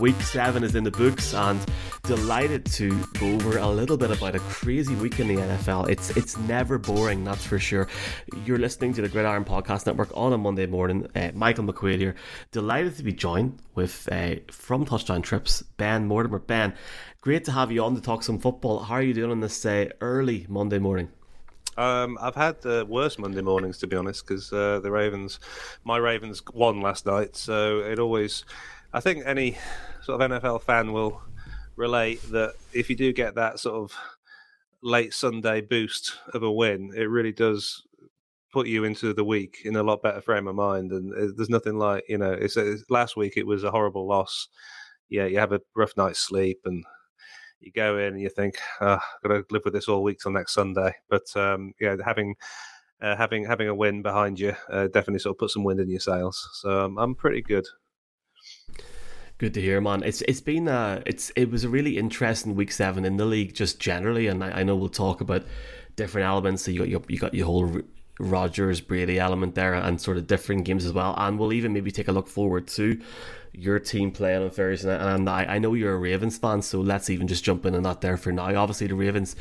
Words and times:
Week 0.00 0.18
7 0.22 0.64
is 0.64 0.74
in 0.74 0.82
the 0.82 0.90
books 0.90 1.34
and 1.34 1.60
delighted 2.04 2.64
to 2.64 2.88
go 3.18 3.26
over 3.34 3.58
a 3.58 3.68
little 3.68 3.98
bit 3.98 4.10
about 4.10 4.34
a 4.34 4.38
crazy 4.38 4.94
week 4.94 5.20
in 5.20 5.28
the 5.28 5.34
NFL. 5.34 5.90
It's 5.90 6.08
it's 6.16 6.38
never 6.38 6.78
boring, 6.78 7.22
that's 7.22 7.44
for 7.44 7.58
sure. 7.58 7.86
You're 8.46 8.56
listening 8.56 8.94
to 8.94 9.02
the 9.02 9.10
Gridiron 9.10 9.44
Podcast 9.44 9.84
Network 9.84 10.08
on 10.16 10.32
a 10.32 10.38
Monday 10.38 10.64
morning. 10.64 11.06
Uh, 11.14 11.32
Michael 11.34 11.64
McQuaid 11.64 11.98
here. 11.98 12.14
Delighted 12.50 12.96
to 12.96 13.02
be 13.02 13.12
joined 13.12 13.58
with 13.74 14.08
uh, 14.10 14.36
from 14.50 14.86
Touchdown 14.86 15.20
Trips, 15.20 15.60
Ben 15.76 16.06
Mortimer. 16.06 16.38
Ben, 16.38 16.72
great 17.20 17.44
to 17.44 17.52
have 17.52 17.70
you 17.70 17.84
on 17.84 17.94
to 17.94 18.00
talk 18.00 18.22
some 18.22 18.38
football. 18.38 18.78
How 18.78 18.94
are 18.94 19.02
you 19.02 19.12
doing 19.12 19.30
on 19.30 19.40
this 19.40 19.66
uh, 19.66 19.90
early 20.00 20.46
Monday 20.48 20.78
morning? 20.78 21.10
Um, 21.76 22.16
I've 22.22 22.36
had 22.36 22.64
uh, 22.64 22.86
worst 22.88 23.18
Monday 23.18 23.42
mornings 23.42 23.76
to 23.78 23.86
be 23.86 23.96
honest, 23.96 24.26
because 24.26 24.50
uh, 24.50 24.80
the 24.80 24.90
Ravens, 24.90 25.40
my 25.84 25.98
Ravens 25.98 26.42
won 26.54 26.80
last 26.80 27.04
night, 27.04 27.36
so 27.36 27.80
it 27.80 27.98
always. 27.98 28.46
I 28.92 28.98
think 28.98 29.22
any 29.24 29.56
sort 30.02 30.20
of 30.20 30.30
NFL 30.30 30.62
fan 30.62 30.92
will 30.92 31.20
relate 31.76 32.22
that 32.30 32.54
if 32.72 32.90
you 32.90 32.96
do 32.96 33.12
get 33.12 33.34
that 33.34 33.58
sort 33.58 33.76
of 33.76 33.96
late 34.82 35.14
Sunday 35.14 35.60
boost 35.60 36.16
of 36.34 36.42
a 36.42 36.50
win, 36.50 36.92
it 36.96 37.04
really 37.04 37.32
does 37.32 37.82
put 38.52 38.66
you 38.66 38.84
into 38.84 39.14
the 39.14 39.24
week 39.24 39.58
in 39.64 39.76
a 39.76 39.82
lot 39.82 40.02
better 40.02 40.20
frame 40.20 40.48
of 40.48 40.56
mind. 40.56 40.92
And 40.92 41.12
uh, 41.14 41.32
there's 41.36 41.50
nothing 41.50 41.78
like 41.78 42.04
you 42.08 42.18
know. 42.18 42.32
It's, 42.32 42.56
it's 42.56 42.84
last 42.90 43.16
week 43.16 43.34
it 43.36 43.46
was 43.46 43.64
a 43.64 43.70
horrible 43.70 44.06
loss. 44.06 44.48
Yeah, 45.08 45.26
you 45.26 45.38
have 45.38 45.52
a 45.52 45.60
rough 45.74 45.96
night's 45.96 46.20
sleep 46.20 46.60
and 46.64 46.84
you 47.60 47.72
go 47.72 47.98
in 47.98 48.14
and 48.14 48.20
you 48.20 48.28
think, 48.28 48.56
oh, 48.80 48.98
I've 49.24 49.28
got 49.28 49.28
to 49.28 49.44
live 49.50 49.62
with 49.64 49.74
this 49.74 49.88
all 49.88 50.02
week 50.02 50.18
till 50.20 50.32
next 50.32 50.54
Sunday. 50.54 50.94
But 51.08 51.34
um, 51.36 51.72
yeah, 51.80 51.96
having 52.04 52.36
uh, 53.00 53.16
having 53.16 53.44
having 53.44 53.68
a 53.68 53.74
win 53.74 54.02
behind 54.02 54.38
you 54.38 54.54
uh, 54.70 54.86
definitely 54.88 55.20
sort 55.20 55.34
of 55.34 55.38
put 55.38 55.50
some 55.50 55.64
wind 55.64 55.80
in 55.80 55.90
your 55.90 56.00
sails. 56.00 56.48
So 56.54 56.84
um, 56.84 56.98
I'm 56.98 57.14
pretty 57.14 57.42
good. 57.42 57.66
Good 59.40 59.54
to 59.54 59.60
hear, 59.62 59.80
man. 59.80 60.02
It's 60.02 60.20
it's 60.28 60.42
been 60.42 60.68
uh 60.68 61.00
it's 61.06 61.30
it 61.34 61.50
was 61.50 61.64
a 61.64 61.70
really 61.70 61.96
interesting 61.96 62.54
week 62.54 62.70
seven 62.70 63.06
in 63.06 63.16
the 63.16 63.24
league 63.24 63.54
just 63.54 63.80
generally, 63.80 64.26
and 64.26 64.44
I, 64.44 64.60
I 64.60 64.62
know 64.64 64.76
we'll 64.76 64.90
talk 64.90 65.22
about 65.22 65.44
different 65.96 66.26
elements. 66.26 66.62
So 66.62 66.70
you 66.70 66.80
got 66.80 66.88
your 66.90 67.00
you 67.08 67.18
got 67.18 67.32
your 67.32 67.46
whole 67.46 67.80
Rodgers 68.18 68.82
Brady 68.82 69.18
element 69.18 69.54
there, 69.54 69.72
and 69.72 69.98
sort 69.98 70.18
of 70.18 70.26
different 70.26 70.66
games 70.66 70.84
as 70.84 70.92
well. 70.92 71.14
And 71.16 71.38
we'll 71.38 71.54
even 71.54 71.72
maybe 71.72 71.90
take 71.90 72.08
a 72.08 72.12
look 72.12 72.28
forward 72.28 72.66
to 72.68 73.00
your 73.54 73.78
team 73.78 74.10
playing 74.10 74.42
on 74.42 74.50
Thursday 74.50 74.88
night. 74.88 75.14
And 75.14 75.26
I, 75.26 75.44
I 75.54 75.58
know 75.58 75.72
you're 75.72 75.94
a 75.94 75.98
Ravens 75.98 76.36
fan, 76.36 76.60
so 76.60 76.82
let's 76.82 77.08
even 77.08 77.26
just 77.26 77.42
jump 77.42 77.64
in 77.64 77.74
and 77.74 77.86
that 77.86 78.02
there 78.02 78.18
for 78.18 78.32
now. 78.32 78.54
Obviously, 78.54 78.88
the 78.88 78.94
Ravens 78.94 79.36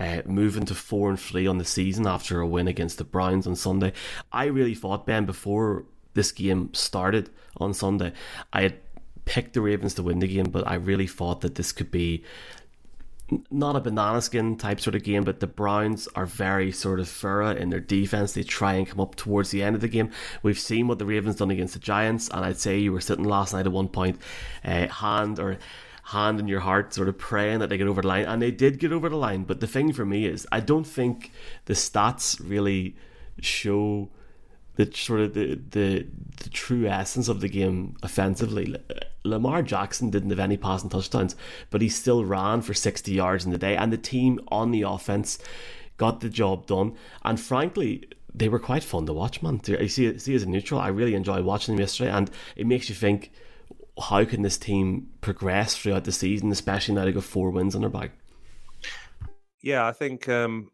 uh, 0.00 0.22
moving 0.26 0.64
to 0.64 0.74
four 0.74 1.10
and 1.10 1.20
three 1.20 1.46
on 1.46 1.58
the 1.58 1.64
season 1.64 2.08
after 2.08 2.40
a 2.40 2.46
win 2.46 2.66
against 2.66 2.98
the 2.98 3.04
Browns 3.04 3.46
on 3.46 3.54
Sunday. 3.54 3.92
I 4.32 4.46
really 4.46 4.74
thought 4.74 5.06
Ben 5.06 5.26
before 5.26 5.84
this 6.14 6.32
game 6.32 6.74
started 6.74 7.30
on 7.58 7.72
Sunday, 7.72 8.12
I 8.52 8.62
had 8.62 8.78
picked 9.24 9.54
the 9.54 9.60
Ravens 9.60 9.94
to 9.94 10.02
win 10.02 10.18
the 10.18 10.28
game, 10.28 10.46
but 10.46 10.66
I 10.66 10.74
really 10.74 11.06
thought 11.06 11.40
that 11.42 11.54
this 11.54 11.72
could 11.72 11.90
be 11.90 12.24
not 13.50 13.74
a 13.74 13.80
banana 13.80 14.20
skin 14.20 14.56
type 14.56 14.80
sort 14.80 14.94
of 14.94 15.02
game, 15.02 15.24
but 15.24 15.40
the 15.40 15.46
Browns 15.46 16.06
are 16.14 16.26
very 16.26 16.70
sort 16.70 17.00
of 17.00 17.08
thorough 17.08 17.56
in 17.56 17.70
their 17.70 17.80
defense. 17.80 18.32
They 18.32 18.42
try 18.42 18.74
and 18.74 18.86
come 18.86 19.00
up 19.00 19.14
towards 19.14 19.50
the 19.50 19.62
end 19.62 19.74
of 19.74 19.80
the 19.80 19.88
game. 19.88 20.10
We've 20.42 20.58
seen 20.58 20.88
what 20.88 20.98
the 20.98 21.06
Ravens 21.06 21.36
done 21.36 21.50
against 21.50 21.74
the 21.74 21.80
Giants, 21.80 22.28
and 22.28 22.44
I'd 22.44 22.58
say 22.58 22.78
you 22.78 22.92
were 22.92 23.00
sitting 23.00 23.24
last 23.24 23.54
night 23.54 23.66
at 23.66 23.72
one 23.72 23.88
point, 23.88 24.20
uh, 24.64 24.88
hand 24.88 25.38
or 25.38 25.58
hand 26.04 26.38
in 26.38 26.48
your 26.48 26.60
heart, 26.60 26.92
sort 26.92 27.08
of 27.08 27.16
praying 27.16 27.60
that 27.60 27.70
they 27.70 27.78
get 27.78 27.86
over 27.86 28.02
the 28.02 28.08
line, 28.08 28.26
and 28.26 28.42
they 28.42 28.50
did 28.50 28.78
get 28.78 28.92
over 28.92 29.08
the 29.08 29.16
line. 29.16 29.44
But 29.44 29.60
the 29.60 29.66
thing 29.66 29.92
for 29.94 30.04
me 30.04 30.26
is, 30.26 30.46
I 30.52 30.60
don't 30.60 30.86
think 30.86 31.32
the 31.64 31.72
stats 31.72 32.38
really 32.46 32.94
show 33.40 34.10
the 34.76 34.90
sort 34.92 35.20
of 35.20 35.34
the, 35.34 35.60
the 35.70 36.06
the 36.42 36.50
true 36.50 36.86
essence 36.86 37.28
of 37.28 37.40
the 37.40 37.48
game 37.48 37.96
offensively. 38.02 38.76
Lamar 39.24 39.62
Jackson 39.62 40.10
didn't 40.10 40.30
have 40.30 40.40
any 40.40 40.56
passing 40.56 40.90
touchdowns, 40.90 41.36
but 41.70 41.80
he 41.80 41.88
still 41.88 42.24
ran 42.24 42.60
for 42.60 42.74
60 42.74 43.12
yards 43.12 43.44
in 43.44 43.52
the 43.52 43.58
day, 43.58 43.76
and 43.76 43.92
the 43.92 43.98
team 43.98 44.40
on 44.48 44.70
the 44.70 44.82
offense 44.82 45.38
got 45.96 46.20
the 46.20 46.28
job 46.28 46.66
done. 46.66 46.94
And 47.24 47.40
frankly, 47.40 48.08
they 48.34 48.48
were 48.48 48.58
quite 48.58 48.82
fun 48.82 49.06
to 49.06 49.12
watch, 49.12 49.42
man. 49.42 49.60
You 49.66 49.88
see, 49.88 50.18
see 50.18 50.34
as 50.34 50.42
a 50.42 50.48
neutral, 50.48 50.80
I 50.80 50.88
really 50.88 51.14
enjoyed 51.14 51.44
watching 51.44 51.74
them 51.74 51.80
yesterday, 51.80 52.10
and 52.10 52.30
it 52.56 52.66
makes 52.66 52.88
you 52.88 52.94
think, 52.94 53.32
how 53.98 54.24
can 54.24 54.42
this 54.42 54.58
team 54.58 55.08
progress 55.20 55.76
throughout 55.76 56.04
the 56.04 56.12
season, 56.12 56.50
especially 56.50 56.96
now 56.96 57.04
they 57.04 57.12
got 57.12 57.24
four 57.24 57.50
wins 57.50 57.74
on 57.74 57.82
their 57.82 57.90
back? 57.90 58.10
Yeah, 59.62 59.86
I 59.86 59.92
think 59.92 60.28
um, 60.28 60.70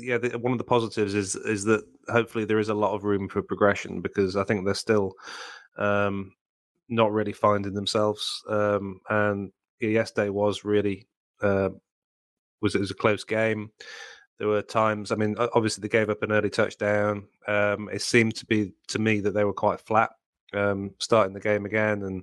yeah, 0.00 0.18
the, 0.18 0.38
one 0.40 0.52
of 0.52 0.58
the 0.58 0.64
positives 0.64 1.14
is 1.14 1.36
is 1.36 1.64
that 1.64 1.84
hopefully 2.08 2.44
there 2.44 2.58
is 2.58 2.68
a 2.68 2.74
lot 2.74 2.94
of 2.94 3.04
room 3.04 3.28
for 3.28 3.42
progression 3.42 4.00
because 4.00 4.36
I 4.36 4.44
think 4.44 4.64
they're 4.64 4.74
still 4.74 5.14
um, 5.76 6.32
not 6.88 7.12
really 7.12 7.32
finding 7.32 7.74
themselves. 7.74 8.42
Um, 8.48 9.00
and 9.10 9.52
yesterday 9.80 10.28
was 10.28 10.64
really 10.64 11.06
uh, 11.42 11.70
was 12.60 12.74
it 12.74 12.80
was 12.80 12.90
a 12.90 12.94
close 12.94 13.24
game. 13.24 13.70
There 14.38 14.48
were 14.48 14.62
times. 14.62 15.12
I 15.12 15.16
mean, 15.16 15.36
obviously 15.38 15.82
they 15.82 15.88
gave 15.88 16.10
up 16.10 16.22
an 16.22 16.32
early 16.32 16.50
touchdown. 16.50 17.28
Um, 17.46 17.88
it 17.92 18.02
seemed 18.02 18.34
to 18.36 18.46
be 18.46 18.72
to 18.88 18.98
me 18.98 19.20
that 19.20 19.32
they 19.32 19.44
were 19.44 19.52
quite 19.52 19.80
flat 19.80 20.10
um, 20.52 20.92
starting 20.98 21.34
the 21.34 21.40
game 21.40 21.66
again, 21.66 22.02
and 22.02 22.22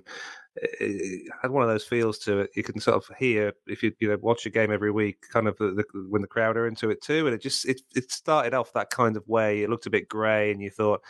it 0.56 1.32
had 1.40 1.50
one 1.50 1.62
of 1.62 1.68
those 1.68 1.84
feels 1.84 2.18
to 2.18 2.40
it. 2.40 2.50
You 2.54 2.62
can 2.62 2.80
sort 2.80 2.96
of 2.96 3.16
hear 3.16 3.52
if 3.66 3.82
you 3.82 3.92
you 4.00 4.08
know 4.08 4.18
watch 4.20 4.44
a 4.44 4.50
game 4.50 4.70
every 4.70 4.90
week, 4.90 5.24
kind 5.32 5.48
of 5.48 5.56
the, 5.56 5.72
the, 5.72 5.84
when 6.08 6.22
the 6.22 6.28
crowd 6.28 6.56
are 6.56 6.66
into 6.66 6.90
it 6.90 7.02
too. 7.02 7.26
And 7.26 7.34
it 7.34 7.40
just 7.40 7.66
it 7.66 7.80
it 7.94 8.10
started 8.10 8.54
off 8.54 8.72
that 8.74 8.90
kind 8.90 9.16
of 9.16 9.26
way. 9.26 9.62
It 9.62 9.70
looked 9.70 9.86
a 9.86 9.90
bit 9.90 10.08
grey, 10.08 10.50
and 10.50 10.60
you 10.60 10.70
thought, 10.70 11.00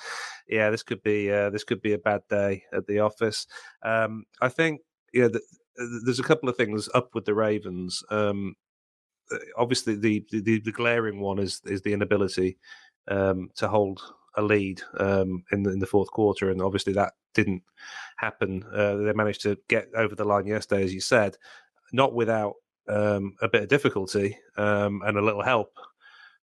yeah, 0.48 0.70
this 0.70 0.82
could 0.82 1.02
be 1.02 1.30
uh, 1.30 1.50
this 1.50 1.64
could 1.64 1.82
be 1.82 1.92
a 1.92 1.98
bad 1.98 2.20
day 2.28 2.64
at 2.72 2.86
the 2.86 3.00
office. 3.00 3.46
Um, 3.82 4.24
I 4.40 4.48
think 4.48 4.80
yeah, 5.12 5.28
the, 5.28 5.40
there's 6.04 6.20
a 6.20 6.24
couple 6.24 6.48
of 6.48 6.56
things 6.56 6.88
up 6.94 7.10
with 7.14 7.24
the 7.24 7.34
Ravens. 7.34 8.02
Um, 8.10 8.54
uh, 9.32 9.38
obviously, 9.56 9.96
the, 9.96 10.24
the 10.30 10.60
the 10.60 10.72
glaring 10.72 11.20
one 11.20 11.38
is 11.38 11.60
is 11.64 11.82
the 11.82 11.92
inability 11.92 12.58
um, 13.08 13.48
to 13.56 13.68
hold 13.68 14.00
a 14.36 14.42
lead 14.42 14.82
um, 14.98 15.44
in 15.52 15.62
the 15.62 15.70
in 15.70 15.78
the 15.78 15.86
fourth 15.86 16.10
quarter, 16.10 16.50
and 16.50 16.62
obviously 16.62 16.92
that 16.94 17.12
didn't 17.34 17.62
happen. 18.16 18.64
Uh, 18.72 18.96
they 18.96 19.12
managed 19.12 19.42
to 19.42 19.58
get 19.68 19.88
over 19.96 20.14
the 20.14 20.24
line 20.24 20.46
yesterday, 20.46 20.84
as 20.84 20.94
you 20.94 21.00
said, 21.00 21.36
not 21.92 22.14
without 22.14 22.54
um, 22.88 23.34
a 23.40 23.48
bit 23.48 23.62
of 23.62 23.68
difficulty 23.68 24.38
um, 24.56 25.02
and 25.04 25.16
a 25.16 25.22
little 25.22 25.42
help 25.42 25.72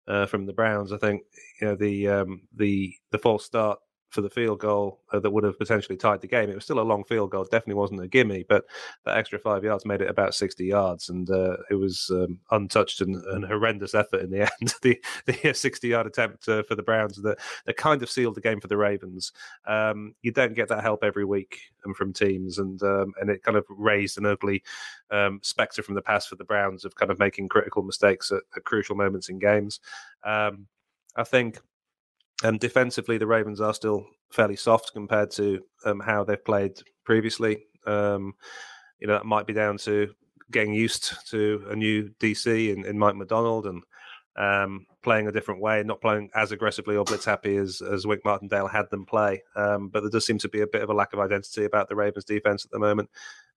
uh, 0.07 0.25
from 0.25 0.45
the 0.45 0.53
Browns. 0.53 0.91
I 0.91 0.97
think 0.97 1.23
you 1.61 1.67
know 1.67 1.75
the 1.75 2.07
um, 2.07 2.41
the 2.55 2.93
the 3.11 3.17
false 3.17 3.45
start 3.45 3.79
for 4.09 4.21
the 4.21 4.29
field 4.29 4.59
goal 4.59 5.01
uh, 5.11 5.19
that 5.19 5.29
would 5.29 5.43
have 5.43 5.57
potentially 5.57 5.97
tied 5.97 6.21
the 6.21 6.27
game. 6.27 6.49
It 6.49 6.55
was 6.55 6.63
still 6.63 6.79
a 6.79 6.81
long 6.81 7.03
field 7.03 7.31
goal, 7.31 7.43
definitely 7.43 7.75
wasn't 7.75 8.01
a 8.01 8.07
gimme, 8.07 8.45
but 8.47 8.65
that 9.05 9.17
extra 9.17 9.37
five 9.37 9.63
yards 9.63 9.85
made 9.85 10.01
it 10.01 10.09
about 10.09 10.33
60 10.33 10.65
yards, 10.65 11.09
and 11.09 11.29
uh, 11.29 11.57
it 11.69 11.75
was 11.75 12.09
um, 12.11 12.39
untouched 12.51 13.01
and 13.01 13.15
an 13.15 13.43
horrendous 13.43 13.93
effort 13.93 14.21
in 14.21 14.29
the 14.29 14.41
end. 14.61 14.73
the 14.81 14.99
the 15.25 15.53
60 15.53 15.87
yard 15.87 16.07
attempt 16.07 16.47
uh, 16.47 16.63
for 16.63 16.75
the 16.75 16.83
Browns 16.83 17.21
that, 17.21 17.39
that 17.65 17.77
kind 17.77 18.01
of 18.01 18.09
sealed 18.09 18.35
the 18.35 18.41
game 18.41 18.61
for 18.61 18.67
the 18.67 18.77
Ravens. 18.77 19.31
Um, 19.65 20.15
you 20.21 20.31
don't 20.31 20.55
get 20.55 20.69
that 20.69 20.83
help 20.83 21.03
every 21.03 21.25
week 21.25 21.59
um, 21.85 21.93
from 21.93 22.13
teams, 22.13 22.59
and 22.59 22.81
um, 22.83 23.13
and 23.19 23.29
it 23.29 23.43
kind 23.43 23.57
of 23.57 23.65
raised 23.69 24.17
an 24.17 24.25
ugly 24.25 24.63
um, 25.11 25.39
spectre 25.43 25.83
from 25.83 25.95
the 25.95 26.01
past 26.01 26.29
for 26.29 26.35
the 26.35 26.43
Browns 26.43 26.85
of 26.85 26.95
kind 26.95 27.11
of 27.11 27.19
making 27.19 27.49
critical 27.49 27.83
mistakes 27.83 28.31
at, 28.31 28.43
at 28.55 28.63
crucial 28.63 28.95
moments 28.95 29.29
in 29.29 29.39
games. 29.39 29.79
Um, 30.23 30.67
I 31.15 31.23
think 31.23 31.59
and 32.43 32.59
defensively, 32.59 33.17
the 33.17 33.27
Ravens 33.27 33.61
are 33.61 33.73
still 33.73 34.05
fairly 34.31 34.55
soft 34.55 34.93
compared 34.93 35.31
to 35.31 35.61
um, 35.85 35.99
how 35.99 36.23
they've 36.23 36.43
played 36.43 36.79
previously. 37.03 37.65
Um, 37.85 38.33
you 38.99 39.07
know, 39.07 39.13
that 39.13 39.25
might 39.25 39.47
be 39.47 39.53
down 39.53 39.77
to 39.79 40.13
getting 40.51 40.73
used 40.73 41.29
to 41.29 41.65
a 41.69 41.75
new 41.75 42.09
DC 42.19 42.73
in, 42.73 42.85
in 42.85 42.97
Mike 42.97 43.15
Macdonald 43.15 43.65
and 43.65 43.83
um, 44.37 44.85
playing 45.01 45.27
a 45.27 45.31
different 45.31 45.61
way, 45.61 45.81
not 45.83 46.01
playing 46.01 46.29
as 46.35 46.51
aggressively 46.51 46.95
or 46.95 47.03
blitz 47.03 47.25
happy 47.25 47.57
as, 47.57 47.81
as 47.81 48.05
Wink 48.05 48.21
Martindale 48.23 48.67
had 48.67 48.89
them 48.91 49.05
play. 49.05 49.41
Um, 49.55 49.89
but 49.89 50.01
there 50.01 50.09
does 50.09 50.25
seem 50.25 50.37
to 50.39 50.49
be 50.49 50.61
a 50.61 50.67
bit 50.67 50.83
of 50.83 50.89
a 50.89 50.93
lack 50.93 51.13
of 51.13 51.19
identity 51.19 51.65
about 51.65 51.89
the 51.89 51.95
Ravens 51.95 52.25
defense 52.25 52.63
at 52.63 52.71
the 52.71 52.79
moment, 52.79 53.09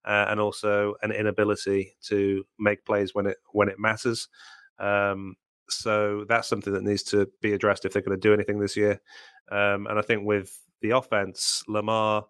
uh, 0.04 0.26
and 0.28 0.40
also 0.40 0.94
an 1.02 1.12
inability 1.12 1.94
to 2.04 2.44
make 2.58 2.84
plays 2.84 3.14
when 3.14 3.26
it 3.26 3.36
when 3.52 3.68
it 3.68 3.78
matters. 3.78 4.28
Um, 4.78 5.36
so 5.70 6.24
that's 6.28 6.48
something 6.48 6.72
that 6.72 6.82
needs 6.82 7.02
to 7.04 7.28
be 7.40 7.52
addressed 7.52 7.84
if 7.84 7.92
they're 7.92 8.02
going 8.02 8.18
to 8.18 8.28
do 8.28 8.34
anything 8.34 8.58
this 8.58 8.76
year. 8.76 9.00
Um, 9.50 9.86
and 9.86 9.98
I 9.98 10.02
think 10.02 10.24
with 10.24 10.58
the 10.80 10.90
offense, 10.90 11.62
Lamar 11.68 12.26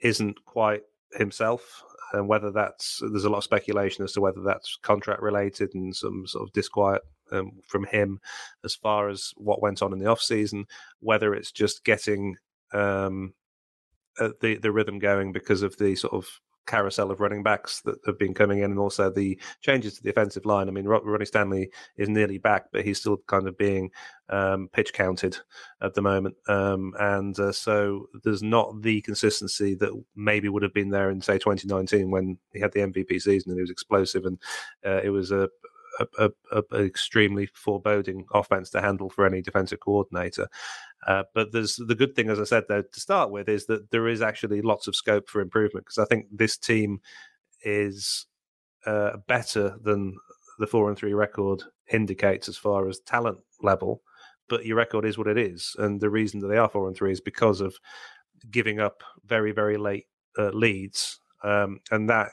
isn't 0.00 0.44
quite 0.44 0.82
himself, 1.12 1.82
and 2.12 2.28
whether 2.28 2.50
that's 2.50 3.00
there's 3.00 3.24
a 3.24 3.30
lot 3.30 3.38
of 3.38 3.44
speculation 3.44 4.04
as 4.04 4.12
to 4.12 4.20
whether 4.20 4.42
that's 4.42 4.78
contract 4.82 5.22
related 5.22 5.74
and 5.74 5.94
some 5.94 6.26
sort 6.26 6.46
of 6.46 6.52
disquiet 6.52 7.02
um, 7.32 7.52
from 7.66 7.84
him 7.84 8.20
as 8.64 8.74
far 8.74 9.08
as 9.08 9.32
what 9.36 9.62
went 9.62 9.82
on 9.82 9.92
in 9.92 9.98
the 9.98 10.10
off 10.10 10.20
season, 10.20 10.66
whether 11.00 11.34
it's 11.34 11.52
just 11.52 11.84
getting 11.84 12.36
um, 12.72 13.34
uh, 14.18 14.30
the 14.40 14.56
the 14.56 14.72
rhythm 14.72 14.98
going 14.98 15.32
because 15.32 15.62
of 15.62 15.76
the 15.78 15.94
sort 15.94 16.14
of 16.14 16.40
carousel 16.66 17.10
of 17.10 17.20
running 17.20 17.42
backs 17.42 17.80
that 17.82 17.96
have 18.06 18.18
been 18.18 18.34
coming 18.34 18.58
in, 18.58 18.70
and 18.70 18.78
also 18.78 19.10
the 19.10 19.38
changes 19.60 19.94
to 19.94 20.02
the 20.02 20.10
offensive 20.10 20.44
line. 20.44 20.68
I 20.68 20.72
mean, 20.72 20.86
Ronnie 20.86 21.24
Stanley 21.24 21.70
is 21.96 22.08
nearly 22.08 22.38
back, 22.38 22.66
but 22.72 22.84
he's 22.84 22.98
still 22.98 23.18
kind 23.26 23.46
of 23.46 23.56
being 23.56 23.90
um, 24.28 24.68
pitch 24.72 24.92
counted 24.92 25.38
at 25.80 25.94
the 25.94 26.02
moment, 26.02 26.36
um, 26.48 26.94
and 26.98 27.38
uh, 27.38 27.52
so 27.52 28.06
there's 28.24 28.42
not 28.42 28.82
the 28.82 29.00
consistency 29.02 29.74
that 29.76 29.90
maybe 30.14 30.48
would 30.48 30.62
have 30.62 30.74
been 30.74 30.90
there 30.90 31.10
in 31.10 31.20
say 31.20 31.38
2019 31.38 32.10
when 32.10 32.38
he 32.52 32.60
had 32.60 32.72
the 32.72 32.80
MVP 32.80 33.20
season 33.22 33.50
and 33.50 33.58
he 33.58 33.62
was 33.62 33.70
explosive, 33.70 34.24
and 34.24 34.38
uh, 34.84 35.00
it 35.02 35.10
was 35.10 35.30
a 35.30 35.48
a, 36.00 36.30
a, 36.52 36.62
a, 36.72 36.84
extremely 36.84 37.46
foreboding 37.54 38.24
offense 38.32 38.70
to 38.70 38.80
handle 38.80 39.10
for 39.10 39.26
any 39.26 39.42
defensive 39.42 39.80
coordinator. 39.80 40.48
Uh, 41.06 41.24
but 41.34 41.52
there's 41.52 41.76
the 41.76 41.94
good 41.94 42.14
thing, 42.14 42.30
as 42.30 42.40
I 42.40 42.44
said, 42.44 42.64
though, 42.68 42.82
to 42.82 43.00
start 43.00 43.30
with, 43.30 43.48
is 43.48 43.66
that 43.66 43.90
there 43.90 44.08
is 44.08 44.22
actually 44.22 44.62
lots 44.62 44.86
of 44.86 44.96
scope 44.96 45.28
for 45.28 45.40
improvement 45.40 45.86
because 45.86 45.98
I 45.98 46.06
think 46.06 46.26
this 46.30 46.56
team 46.56 47.00
is 47.62 48.26
uh, 48.86 49.16
better 49.26 49.76
than 49.82 50.16
the 50.58 50.66
four 50.66 50.88
and 50.88 50.96
three 50.96 51.14
record 51.14 51.62
indicates 51.92 52.48
as 52.48 52.56
far 52.56 52.88
as 52.88 53.00
talent 53.00 53.38
level. 53.62 54.02
But 54.48 54.64
your 54.64 54.76
record 54.76 55.04
is 55.04 55.18
what 55.18 55.26
it 55.26 55.38
is, 55.38 55.74
and 55.78 56.00
the 56.00 56.10
reason 56.10 56.40
that 56.40 56.48
they 56.48 56.56
are 56.56 56.68
four 56.68 56.86
and 56.86 56.96
three 56.96 57.10
is 57.10 57.20
because 57.20 57.60
of 57.60 57.76
giving 58.50 58.78
up 58.78 59.02
very 59.24 59.50
very 59.50 59.76
late 59.76 60.06
uh, 60.38 60.50
leads, 60.50 61.20
um, 61.42 61.80
and 61.90 62.08
that 62.08 62.28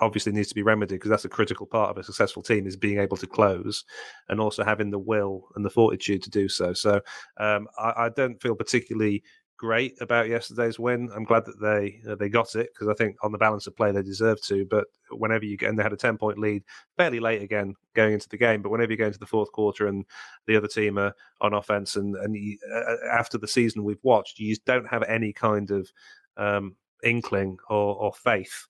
obviously 0.00 0.32
needs 0.32 0.48
to 0.48 0.54
be 0.54 0.62
remedied 0.62 0.98
because 0.98 1.10
that's 1.10 1.24
a 1.24 1.28
critical 1.28 1.66
part 1.66 1.90
of 1.90 1.98
a 1.98 2.02
successful 2.02 2.42
team 2.42 2.66
is 2.66 2.76
being 2.76 2.98
able 2.98 3.16
to 3.16 3.26
close 3.26 3.84
and 4.28 4.40
also 4.40 4.64
having 4.64 4.90
the 4.90 4.98
will 4.98 5.48
and 5.54 5.64
the 5.64 5.70
fortitude 5.70 6.22
to 6.22 6.30
do 6.30 6.48
so. 6.48 6.72
So 6.72 7.00
um, 7.38 7.68
I, 7.78 7.92
I, 7.96 8.08
don't 8.08 8.40
feel 8.42 8.56
particularly 8.56 9.22
great 9.56 9.94
about 10.00 10.28
yesterday's 10.28 10.78
win. 10.78 11.10
I'm 11.14 11.24
glad 11.24 11.44
that 11.46 11.60
they 11.60 12.00
uh, 12.10 12.16
they 12.16 12.28
got 12.28 12.54
it 12.56 12.70
because 12.74 12.88
I 12.88 12.94
think 12.94 13.16
on 13.22 13.32
the 13.32 13.38
balance 13.38 13.66
of 13.66 13.76
play 13.76 13.92
they 13.92 14.02
deserve 14.02 14.40
to. 14.42 14.66
But 14.66 14.86
whenever 15.10 15.44
you 15.44 15.56
get 15.56 15.68
and 15.68 15.78
they 15.78 15.82
had 15.82 15.92
a 15.92 15.96
ten 15.96 16.18
point 16.18 16.38
lead 16.38 16.64
fairly 16.96 17.20
late 17.20 17.42
again 17.42 17.74
going 17.94 18.14
into 18.14 18.28
the 18.28 18.36
game, 18.36 18.62
but 18.62 18.70
whenever 18.70 18.92
you 18.92 18.98
go 18.98 19.06
into 19.06 19.18
the 19.18 19.26
fourth 19.26 19.52
quarter 19.52 19.86
and 19.86 20.04
the 20.46 20.56
other 20.56 20.68
team 20.68 20.98
are 20.98 21.14
on 21.40 21.54
offense 21.54 21.96
and 21.96 22.16
and 22.16 22.34
you, 22.34 22.58
uh, 22.74 22.96
after 23.12 23.38
the 23.38 23.48
season 23.48 23.84
we've 23.84 24.02
watched, 24.02 24.38
you 24.38 24.56
don't 24.66 24.88
have 24.88 25.04
any 25.04 25.32
kind 25.32 25.70
of 25.70 25.90
um, 26.36 26.74
inkling 27.04 27.58
or, 27.68 27.94
or 27.96 28.12
faith 28.12 28.66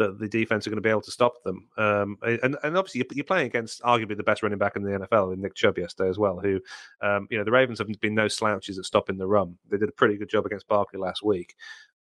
that 0.00 0.18
the 0.18 0.28
defense 0.28 0.66
are 0.66 0.70
going 0.70 0.78
to 0.78 0.86
be 0.86 0.88
able 0.88 1.02
to 1.02 1.10
stop 1.10 1.42
them. 1.44 1.68
Um, 1.76 2.16
and, 2.22 2.56
and 2.62 2.76
obviously, 2.76 3.04
you're 3.12 3.24
playing 3.24 3.46
against 3.46 3.82
arguably 3.82 4.16
the 4.16 4.22
best 4.22 4.42
running 4.42 4.58
back 4.58 4.74
in 4.74 4.82
the 4.82 4.90
NFL 4.90 5.34
in 5.34 5.42
Nick 5.42 5.54
Chubb 5.54 5.76
yesterday 5.76 6.08
as 6.08 6.18
well. 6.18 6.40
Who, 6.40 6.58
um, 7.02 7.28
you 7.30 7.36
know, 7.36 7.44
the 7.44 7.50
Ravens 7.50 7.78
have 7.78 7.88
been 8.00 8.14
no 8.14 8.26
slouches 8.26 8.78
at 8.78 8.86
stopping 8.86 9.18
the 9.18 9.26
run. 9.26 9.58
They 9.70 9.76
did 9.76 9.90
a 9.90 9.92
pretty 9.92 10.16
good 10.16 10.30
job 10.30 10.46
against 10.46 10.68
Barkley 10.68 10.98
last 10.98 11.22
week. 11.22 11.54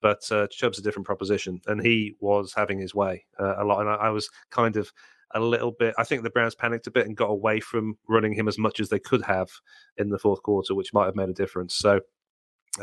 But 0.03 0.31
uh, 0.31 0.47
Chubb's 0.49 0.79
a 0.79 0.83
different 0.83 1.07
proposition, 1.07 1.63
and 1.67 1.81
he 1.81 2.17
was 2.21 2.53
having 2.55 2.79
his 2.79 2.95
way 2.95 3.25
uh, 3.41 3.55
a 3.57 3.65
lot. 3.65 3.81
And 3.81 3.89
I, 3.89 3.95
I 3.95 4.09
was 4.11 4.29
kind 4.51 4.77
of 4.77 4.93
a 5.35 5.41
little 5.41 5.73
bit. 5.73 5.95
I 5.97 6.05
think 6.05 6.23
the 6.23 6.31
Browns 6.31 6.55
panicked 6.55 6.87
a 6.87 6.91
bit 6.91 7.07
and 7.07 7.17
got 7.17 7.31
away 7.31 7.61
from 7.61 7.97
running 8.07 8.35
him 8.35 8.47
as 8.47 8.59
much 8.59 8.79
as 8.79 8.91
they 8.91 8.99
could 8.99 9.23
have 9.23 9.49
in 9.97 10.11
the 10.11 10.19
fourth 10.19 10.43
quarter, 10.43 10.75
which 10.75 10.93
might 10.93 11.07
have 11.07 11.17
made 11.17 11.31
a 11.31 11.35
difference. 11.35 11.75
So, 11.75 12.01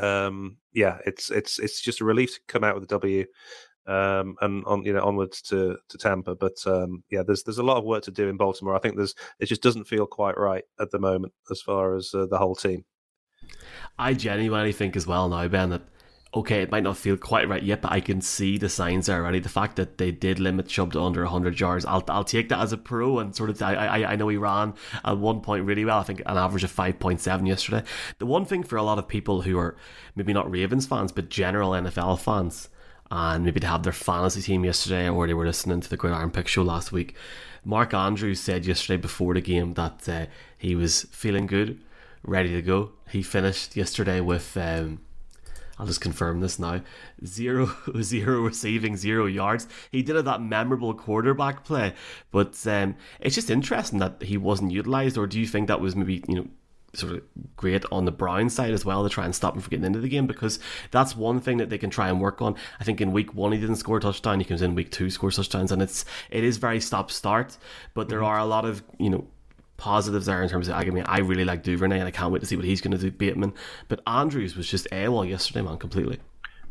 um, 0.02 0.58
yeah, 0.74 0.98
it's 1.06 1.30
it's 1.30 1.60
it's 1.60 1.82
just 1.82 2.02
a 2.02 2.06
relief 2.06 2.34
to 2.34 2.42
come 2.48 2.64
out 2.64 2.74
with 2.74 2.84
a 2.84 2.88
W 2.88 3.26
um, 3.86 4.36
and 4.42 4.64
on 4.66 4.84
you 4.86 4.94
know 4.94 5.04
onwards 5.04 5.42
to 5.44 5.78
to 5.90 5.98
Tampa. 5.98 6.36
But 6.36 6.66
um, 6.66 7.04
yeah, 7.10 7.24
there's 7.26 7.44
there's 7.44 7.58
a 7.58 7.64
lot 7.64 7.78
of 7.78 7.84
work 7.84 8.04
to 8.04 8.12
do 8.12 8.28
in 8.28 8.38
Baltimore. 8.38 8.76
I 8.76 8.80
think 8.80 8.96
there's 8.96 9.16
it 9.40 9.48
just 9.48 9.62
doesn't 9.62 9.86
feel 9.86 10.06
quite 10.06 10.38
right 10.38 10.64
at 10.80 10.92
the 10.92 11.00
moment 11.00 11.34
as 11.52 11.62
far 11.62 11.96
as 11.96 12.12
uh, 12.14 12.26
the 12.26 12.38
whole 12.38 12.56
team. 12.56 12.86
I 13.98 14.14
genuinely 14.14 14.72
think 14.72 14.96
as 14.96 15.06
well 15.06 15.30
now, 15.30 15.48
Ben, 15.48 15.70
that 15.70 15.84
okay, 16.36 16.64
it 16.64 16.72
might 16.72 16.84
not 16.84 16.98
feel 16.98 17.16
quite 17.16 17.48
right 17.48 17.62
yet, 17.62 17.82
but 17.82 17.92
I 17.92 18.00
can 18.00 18.20
see 18.20 18.58
the 18.58 18.70
signs 18.70 19.08
already. 19.08 19.40
The 19.40 19.50
fact 19.50 19.76
that 19.76 19.98
they 19.98 20.12
did 20.12 20.40
limit 20.40 20.68
Chubb 20.68 20.94
to 20.94 21.02
under 21.02 21.22
100 21.22 21.60
yards, 21.60 21.86
I'll, 21.86 22.04
I'll 22.08 22.24
take 22.24 22.50
that 22.50 22.60
as 22.60 22.74
a 22.74 22.78
pro. 22.78 23.20
And 23.20 23.36
sort 23.36 23.52
of, 23.52 23.62
I, 23.62 23.76
I, 23.76 24.14
I 24.14 24.16
know 24.16 24.28
he 24.30 24.38
ran 24.38 24.74
at 25.06 25.18
one 25.18 25.42
point 25.42 25.66
really 25.66 25.86
well. 25.86 26.00
I 26.00 26.04
think 26.04 26.22
an 26.26 26.38
average 26.38 26.64
of 26.64 26.76
5.7 26.76 27.48
yesterday. 27.48 27.84
The 28.18 28.26
one 28.26 28.46
thing 28.46 28.64
for 28.64 28.78
a 28.78 28.84
lot 28.84 28.98
of 28.98 29.08
people 29.08 29.44
who 29.44 29.60
are 29.60 29.76
maybe 30.16 30.34
not 30.34 30.50
Ravens 30.50 30.88
fans, 30.88 31.12
but 31.12 31.30
general 31.30 31.72
NFL 31.72 32.20
fans, 32.20 32.70
and 33.16 33.46
maybe 33.46 33.60
they 33.60 33.68
have 33.68 33.84
their 33.84 33.94
fantasy 33.94 34.42
team 34.42 34.66
yesterday 34.66 35.08
or 35.08 35.28
they 35.28 35.36
were 35.36 35.46
listening 35.46 35.80
to 35.80 35.88
the 35.88 35.96
Gridiron 35.96 36.32
Pick 36.32 36.48
show 36.48 36.64
last 36.64 36.92
week. 36.92 37.16
Mark 37.64 37.94
Andrews 37.94 38.40
said 38.40 38.66
yesterday 38.66 38.98
before 38.98 39.36
the 39.36 39.42
game 39.42 39.76
that 39.76 40.10
uh, 40.10 40.26
he 40.58 40.74
was 40.74 41.04
feeling 41.12 41.46
good, 41.46 41.80
ready 42.24 42.52
to 42.54 42.62
go. 42.64 42.94
He 43.12 43.22
finished 43.22 43.76
yesterday 43.76 44.20
with, 44.20 44.58
um, 44.58 45.02
I'll 45.78 45.86
just 45.86 46.02
confirm 46.02 46.40
this 46.40 46.58
now, 46.58 46.82
zero, 47.24 47.76
zero 48.02 48.42
receiving, 48.42 48.98
zero 48.98 49.28
yards. 49.28 49.68
He 49.92 50.02
did 50.02 50.16
have 50.16 50.26
that 50.26 50.42
memorable 50.42 50.96
quarterback 50.96 51.64
play, 51.64 51.94
but 52.32 52.66
um, 52.66 52.96
it's 53.20 53.36
just 53.36 53.52
interesting 53.52 54.00
that 54.00 54.24
he 54.24 54.38
wasn't 54.38 54.72
utilised, 54.72 55.20
or 55.20 55.28
do 55.28 55.40
you 55.40 55.46
think 55.46 55.68
that 55.68 55.80
was 55.80 55.96
maybe, 55.96 56.24
you 56.28 56.36
know, 56.36 56.48
sort 56.94 57.14
of 57.14 57.22
great 57.56 57.84
on 57.92 58.06
the 58.06 58.12
Brown 58.12 58.50
side 58.50 58.72
as 58.72 58.86
well 58.86 59.04
to 59.04 59.10
try 59.10 59.26
and 59.26 59.34
stop 59.34 59.56
him 59.56 59.62
from 59.62 59.72
getting 59.72 59.86
into 59.86 60.00
the 60.00 60.10
game 60.10 60.28
because 60.28 60.60
that's 60.92 61.16
one 61.16 61.40
thing 61.40 61.58
that 61.58 61.70
they 61.70 61.78
can 61.78 61.90
try 61.90 62.10
and 62.10 62.22
work 62.22 62.42
on. 62.42 62.56
I 62.80 62.84
think 62.84 63.02
in 63.02 63.12
week 63.12 63.34
one 63.34 63.52
he 63.52 63.60
didn't 63.60 63.78
score 63.78 63.98
a 63.98 64.02
touchdown. 64.02 64.40
He 64.40 64.46
comes 64.46 64.62
in 64.62 64.76
week 64.76 64.92
two 64.92 65.10
scores 65.10 65.36
touchdowns, 65.36 65.72
and 65.72 65.82
it's 65.82 66.06
it 66.30 66.44
is 66.44 66.58
very 66.58 66.80
stop 66.80 67.12
start. 67.12 67.58
But 67.94 68.10
there 68.10 68.20
mm-hmm. 68.20 68.28
are 68.28 68.40
a 68.40 68.46
lot 68.46 68.66
of 68.66 68.84
you 69.00 69.10
know 69.10 69.28
positives 69.78 70.28
there 70.28 70.42
in 70.42 70.50
terms 70.50 70.68
of 70.68 70.76
I 70.76 70.84
mean 70.86 71.04
I 71.08 71.20
really 71.20 71.46
like 71.46 71.64
Duvernay 71.64 72.00
and 72.00 72.08
I 72.08 72.12
can't 72.12 72.32
wait 72.32 72.40
to 72.40 72.46
see 72.46 72.56
what 72.56 72.66
he's 72.66 72.82
going 72.82 72.92
to 72.92 72.98
do 72.98 73.12
Bateman. 73.12 73.54
But 73.88 74.02
Andrews 74.08 74.56
was 74.56 74.70
just 74.70 74.88
AWOL 74.92 75.28
yesterday, 75.28 75.62
man, 75.62 75.78
completely. 75.78 76.20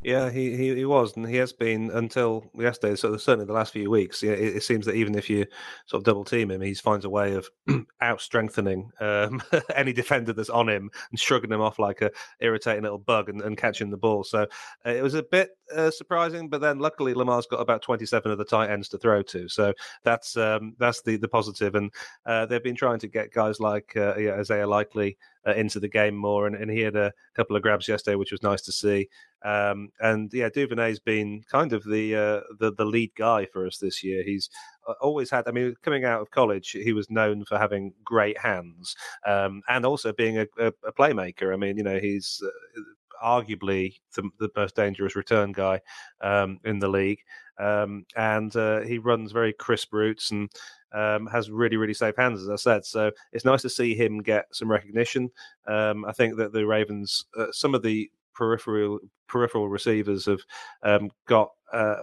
Yeah, 0.05 0.31
he, 0.31 0.57
he, 0.57 0.75
he 0.75 0.85
was, 0.85 1.17
and 1.17 1.29
he 1.29 1.37
has 1.37 1.53
been 1.53 1.91
until 1.93 2.51
yesterday. 2.59 2.97
So 2.97 3.17
certainly 3.17 3.47
the 3.47 3.53
last 3.53 3.73
few 3.73 3.89
weeks, 3.89 4.25
it, 4.25 4.39
it, 4.39 4.63
seems 4.65 4.85
that 4.87 4.97
even 4.97 5.15
if 5.15 5.31
you 5.31 5.47
sort 5.87 6.01
of 6.01 6.05
double 6.05 6.25
team 6.25 6.51
him, 6.51 6.61
he 6.61 6.75
finds 6.75 7.05
a 7.05 7.11
way 7.11 7.35
of 7.35 7.49
out 8.01 8.21
strengthening 8.21 8.91
um, 8.99 9.41
any 9.77 9.93
defender 9.93 10.33
that's 10.33 10.51
on 10.51 10.69
him 10.69 10.91
and 11.11 11.21
shrugging 11.21 11.53
him 11.53 11.61
off 11.61 11.79
like 11.79 12.03
a 12.03 12.11
irritating 12.41 12.83
little 12.83 12.99
bug 12.99 13.29
and, 13.29 13.43
and 13.43 13.57
catching 13.57 13.91
the 13.91 13.97
ball. 13.97 14.25
So 14.25 14.43
uh, 14.85 14.91
it 14.91 15.05
was 15.05 15.15
a 15.15 15.23
bit 15.23 15.51
uh, 15.75 15.93
surprising, 15.93 16.49
but 16.49 16.61
then 16.61 16.81
luckily 16.81 17.15
Lamar's 17.15 17.47
got 17.47 17.61
about 17.61 17.83
twenty 17.83 18.05
seven 18.05 18.33
of 18.33 18.39
the 18.39 18.45
tight 18.45 18.71
ends 18.71 18.89
to 18.91 18.99
throw 18.99 19.23
to, 19.23 19.49
so 19.49 19.73
that's 20.03 20.37
um, 20.37 20.75
that's 20.79 21.03
the 21.03 21.17
the 21.17 21.29
positive. 21.29 21.75
And 21.77 21.93
uh, 22.27 22.47
they've 22.47 22.63
been 22.63 22.77
trying 22.77 22.99
to 23.01 23.09
get 23.09 23.33
guys 23.33 23.61
like 23.61 23.97
uh, 23.97 24.17
yeah, 24.17 24.35
Isaiah 24.35 24.67
Likely 24.67 25.17
uh, 25.47 25.55
into 25.55 25.81
the 25.81 25.89
game 25.89 26.15
more, 26.15 26.47
and, 26.47 26.57
and 26.57 26.71
he 26.71 26.81
had 26.81 26.97
a 26.97 27.13
couple 27.35 27.57
of 27.57 27.63
grabs 27.63 27.89
yesterday, 27.89 28.17
which 28.17 28.33
was 28.33 28.43
nice 28.43 28.63
to 28.63 28.73
see. 28.73 29.09
Um, 29.45 29.91
and 30.01 30.33
yeah, 30.33 30.49
Duvernay's 30.49 31.01
been 31.01 31.43
kind 31.51 31.73
of 31.73 31.85
the, 31.85 32.15
uh, 32.15 32.41
the 32.59 32.73
the 32.73 32.85
lead 32.85 33.13
guy 33.17 33.47
for 33.47 33.67
us 33.67 33.79
this 33.79 34.03
year. 34.05 34.23
He's 34.25 34.49
uh, 34.87 34.95
always 35.01 35.31
had. 35.31 35.49
I 35.49 35.51
mean, 35.51 35.75
coming 35.83 36.05
out 36.05 36.21
of 36.21 36.31
college, 36.31 36.71
he 36.71 36.93
was 36.93 37.11
known 37.11 37.45
for 37.45 37.59
having 37.59 37.93
great 38.05 38.39
hands 38.39 38.97
um, 39.27 39.63
and 39.69 39.85
also 39.85 40.13
being 40.13 40.39
a, 40.39 40.47
a, 40.59 40.73
a, 40.87 40.93
playmaker. 40.93 41.53
I 41.53 41.57
mean, 41.57 41.77
you 41.77 41.83
know, 41.83 41.99
he's 41.99 42.43
uh, 42.45 42.81
arguably 43.25 43.97
the, 44.15 44.29
the, 44.39 44.49
most 44.57 44.77
dangerous 44.77 45.17
return 45.17 45.53
guy 45.53 45.81
um, 46.21 46.61
in 46.65 46.79
the 46.79 46.89
league, 46.89 47.21
um, 47.59 48.05
and 48.17 48.55
uh, 48.57 48.81
he 48.81 48.99
runs 48.99 49.33
very 49.33 49.53
crisp 49.53 49.93
routes 49.93 50.31
and. 50.31 50.51
Um, 50.95 51.27
has 51.29 51.51
really, 51.51 51.79
really 51.79 51.95
safe 51.95 52.17
hands, 52.19 52.43
as 52.43 52.51
I 52.51 52.57
said. 52.57 52.85
So 52.85 53.13
it's 53.33 53.47
nice 53.47 53.63
to 53.63 53.71
see 53.71 53.95
him 53.95 54.19
get 54.19 54.45
some 54.53 54.71
recognition. 54.71 55.31
Um, 55.67 56.05
I 56.05 56.13
think 56.13 56.37
that 56.37 56.53
the 56.53 56.67
Ravens, 56.67 57.25
uh, 57.35 57.47
some 57.51 57.75
of 57.75 57.81
the 57.81 58.11
peripheral 58.35 58.99
peripheral 59.29 59.69
receivers 59.69 60.27
have 60.27 60.41
um, 60.83 61.11
got 61.27 61.51
uh, 61.73 61.97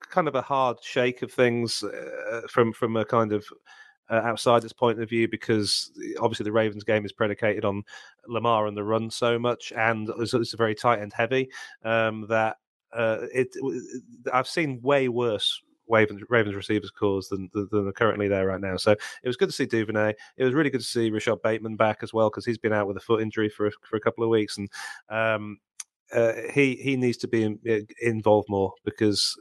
kind 0.00 0.28
of 0.28 0.34
a 0.34 0.42
hard 0.42 0.78
shake 0.82 1.22
of 1.22 1.32
things 1.32 1.82
uh, 1.82 2.42
from 2.48 2.72
from 2.72 2.96
a 2.96 3.04
kind 3.04 3.32
of 3.32 3.44
uh, 4.10 4.14
outsider's 4.14 4.72
point 4.72 5.00
of 5.00 5.08
view 5.08 5.28
because 5.28 5.90
obviously 6.20 6.44
the 6.44 6.52
Ravens 6.52 6.84
game 6.84 7.04
is 7.04 7.12
predicated 7.12 7.64
on 7.64 7.82
Lamar 8.26 8.66
and 8.66 8.76
the 8.76 8.84
run 8.84 9.10
so 9.10 9.38
much, 9.38 9.72
and 9.76 10.10
it's, 10.18 10.34
it's 10.34 10.54
very 10.54 10.74
tight 10.74 11.00
and 11.00 11.12
heavy 11.12 11.48
um, 11.84 12.26
that 12.28 12.56
uh, 12.92 13.26
it. 13.32 13.48
I've 14.32 14.48
seen 14.48 14.80
way 14.82 15.08
worse 15.08 15.60
Ravens, 15.88 16.22
Ravens 16.28 16.54
receivers 16.54 16.90
cores 16.90 17.28
than, 17.28 17.50
than 17.52 17.88
are 17.88 17.92
currently 17.92 18.28
there 18.28 18.46
right 18.46 18.60
now. 18.60 18.76
So 18.76 18.92
it 18.92 19.26
was 19.26 19.36
good 19.36 19.48
to 19.48 19.54
see 19.54 19.66
Duvernay. 19.66 20.14
It 20.36 20.44
was 20.44 20.54
really 20.54 20.70
good 20.70 20.80
to 20.80 20.86
see 20.86 21.10
Rashod 21.10 21.42
Bateman 21.42 21.76
back 21.76 21.98
as 22.02 22.12
well 22.12 22.30
because 22.30 22.44
he's 22.44 22.58
been 22.58 22.72
out 22.72 22.86
with 22.86 22.96
a 22.96 23.00
foot 23.00 23.22
injury 23.22 23.48
for 23.48 23.70
for 23.88 23.96
a 23.96 24.00
couple 24.00 24.24
of 24.24 24.30
weeks, 24.30 24.58
and 24.58 24.68
um, 25.08 25.58
uh, 26.12 26.32
he 26.52 26.76
he 26.76 26.96
needs 26.96 27.16
to 27.18 27.28
be 27.28 27.42
in, 27.42 27.86
involved 28.00 28.48
more 28.48 28.72
because 28.84 29.36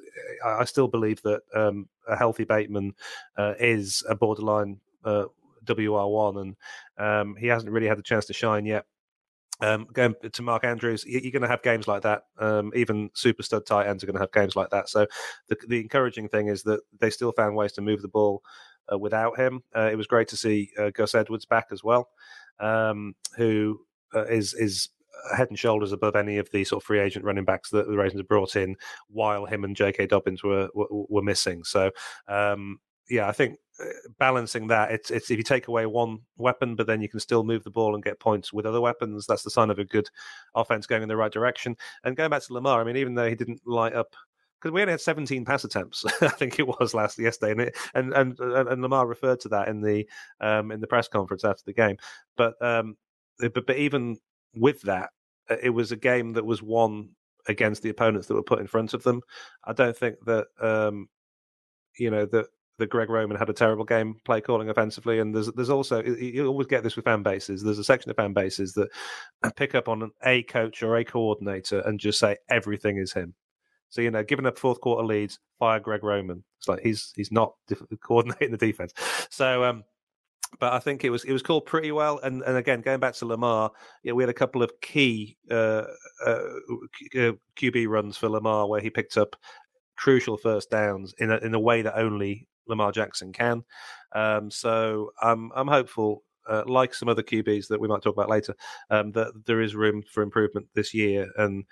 I, 0.46 0.66
still 0.66 0.88
believe 0.88 1.22
that 1.24 1.42
um, 1.54 1.88
a 2.08 2.16
healthy 2.16 2.44
Bateman 2.44 2.94
uh, 3.38 3.54
is 3.60 4.04
a 4.10 4.16
borderline 4.16 4.80
uh, 5.04 5.26
WR 5.68 6.08
one, 6.08 6.38
and 6.38 6.56
um, 6.98 7.36
he 7.36 7.48
hasn't 7.48 7.72
really 7.72 7.88
had 7.88 7.98
the 7.98 8.04
chance 8.04 8.26
to 8.26 8.34
shine 8.34 8.66
yet. 8.66 8.86
Um, 9.62 9.88
going 9.94 10.16
to 10.32 10.42
Mark 10.42 10.64
Andrews, 10.66 11.06
you're 11.06 11.32
going 11.32 11.42
to 11.42 11.48
have 11.48 11.62
games 11.62 11.88
like 11.88 12.02
that. 12.02 12.24
Um, 12.40 12.72
even 12.76 13.10
super 13.14 13.44
stud 13.44 13.66
tight 13.66 13.88
ends 13.88 14.04
are 14.04 14.08
going 14.08 14.16
to 14.16 14.22
have 14.22 14.32
games 14.32 14.56
like 14.56 14.72
that. 14.72 14.90
So 14.90 15.06
the, 15.48 15.58
the 15.68 15.80
encouraging 15.80 16.28
thing 16.28 16.48
is 16.48 16.64
that 16.64 16.82
they 17.00 17.10
still 17.10 17.32
found 17.32 17.56
ways 17.56 17.72
to 17.74 17.82
move 17.82 18.02
the 18.02 18.08
ball 18.08 18.44
uh, 18.92 18.98
without 18.98 19.40
him. 19.40 19.64
Uh, 19.76 19.90
it 19.92 19.96
was 19.96 20.08
great 20.08 20.28
to 20.30 20.38
see 20.38 20.72
uh, 20.78 20.90
Gus 20.90 21.16
Edwards 21.16 21.46
back 21.46 21.68
as 21.72 21.84
well, 21.84 22.10
um, 22.60 23.16
who 23.38 23.80
uh, 24.14 24.26
is 24.26 24.54
is 24.54 24.90
head 25.36 25.50
and 25.50 25.58
shoulders 25.58 25.92
above 25.92 26.16
any 26.16 26.38
of 26.38 26.50
the 26.52 26.64
sort 26.64 26.82
of 26.82 26.86
free 26.86 27.00
agent 27.00 27.24
running 27.24 27.46
backs 27.46 27.70
that 27.70 27.88
the 27.88 27.96
Ravens 27.96 28.20
have 28.20 28.28
brought 28.28 28.56
in, 28.56 28.76
while 29.08 29.46
him 29.46 29.64
and 29.64 29.76
J.K. 29.76 30.08
Dobbins 30.08 30.44
were 30.44 30.70
were, 30.74 30.88
were 30.90 31.22
missing. 31.22 31.64
So 31.64 31.92
um, 32.28 32.80
yeah, 33.10 33.28
I 33.28 33.32
think 33.32 33.58
uh, 33.80 33.86
balancing 34.20 34.68
that 34.68 34.92
it's 34.92 35.12
it's 35.12 35.30
if 35.30 35.38
you 35.38 35.44
take 35.44 35.68
away 35.68 35.86
one 35.86 36.20
weapon, 36.38 36.76
but 36.76 36.88
then 36.88 37.02
you 37.02 37.10
can 37.10 37.20
still 37.20 37.44
move 37.44 37.64
the 37.64 37.72
ball 37.72 37.96
and 37.96 38.04
get 38.04 38.20
points 38.20 38.54
with 38.54 38.66
other 38.66 38.82
weapons. 38.82 39.26
That's 39.26 39.44
the 39.44 39.50
sign 39.50 39.70
of 39.70 39.80
a 39.80 39.86
good 39.86 40.10
offense 40.56 40.88
going 40.88 41.04
in 41.04 41.10
the 41.10 41.18
right 41.18 41.32
direction. 41.32 41.76
And 42.04 42.16
going 42.16 42.30
back 42.30 42.44
to 42.44 42.54
Lamar, 42.54 42.82
I 42.82 42.84
mean, 42.84 42.98
even 42.98 43.16
though 43.16 43.30
he 43.30 43.36
didn't 43.36 43.62
light 43.66 43.94
up 43.94 44.16
because 44.64 44.74
we 44.74 44.82
only 44.82 44.92
had 44.92 45.02
17 45.02 45.44
pass 45.44 45.66
attempts, 45.66 46.06
I 46.22 46.30
think 46.30 46.58
it 46.58 46.68
was 46.68 46.94
last 46.94 47.20
yesterday, 47.20 47.52
and, 47.52 47.62
it, 47.62 47.78
and 47.94 48.14
and 48.14 48.40
and 48.40 48.82
Lamar 48.82 49.06
referred 49.06 49.42
to 49.42 49.50
that 49.50 49.68
in 49.68 49.82
the 49.82 50.08
um, 50.40 50.72
in 50.72 50.80
the 50.80 50.88
press 50.88 51.08
conference 51.08 51.44
after 51.44 51.64
the 51.66 51.74
game. 51.74 51.98
But 52.38 52.54
um, 52.62 52.96
but 53.40 53.66
but 53.66 53.78
even 53.78 54.18
with 54.56 54.82
that, 54.84 55.10
uh, 55.50 55.58
it 55.62 55.72
was 55.72 55.92
a 55.92 55.98
game 55.98 56.34
that 56.34 56.46
was 56.46 56.62
won 56.62 57.10
against 57.48 57.82
the 57.82 57.90
opponents 57.90 58.28
that 58.28 58.36
were 58.36 58.44
put 58.44 58.60
in 58.60 58.68
front 58.68 58.94
of 58.94 59.04
them. 59.04 59.22
I 59.66 59.74
don't 59.74 59.98
think 59.98 60.16
that 60.26 60.48
um, 60.62 61.10
you 61.98 62.10
know 62.10 62.26
that 62.28 62.48
that 62.84 62.90
Greg 62.90 63.10
Roman 63.10 63.38
had 63.38 63.50
a 63.50 63.54
terrible 63.54 63.86
game 63.86 64.16
play 64.26 64.42
calling 64.42 64.70
offensively, 64.70 65.20
and 65.20 65.34
there's 65.34 65.48
there's 65.54 65.70
also 65.70 66.04
you 66.04 66.46
always 66.46 66.68
get 66.68 66.84
this 66.84 66.96
with 66.96 67.06
fan 67.06 67.24
bases. 67.24 67.64
There's 67.64 67.80
a 67.80 67.84
section 67.84 68.12
of 68.12 68.18
fan 68.18 68.34
bases 68.34 68.74
that 68.74 68.90
pick 69.56 69.74
up 69.74 69.88
on 69.88 70.04
an 70.04 70.12
a 70.26 70.44
coach 70.44 70.84
or 70.84 70.98
a 70.98 71.06
coordinator 71.06 71.80
and 71.80 72.00
just 72.00 72.20
say 72.20 72.38
everything 72.50 72.98
is 72.98 73.14
him. 73.14 73.34
So 73.90 74.02
you 74.02 74.12
know, 74.12 74.24
given 74.24 74.46
a 74.46 74.52
fourth 74.52 74.82
quarter 74.82 75.06
leads, 75.06 75.40
fire 75.60 75.80
Greg 75.80 76.04
Roman. 76.04 76.44
It's 76.60 76.68
like 76.68 76.82
he's 76.82 77.14
he's 77.16 77.32
not 77.32 77.54
coordinating 78.04 78.52
the 78.52 78.58
defense. 78.58 78.94
So 79.30 79.64
um, 79.64 79.84
but 80.60 80.74
I 80.74 80.80
think 80.80 81.06
it 81.06 81.10
was 81.10 81.24
it 81.24 81.32
was 81.32 81.42
called 81.42 81.66
pretty 81.66 81.92
well. 81.94 82.20
And 82.22 82.42
and 82.44 82.58
again, 82.58 82.82
going 82.82 83.00
back 83.00 83.14
to 83.16 83.26
Lamar, 83.26 83.72
yeah, 84.04 84.12
we 84.12 84.24
had 84.24 84.30
a 84.30 84.34
couple 84.34 84.62
of 84.62 84.72
key 84.82 85.38
uh, 85.50 85.86
uh, 86.26 86.44
QB 87.14 87.86
uh, 87.86 87.90
runs 87.90 88.18
for 88.18 88.30
Lamar 88.30 88.68
where 88.68 88.82
he 88.82 88.90
picked 88.90 89.18
up 89.18 89.36
crucial 89.96 90.38
first 90.38 90.70
downs 90.70 91.14
in 91.20 91.32
a, 91.32 91.38
in 91.38 91.54
a 91.54 91.60
way 91.60 91.82
that 91.82 91.98
only 91.98 92.48
Lamar 92.68 92.92
Jackson 92.92 93.34
can. 93.34 93.64
Um, 94.14 94.52
so 94.52 95.12
I'm 95.22 95.52
I'm 95.56 95.68
hopeful. 95.68 96.24
Uh, 96.46 96.62
like 96.68 96.94
some 96.94 97.08
other 97.08 97.24
QBs 97.24 97.70
that 97.70 97.80
we 97.80 97.88
might 97.88 98.02
talk 98.02 98.18
about 98.18 98.28
later, 98.28 98.54
um, 98.90 99.14
that 99.14 99.32
there 99.46 99.62
is 99.62 99.76
room 99.76 100.04
for 100.12 100.22
improvement 100.22 100.68
this 100.76 100.94
year, 100.94 101.26
and 101.38 101.64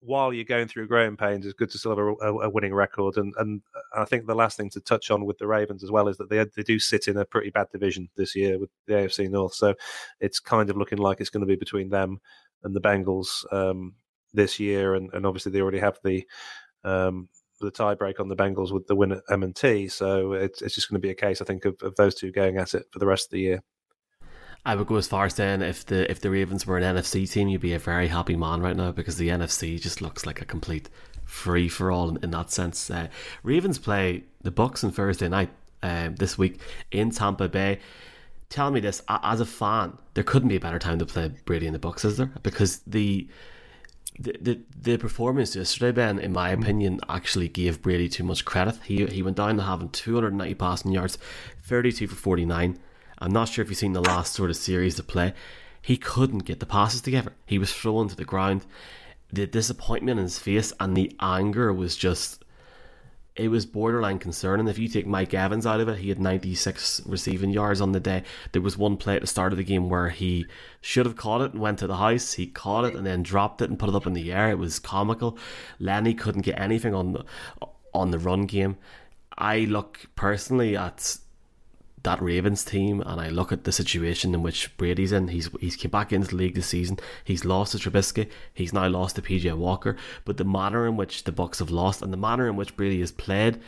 while 0.00 0.32
you're 0.32 0.44
going 0.44 0.66
through 0.66 0.88
growing 0.88 1.16
pains, 1.16 1.44
it's 1.44 1.54
good 1.54 1.70
to 1.70 1.78
still 1.78 1.92
have 1.92 1.98
a, 1.98 2.26
a, 2.26 2.38
a, 2.46 2.50
winning 2.50 2.74
record. 2.74 3.18
And 3.18 3.34
and 3.36 3.60
I 3.94 4.04
think 4.06 4.26
the 4.26 4.34
last 4.34 4.56
thing 4.56 4.70
to 4.70 4.80
touch 4.80 5.10
on 5.10 5.26
with 5.26 5.38
the 5.38 5.46
Ravens 5.46 5.84
as 5.84 5.90
well 5.90 6.08
is 6.08 6.16
that 6.16 6.30
they 6.30 6.44
they 6.56 6.62
do 6.62 6.78
sit 6.78 7.06
in 7.06 7.16
a 7.18 7.24
pretty 7.24 7.50
bad 7.50 7.66
division 7.70 8.08
this 8.16 8.34
year 8.34 8.58
with 8.58 8.70
the 8.86 8.94
AFC 8.94 9.28
North. 9.28 9.54
So 9.54 9.74
it's 10.18 10.40
kind 10.40 10.70
of 10.70 10.76
looking 10.76 10.98
like 10.98 11.20
it's 11.20 11.30
going 11.30 11.42
to 11.42 11.46
be 11.46 11.56
between 11.56 11.90
them 11.90 12.18
and 12.64 12.74
the 12.74 12.80
Bengals 12.80 13.44
um, 13.52 13.94
this 14.32 14.58
year. 14.58 14.94
And, 14.94 15.12
and 15.12 15.26
obviously 15.26 15.52
they 15.52 15.60
already 15.60 15.80
have 15.80 15.98
the 16.02 16.26
um, 16.82 17.28
the 17.66 17.72
tiebreak 17.72 18.20
on 18.20 18.28
the 18.28 18.36
Bengals 18.36 18.72
with 18.72 18.86
the 18.86 18.94
win 18.94 19.12
at 19.12 19.22
M&T. 19.30 19.88
So 19.88 20.32
it's 20.32 20.62
it's 20.62 20.74
just 20.74 20.88
going 20.88 21.00
to 21.00 21.06
be 21.06 21.10
a 21.10 21.14
case, 21.14 21.40
I 21.40 21.44
think, 21.44 21.64
of, 21.64 21.76
of 21.82 21.96
those 21.96 22.14
two 22.14 22.32
going 22.32 22.56
at 22.56 22.74
it 22.74 22.86
for 22.90 22.98
the 22.98 23.06
rest 23.06 23.26
of 23.26 23.30
the 23.32 23.40
year. 23.40 23.62
I 24.64 24.74
would 24.74 24.86
go 24.86 24.96
as 24.96 25.06
far 25.06 25.24
as 25.24 25.34
saying 25.34 25.62
if 25.62 25.86
the 25.86 26.10
if 26.10 26.20
the 26.20 26.30
Ravens 26.30 26.66
were 26.66 26.76
an 26.76 26.96
NFC 26.96 27.30
team, 27.30 27.48
you'd 27.48 27.60
be 27.60 27.72
a 27.72 27.78
very 27.78 28.08
happy 28.08 28.36
man 28.36 28.60
right 28.60 28.76
now 28.76 28.92
because 28.92 29.16
the 29.16 29.28
NFC 29.28 29.80
just 29.80 30.02
looks 30.02 30.26
like 30.26 30.42
a 30.42 30.44
complete 30.44 30.90
free 31.24 31.68
for 31.68 31.90
all 31.90 32.10
in, 32.10 32.18
in, 32.22 32.30
that 32.32 32.50
sense. 32.50 32.90
Uh, 32.90 33.08
Ravens 33.42 33.78
play 33.78 34.24
the 34.42 34.50
Bucks 34.50 34.84
on 34.84 34.90
Thursday 34.90 35.28
night 35.28 35.50
uh, 35.82 36.10
this 36.14 36.36
week 36.36 36.60
in 36.90 37.10
Tampa 37.10 37.48
Bay. 37.48 37.78
Tell 38.50 38.70
me 38.70 38.80
this 38.80 39.00
as 39.08 39.40
a 39.40 39.46
fan, 39.46 39.96
there 40.14 40.24
couldn't 40.24 40.48
be 40.48 40.56
a 40.56 40.60
better 40.60 40.80
time 40.80 40.98
to 40.98 41.06
play 41.06 41.30
Brady 41.44 41.66
and 41.66 41.74
the 41.74 41.78
Bucks, 41.78 42.04
is 42.04 42.16
there? 42.16 42.32
Because 42.42 42.78
the 42.80 43.28
the, 44.20 44.36
the, 44.40 44.60
the 44.78 44.96
performance 44.98 45.56
yesterday, 45.56 45.92
Ben, 45.92 46.18
in 46.18 46.32
my 46.32 46.54
hmm. 46.54 46.62
opinion, 46.62 47.00
actually 47.08 47.48
gave 47.48 47.82
Brady 47.82 48.08
too 48.08 48.24
much 48.24 48.44
credit. 48.44 48.78
He 48.84 49.06
he 49.06 49.22
went 49.22 49.38
down 49.38 49.56
to 49.56 49.62
having 49.62 49.88
290 49.88 50.54
passing 50.54 50.92
yards, 50.92 51.18
32 51.62 52.06
for 52.06 52.16
49, 52.16 52.78
I'm 53.20 53.32
not 53.32 53.48
sure 53.48 53.62
if 53.62 53.68
you've 53.68 53.78
seen 53.78 53.92
the 53.92 54.00
last 54.00 54.32
sort 54.32 54.48
of 54.48 54.56
series 54.56 54.98
of 54.98 55.06
play. 55.06 55.34
He 55.82 55.96
couldn't 55.98 56.44
get 56.44 56.58
the 56.60 56.66
passes 56.66 57.02
together. 57.02 57.34
He 57.44 57.58
was 57.58 57.72
thrown 57.72 58.08
to 58.08 58.16
the 58.16 58.24
ground. 58.24 58.64
The 59.30 59.46
disappointment 59.46 60.18
in 60.18 60.24
his 60.24 60.38
face 60.38 60.72
and 60.80 60.96
the 60.96 61.14
anger 61.20 61.72
was 61.72 61.96
just 61.96 62.44
it 63.36 63.48
was 63.48 63.64
borderline 63.64 64.18
concerning. 64.18 64.68
If 64.68 64.78
you 64.78 64.88
take 64.88 65.06
Mike 65.06 65.32
Evans 65.32 65.66
out 65.66 65.80
of 65.80 65.88
it, 65.88 65.98
he 65.98 66.08
had 66.08 66.20
96 66.20 67.02
receiving 67.06 67.50
yards 67.50 67.80
on 67.80 67.92
the 67.92 68.00
day. 68.00 68.24
There 68.52 68.62
was 68.62 68.76
one 68.76 68.96
play 68.96 69.14
at 69.14 69.20
the 69.20 69.26
start 69.26 69.52
of 69.52 69.58
the 69.58 69.64
game 69.64 69.88
where 69.88 70.08
he 70.08 70.46
should 70.80 71.06
have 71.06 71.16
caught 71.16 71.40
it 71.40 71.52
and 71.52 71.60
went 71.60 71.78
to 71.78 71.86
the 71.86 71.96
house. 71.96 72.34
He 72.34 72.46
caught 72.46 72.84
it 72.84 72.94
and 72.94 73.06
then 73.06 73.22
dropped 73.22 73.62
it 73.62 73.70
and 73.70 73.78
put 73.78 73.88
it 73.88 73.94
up 73.94 74.06
in 74.06 74.12
the 74.12 74.32
air. 74.32 74.50
It 74.50 74.58
was 74.58 74.78
comical. 74.78 75.38
Lenny 75.78 76.14
couldn't 76.14 76.42
get 76.42 76.60
anything 76.60 76.94
on 76.94 77.12
the 77.12 77.24
on 77.94 78.10
the 78.10 78.18
run 78.18 78.46
game. 78.46 78.76
I 79.36 79.60
look 79.60 80.06
personally 80.16 80.76
at 80.76 81.16
that 82.02 82.22
Ravens 82.22 82.64
team 82.64 83.02
and 83.04 83.20
I 83.20 83.28
look 83.28 83.52
at 83.52 83.64
the 83.64 83.72
situation 83.72 84.34
in 84.34 84.42
which 84.42 84.76
Brady's 84.76 85.12
in, 85.12 85.28
he's 85.28 85.50
he's 85.60 85.76
came 85.76 85.90
back 85.90 86.12
into 86.12 86.28
the 86.28 86.36
league 86.36 86.54
this 86.54 86.66
season. 86.66 86.98
He's 87.24 87.44
lost 87.44 87.72
to 87.72 87.78
Trubisky. 87.78 88.30
He's 88.54 88.72
now 88.72 88.88
lost 88.88 89.16
to 89.16 89.22
PJ 89.22 89.54
Walker. 89.56 89.96
But 90.24 90.36
the 90.36 90.44
manner 90.44 90.86
in 90.86 90.96
which 90.96 91.24
the 91.24 91.32
Bucks 91.32 91.58
have 91.58 91.70
lost 91.70 92.02
and 92.02 92.12
the 92.12 92.16
manner 92.16 92.48
in 92.48 92.56
which 92.56 92.76
Brady 92.76 93.00
has 93.00 93.12
played 93.12 93.60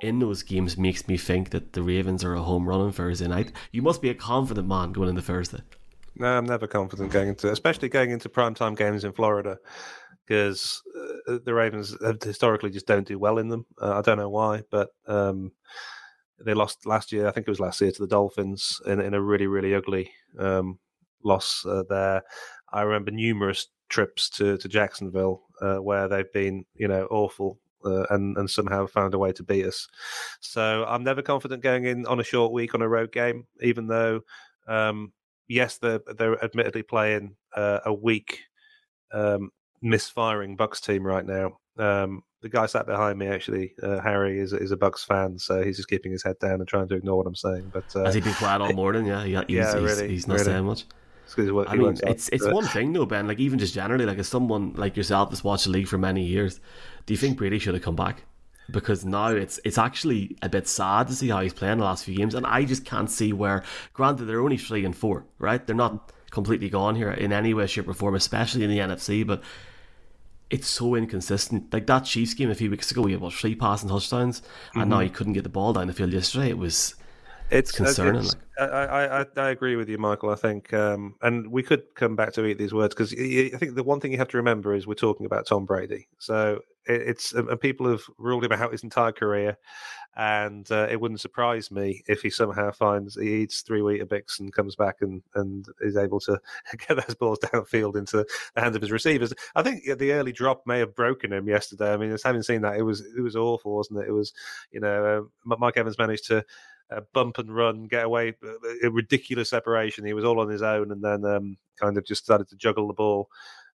in 0.00 0.18
those 0.18 0.42
games 0.42 0.76
makes 0.76 1.08
me 1.08 1.16
think 1.16 1.50
that 1.50 1.72
the 1.72 1.82
Ravens 1.82 2.24
are 2.24 2.34
a 2.34 2.42
home 2.42 2.68
run 2.68 2.80
on 2.80 2.92
Thursday 2.92 3.26
night. 3.26 3.52
You 3.72 3.82
must 3.82 4.02
be 4.02 4.10
a 4.10 4.14
confident 4.14 4.68
man 4.68 4.92
going 4.92 5.08
into 5.08 5.22
Thursday. 5.22 5.60
No, 6.16 6.26
I'm 6.36 6.46
never 6.46 6.66
confident 6.66 7.12
going 7.12 7.28
into, 7.28 7.50
especially 7.50 7.88
going 7.88 8.10
into 8.10 8.28
primetime 8.28 8.76
games 8.76 9.04
in 9.04 9.12
Florida, 9.12 9.58
because 10.26 10.82
uh, 11.28 11.38
the 11.44 11.54
Ravens 11.54 11.96
historically 12.22 12.70
just 12.70 12.86
don't 12.86 13.06
do 13.06 13.18
well 13.18 13.38
in 13.38 13.48
them. 13.48 13.66
Uh, 13.80 13.98
I 13.98 14.02
don't 14.02 14.18
know 14.18 14.28
why, 14.28 14.62
but 14.70 14.90
um, 15.06 15.52
they 16.44 16.54
lost 16.54 16.86
last 16.86 17.12
year. 17.12 17.26
I 17.26 17.30
think 17.30 17.46
it 17.46 17.50
was 17.50 17.60
last 17.60 17.80
year 17.80 17.92
to 17.92 18.02
the 18.02 18.08
Dolphins 18.08 18.80
in, 18.86 19.00
in 19.00 19.14
a 19.14 19.20
really 19.20 19.46
really 19.46 19.74
ugly 19.74 20.10
um, 20.38 20.78
loss 21.24 21.64
uh, 21.66 21.84
there. 21.88 22.22
I 22.72 22.82
remember 22.82 23.10
numerous 23.10 23.68
trips 23.88 24.28
to 24.30 24.56
to 24.58 24.68
Jacksonville 24.68 25.42
uh, 25.60 25.76
where 25.76 26.08
they've 26.08 26.32
been 26.32 26.64
you 26.74 26.88
know 26.88 27.06
awful. 27.10 27.58
Uh, 27.84 28.04
and 28.10 28.36
and 28.36 28.50
somehow 28.50 28.84
found 28.84 29.14
a 29.14 29.18
way 29.18 29.30
to 29.30 29.44
beat 29.44 29.64
us. 29.64 29.86
So 30.40 30.84
I'm 30.88 31.04
never 31.04 31.22
confident 31.22 31.62
going 31.62 31.84
in 31.84 32.06
on 32.06 32.18
a 32.18 32.24
short 32.24 32.50
week 32.50 32.74
on 32.74 32.82
a 32.82 32.88
road 32.88 33.12
game, 33.12 33.46
even 33.60 33.86
though 33.86 34.22
um, 34.66 35.12
yes, 35.48 35.78
they're 35.78 36.00
they're 36.16 36.42
admittedly 36.44 36.82
playing 36.82 37.36
uh, 37.56 37.80
a 37.86 37.92
weak 37.92 38.40
um, 39.12 39.50
misfiring 39.82 40.56
Bucks 40.56 40.80
team 40.80 41.04
right 41.06 41.24
now. 41.24 41.58
Um, 41.78 42.22
the 42.40 42.48
guy 42.48 42.66
sat 42.66 42.86
behind 42.86 43.18
me 43.18 43.26
actually, 43.26 43.74
uh, 43.82 44.00
Harry, 44.00 44.38
is 44.38 44.52
is 44.52 44.70
a 44.70 44.76
Bucks 44.76 45.04
fan, 45.04 45.38
so 45.38 45.62
he's 45.62 45.76
just 45.76 45.88
keeping 45.88 46.12
his 46.12 46.22
head 46.22 46.38
down 46.38 46.54
and 46.54 46.68
trying 46.68 46.88
to 46.88 46.94
ignore 46.94 47.16
what 47.16 47.26
I'm 47.26 47.34
saying. 47.34 47.70
But 47.72 47.94
uh, 47.96 48.04
has 48.04 48.14
he 48.14 48.20
been 48.20 48.34
quiet 48.34 48.60
all 48.60 48.72
morning? 48.74 49.06
Yeah, 49.06 49.24
he, 49.24 49.34
he's, 49.34 49.44
yeah, 49.48 49.74
really, 49.74 50.02
he's, 50.02 50.10
he's 50.10 50.28
not 50.28 50.34
really. 50.34 50.44
saying 50.44 50.64
much. 50.64 50.84
I 51.36 51.76
mean, 51.76 51.98
it's 52.04 52.28
it's 52.30 52.46
one 52.46 52.64
thing 52.64 52.92
though, 52.92 53.04
Ben. 53.04 53.26
Like 53.26 53.38
even 53.38 53.58
just 53.58 53.74
generally, 53.74 54.06
like 54.06 54.18
as 54.18 54.28
someone 54.28 54.72
like 54.74 54.96
yourself 54.96 55.30
that's 55.30 55.44
watched 55.44 55.64
the 55.64 55.70
league 55.70 55.88
for 55.88 55.98
many 55.98 56.24
years, 56.24 56.60
do 57.06 57.12
you 57.12 57.18
think 57.18 57.36
Brady 57.36 57.58
should 57.58 57.74
have 57.74 57.82
come 57.82 57.96
back? 57.96 58.24
Because 58.70 59.04
now 59.04 59.28
it's 59.28 59.60
it's 59.64 59.78
actually 59.78 60.36
a 60.42 60.48
bit 60.48 60.66
sad 60.66 61.08
to 61.08 61.14
see 61.14 61.28
how 61.28 61.40
he's 61.40 61.52
playing 61.52 61.78
the 61.78 61.84
last 61.84 62.04
few 62.04 62.16
games, 62.16 62.34
and 62.34 62.46
I 62.46 62.64
just 62.64 62.84
can't 62.84 63.10
see 63.10 63.32
where. 63.32 63.62
Granted, 63.92 64.24
they're 64.24 64.40
only 64.40 64.56
three 64.56 64.84
and 64.84 64.96
four, 64.96 65.26
right? 65.38 65.64
They're 65.66 65.76
not 65.76 66.12
completely 66.30 66.70
gone 66.70 66.94
here 66.94 67.10
in 67.10 67.32
any 67.32 67.52
way, 67.52 67.66
shape, 67.66 67.88
or 67.88 67.94
form, 67.94 68.14
especially 68.14 68.64
in 68.64 68.70
the 68.70 68.78
NFC. 68.78 69.26
But 69.26 69.42
it's 70.50 70.68
so 70.68 70.94
inconsistent. 70.94 71.72
Like 71.72 71.86
that 71.86 72.04
Chiefs 72.04 72.34
game 72.34 72.50
a 72.50 72.54
few 72.54 72.70
weeks 72.70 72.90
ago, 72.90 73.02
we 73.02 73.12
had 73.12 73.20
what 73.20 73.34
three 73.34 73.54
passing 73.54 73.88
touchdowns, 73.88 74.40
mm-hmm. 74.40 74.80
and 74.80 74.90
now 74.90 75.00
he 75.00 75.10
couldn't 75.10 75.34
get 75.34 75.42
the 75.42 75.48
ball 75.48 75.72
down 75.72 75.86
the 75.86 75.92
field 75.92 76.12
yesterday. 76.12 76.50
It 76.50 76.58
was 76.58 76.94
it's 77.50 77.72
concerning. 77.72 78.22
It's, 78.22 78.36
I, 78.58 79.22
I, 79.22 79.26
I 79.36 79.50
agree 79.50 79.76
with 79.76 79.88
you, 79.88 79.98
Michael. 79.98 80.30
I 80.30 80.34
think, 80.34 80.72
um, 80.72 81.14
and 81.22 81.50
we 81.50 81.62
could 81.62 81.94
come 81.94 82.16
back 82.16 82.32
to 82.34 82.44
eat 82.44 82.58
these 82.58 82.74
words 82.74 82.94
because 82.94 83.12
I 83.12 83.56
think 83.56 83.74
the 83.74 83.84
one 83.84 84.00
thing 84.00 84.12
you 84.12 84.18
have 84.18 84.28
to 84.28 84.36
remember 84.36 84.74
is 84.74 84.86
we're 84.86 84.94
talking 84.94 85.26
about 85.26 85.46
Tom 85.46 85.64
Brady. 85.64 86.08
So 86.18 86.60
it's 86.88 87.32
and 87.32 87.60
people 87.60 87.88
have 87.88 88.02
ruled 88.18 88.44
him 88.44 88.52
out 88.52 88.72
his 88.72 88.82
entire 88.82 89.12
career, 89.12 89.56
and 90.16 90.70
uh, 90.72 90.88
it 90.90 91.00
wouldn't 91.00 91.20
surprise 91.20 91.70
me 91.70 92.02
if 92.08 92.22
he 92.22 92.30
somehow 92.30 92.70
finds 92.72 93.16
he 93.16 93.42
eats 93.42 93.60
three 93.60 93.80
Weetabix 93.80 94.40
and 94.40 94.52
comes 94.52 94.74
back 94.74 94.96
and 95.00 95.22
and 95.34 95.66
is 95.80 95.96
able 95.96 96.20
to 96.20 96.40
get 96.88 96.96
those 96.96 97.14
balls 97.14 97.38
downfield 97.40 97.96
into 97.96 98.26
the 98.54 98.60
hands 98.60 98.74
of 98.74 98.82
his 98.82 98.90
receivers. 98.90 99.32
I 99.54 99.62
think 99.62 99.84
the 99.98 100.12
early 100.12 100.32
drop 100.32 100.62
may 100.66 100.78
have 100.80 100.94
broken 100.94 101.32
him 101.32 101.48
yesterday. 101.48 101.92
I 101.92 101.96
mean, 101.96 102.16
having 102.24 102.42
seen 102.42 102.62
that, 102.62 102.76
it 102.76 102.82
was 102.82 103.00
it 103.00 103.20
was 103.20 103.36
awful, 103.36 103.76
wasn't 103.76 104.00
it? 104.00 104.08
It 104.08 104.12
was 104.12 104.32
you 104.72 104.80
know 104.80 105.28
uh, 105.48 105.56
Mike 105.58 105.76
Evans 105.76 105.98
managed 105.98 106.26
to. 106.28 106.44
Uh, 106.90 107.02
bump 107.12 107.36
and 107.36 107.54
run, 107.54 107.84
get 107.84 108.06
away, 108.06 108.32
uh, 108.42 108.86
a 108.86 108.90
ridiculous 108.90 109.50
separation. 109.50 110.06
He 110.06 110.14
was 110.14 110.24
all 110.24 110.40
on 110.40 110.48
his 110.48 110.62
own, 110.62 110.90
and 110.90 111.04
then 111.04 111.22
um, 111.26 111.58
kind 111.78 111.98
of 111.98 112.06
just 112.06 112.24
started 112.24 112.48
to 112.48 112.56
juggle 112.56 112.88
the 112.88 112.94
ball 112.94 113.28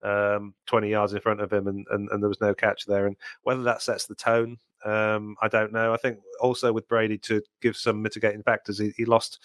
um, 0.02 0.54
20 0.66 0.90
yards 0.90 1.12
in 1.12 1.20
front 1.20 1.40
of 1.40 1.52
him, 1.52 1.66
and, 1.66 1.86
and, 1.90 2.08
and, 2.10 2.22
there 2.22 2.28
was 2.28 2.40
no 2.40 2.54
catch 2.54 2.86
there. 2.86 3.06
And 3.06 3.16
whether 3.42 3.62
that 3.62 3.82
sets 3.82 4.06
the 4.06 4.14
tone, 4.14 4.58
um, 4.84 5.36
I 5.42 5.48
don't 5.48 5.72
know. 5.72 5.92
I 5.92 5.96
think 5.96 6.18
also 6.40 6.72
with 6.72 6.88
Brady 6.88 7.18
to 7.18 7.42
give 7.60 7.76
some 7.76 8.00
mitigating 8.00 8.42
factors, 8.42 8.78
he, 8.78 8.92
he 8.96 9.04
lost 9.04 9.40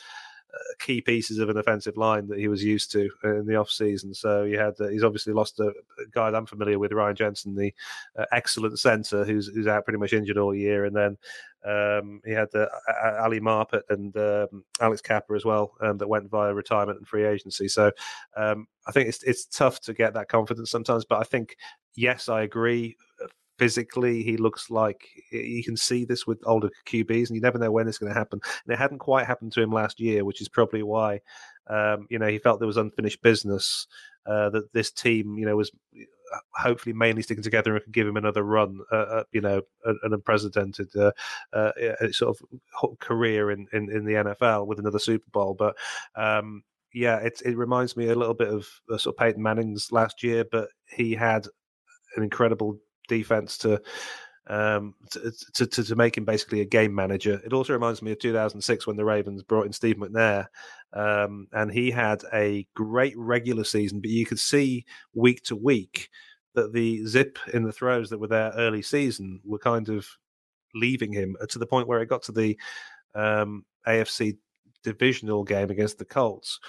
key 0.79 1.01
pieces 1.01 1.39
of 1.39 1.49
an 1.49 1.57
offensive 1.57 1.97
line 1.97 2.27
that 2.27 2.39
he 2.39 2.47
was 2.47 2.63
used 2.63 2.91
to 2.91 3.09
in 3.23 3.45
the 3.45 3.55
off 3.55 3.69
season. 3.69 4.13
So 4.13 4.45
he 4.45 4.53
had 4.53 4.73
uh, 4.79 4.87
he's 4.87 5.03
obviously 5.03 5.33
lost 5.33 5.59
a, 5.59 5.73
guy 6.11 6.29
I'm 6.29 6.45
familiar 6.45 6.79
with, 6.79 6.91
Ryan 6.91 7.15
Jensen, 7.15 7.55
the 7.55 7.73
uh, 8.17 8.25
excellent 8.31 8.79
centre 8.79 9.23
who's 9.23 9.47
who's 9.47 9.67
out 9.67 9.85
pretty 9.85 9.99
much 9.99 10.13
injured 10.13 10.37
all 10.37 10.53
year, 10.53 10.85
and 10.85 10.95
then 10.95 11.17
um, 11.65 12.21
he 12.25 12.31
had 12.31 12.49
uh, 12.53 12.67
Ali 13.21 13.39
Marpet 13.39 13.81
and 13.89 14.15
um, 14.17 14.63
Alex 14.79 15.01
Cappa 15.01 15.33
as 15.33 15.45
well 15.45 15.73
um, 15.81 15.97
that 15.97 16.07
went 16.07 16.29
via 16.29 16.53
retirement 16.53 16.99
and 16.99 17.07
free 17.07 17.25
agency. 17.25 17.67
So 17.67 17.91
um, 18.35 18.67
I 18.87 18.91
think 18.91 19.09
it's 19.09 19.23
it's 19.23 19.45
tough 19.45 19.81
to 19.81 19.93
get 19.93 20.13
that 20.13 20.29
confidence 20.29 20.71
sometimes, 20.71 21.05
but 21.05 21.19
I 21.19 21.23
think 21.23 21.57
yes, 21.95 22.29
I 22.29 22.43
agree 22.43 22.97
physically 23.57 24.23
he 24.23 24.37
looks 24.37 24.69
like 24.69 25.07
you 25.31 25.63
can 25.63 25.77
see 25.77 26.05
this 26.05 26.27
with 26.27 26.39
older 26.45 26.69
QBs, 26.87 27.27
and 27.27 27.35
you 27.35 27.41
never 27.41 27.57
know 27.57 27.71
when 27.71 27.87
it's 27.87 27.97
going 27.97 28.11
to 28.11 28.17
happen. 28.17 28.39
And 28.65 28.73
it 28.73 28.79
hadn't 28.79 28.99
quite 28.99 29.25
happened 29.25 29.53
to 29.53 29.61
him 29.61 29.71
last 29.71 29.99
year, 29.99 30.25
which 30.25 30.41
is 30.41 30.49
probably 30.49 30.83
why 30.83 31.21
um, 31.67 32.07
you 32.09 32.19
know 32.19 32.27
he 32.27 32.37
felt 32.37 32.59
there 32.59 32.67
was 32.67 32.77
unfinished 32.77 33.21
business. 33.21 33.87
Uh, 34.27 34.49
that 34.49 34.73
this 34.73 34.89
team, 34.89 35.37
you 35.37 35.45
know, 35.45 35.55
was 35.55 35.69
uh, 35.95 36.37
hopefully 36.55 36.93
mainly 36.93 37.21
sticking 37.21 37.43
together 37.43 37.75
and 37.75 37.83
could 37.83 37.93
give 37.93 38.07
him 38.07 38.17
another 38.17 38.41
run, 38.41 38.79
uh, 38.91 38.95
uh, 38.95 39.23
you 39.31 39.39
know, 39.39 39.61
an, 39.85 39.99
unprecedented 40.01 40.87
uh, 40.95 41.11
uh, 41.53 41.71
sort 42.11 42.35
of 42.35 42.99
career 42.99 43.51
in, 43.51 43.67
in, 43.71 43.91
in 43.91 44.03
the 44.03 44.13
NFL 44.13 44.65
with 44.65 44.79
another 44.79 44.97
Super 44.97 45.29
Bowl. 45.31 45.53
But 45.53 45.75
um, 46.15 46.63
yeah, 46.91 47.17
it 47.17 47.39
it 47.45 47.55
reminds 47.55 47.95
me 47.95 48.07
a 48.07 48.15
little 48.15 48.33
bit 48.33 48.47
of 48.47 48.67
sort 48.99 49.13
of 49.13 49.17
Peyton 49.17 49.43
Manning's 49.43 49.91
last 49.91 50.23
year, 50.23 50.43
but 50.51 50.69
he 50.89 51.13
had 51.13 51.45
an 52.15 52.23
incredible 52.23 52.79
defense 53.07 53.57
to 53.59 53.81
um, 54.47 54.93
to, 55.11 55.65
to, 55.65 55.83
to 55.83 55.95
make 55.95 56.17
him 56.17 56.25
basically 56.25 56.61
a 56.61 56.65
game 56.65 56.93
manager. 56.93 57.41
It 57.43 57.53
also 57.53 57.73
reminds 57.73 58.01
me 58.01 58.11
of 58.11 58.19
2006 58.19 58.85
when 58.85 58.95
the 58.95 59.05
Ravens 59.05 59.41
brought 59.41 59.65
in 59.65 59.73
Steve 59.73 59.95
McNair, 59.95 60.45
um, 60.93 61.47
and 61.51 61.71
he 61.71 61.89
had 61.91 62.23
a 62.33 62.67
great 62.75 63.17
regular 63.17 63.63
season, 63.63 64.01
but 64.01 64.11
you 64.11 64.25
could 64.25 64.39
see 64.39 64.85
week 65.13 65.43
to 65.45 65.55
week 65.55 66.09
that 66.53 66.73
the 66.73 67.05
zip 67.05 67.37
in 67.53 67.63
the 67.63 67.71
throws 67.71 68.09
that 68.09 68.19
were 68.19 68.27
there 68.27 68.53
early 68.55 68.81
season 68.81 69.41
were 69.43 69.59
kind 69.59 69.89
of 69.89 70.07
leaving 70.73 71.11
him 71.11 71.35
uh, 71.41 71.45
to 71.47 71.59
the 71.59 71.65
point 71.65 71.87
where 71.87 72.01
it 72.01 72.09
got 72.09 72.23
to 72.23 72.31
the 72.31 72.57
um, 73.13 73.65
AFC 73.87 74.37
divisional 74.83 75.43
game 75.43 75.69
against 75.69 75.97
the 75.97 76.05
Colts 76.05 76.59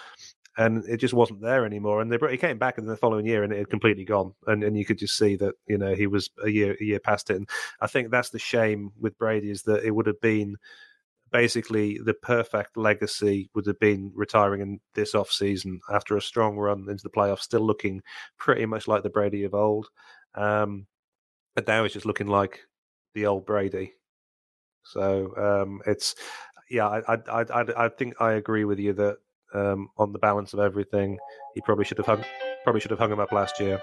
and 0.58 0.84
it 0.88 0.98
just 0.98 1.14
wasn't 1.14 1.42
there 1.42 1.66
anymore. 1.66 2.00
And 2.00 2.10
they 2.10 2.18
he 2.30 2.36
came 2.36 2.58
back 2.58 2.78
in 2.78 2.86
the 2.86 2.96
following 2.96 3.26
year, 3.26 3.42
and 3.44 3.52
it 3.52 3.58
had 3.58 3.70
completely 3.70 4.04
gone. 4.04 4.34
And 4.46 4.64
and 4.64 4.76
you 4.76 4.84
could 4.84 4.98
just 4.98 5.16
see 5.16 5.36
that 5.36 5.54
you 5.66 5.78
know 5.78 5.94
he 5.94 6.06
was 6.06 6.30
a 6.44 6.48
year 6.48 6.76
a 6.80 6.84
year 6.84 7.00
past 7.00 7.30
it. 7.30 7.36
And 7.36 7.48
I 7.80 7.86
think 7.86 8.10
that's 8.10 8.30
the 8.30 8.38
shame 8.38 8.92
with 8.98 9.18
Brady 9.18 9.50
is 9.50 9.62
that 9.62 9.84
it 9.84 9.92
would 9.92 10.06
have 10.06 10.20
been 10.20 10.56
basically 11.32 11.98
the 12.04 12.14
perfect 12.14 12.76
legacy 12.76 13.50
would 13.54 13.66
have 13.66 13.78
been 13.80 14.12
retiring 14.14 14.60
in 14.60 14.80
this 14.94 15.14
off 15.14 15.30
season 15.30 15.80
after 15.90 16.16
a 16.16 16.22
strong 16.22 16.56
run 16.56 16.86
into 16.88 17.02
the 17.02 17.10
playoffs, 17.10 17.40
still 17.40 17.60
looking 17.66 18.02
pretty 18.38 18.66
much 18.66 18.88
like 18.88 19.02
the 19.02 19.10
Brady 19.10 19.44
of 19.44 19.54
old. 19.54 19.88
Um, 20.34 20.86
but 21.54 21.66
now 21.68 21.82
he's 21.84 21.92
just 21.94 22.06
looking 22.06 22.28
like 22.28 22.60
the 23.14 23.26
old 23.26 23.46
Brady. 23.46 23.94
So 24.84 25.34
um, 25.36 25.80
it's 25.86 26.14
yeah, 26.70 26.88
I, 26.88 27.14
I 27.14 27.42
I 27.42 27.86
I 27.86 27.88
think 27.88 28.20
I 28.20 28.32
agree 28.32 28.64
with 28.64 28.78
you 28.78 28.92
that 28.94 29.18
um, 29.56 29.88
on 29.96 30.12
the 30.12 30.18
balance 30.18 30.52
of 30.52 30.60
everything. 30.60 31.18
He 31.54 31.60
probably 31.60 31.84
should 31.84 31.98
have 31.98 32.06
hung 32.06 32.24
probably 32.64 32.80
should 32.80 32.90
have 32.90 33.00
hung 33.00 33.12
him 33.12 33.20
up 33.20 33.32
last 33.32 33.60
year. 33.60 33.80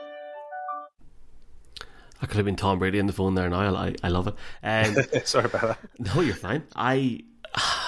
I 2.22 2.26
could 2.26 2.38
have 2.38 2.46
been 2.46 2.56
Tom 2.56 2.80
Brady 2.80 3.00
on 3.00 3.08
the 3.08 3.14
phone 3.14 3.36
there 3.36 3.50
now. 3.50 3.76
I, 3.76 3.96
I 4.02 4.08
love 4.08 4.28
it. 4.28 4.36
Um, 4.64 4.96
Sorry 5.26 5.46
about 5.46 5.62
that. 5.62 5.80
No, 6.00 6.22
you're 6.22 6.36
fine. 6.36 6.64
I 6.76 7.22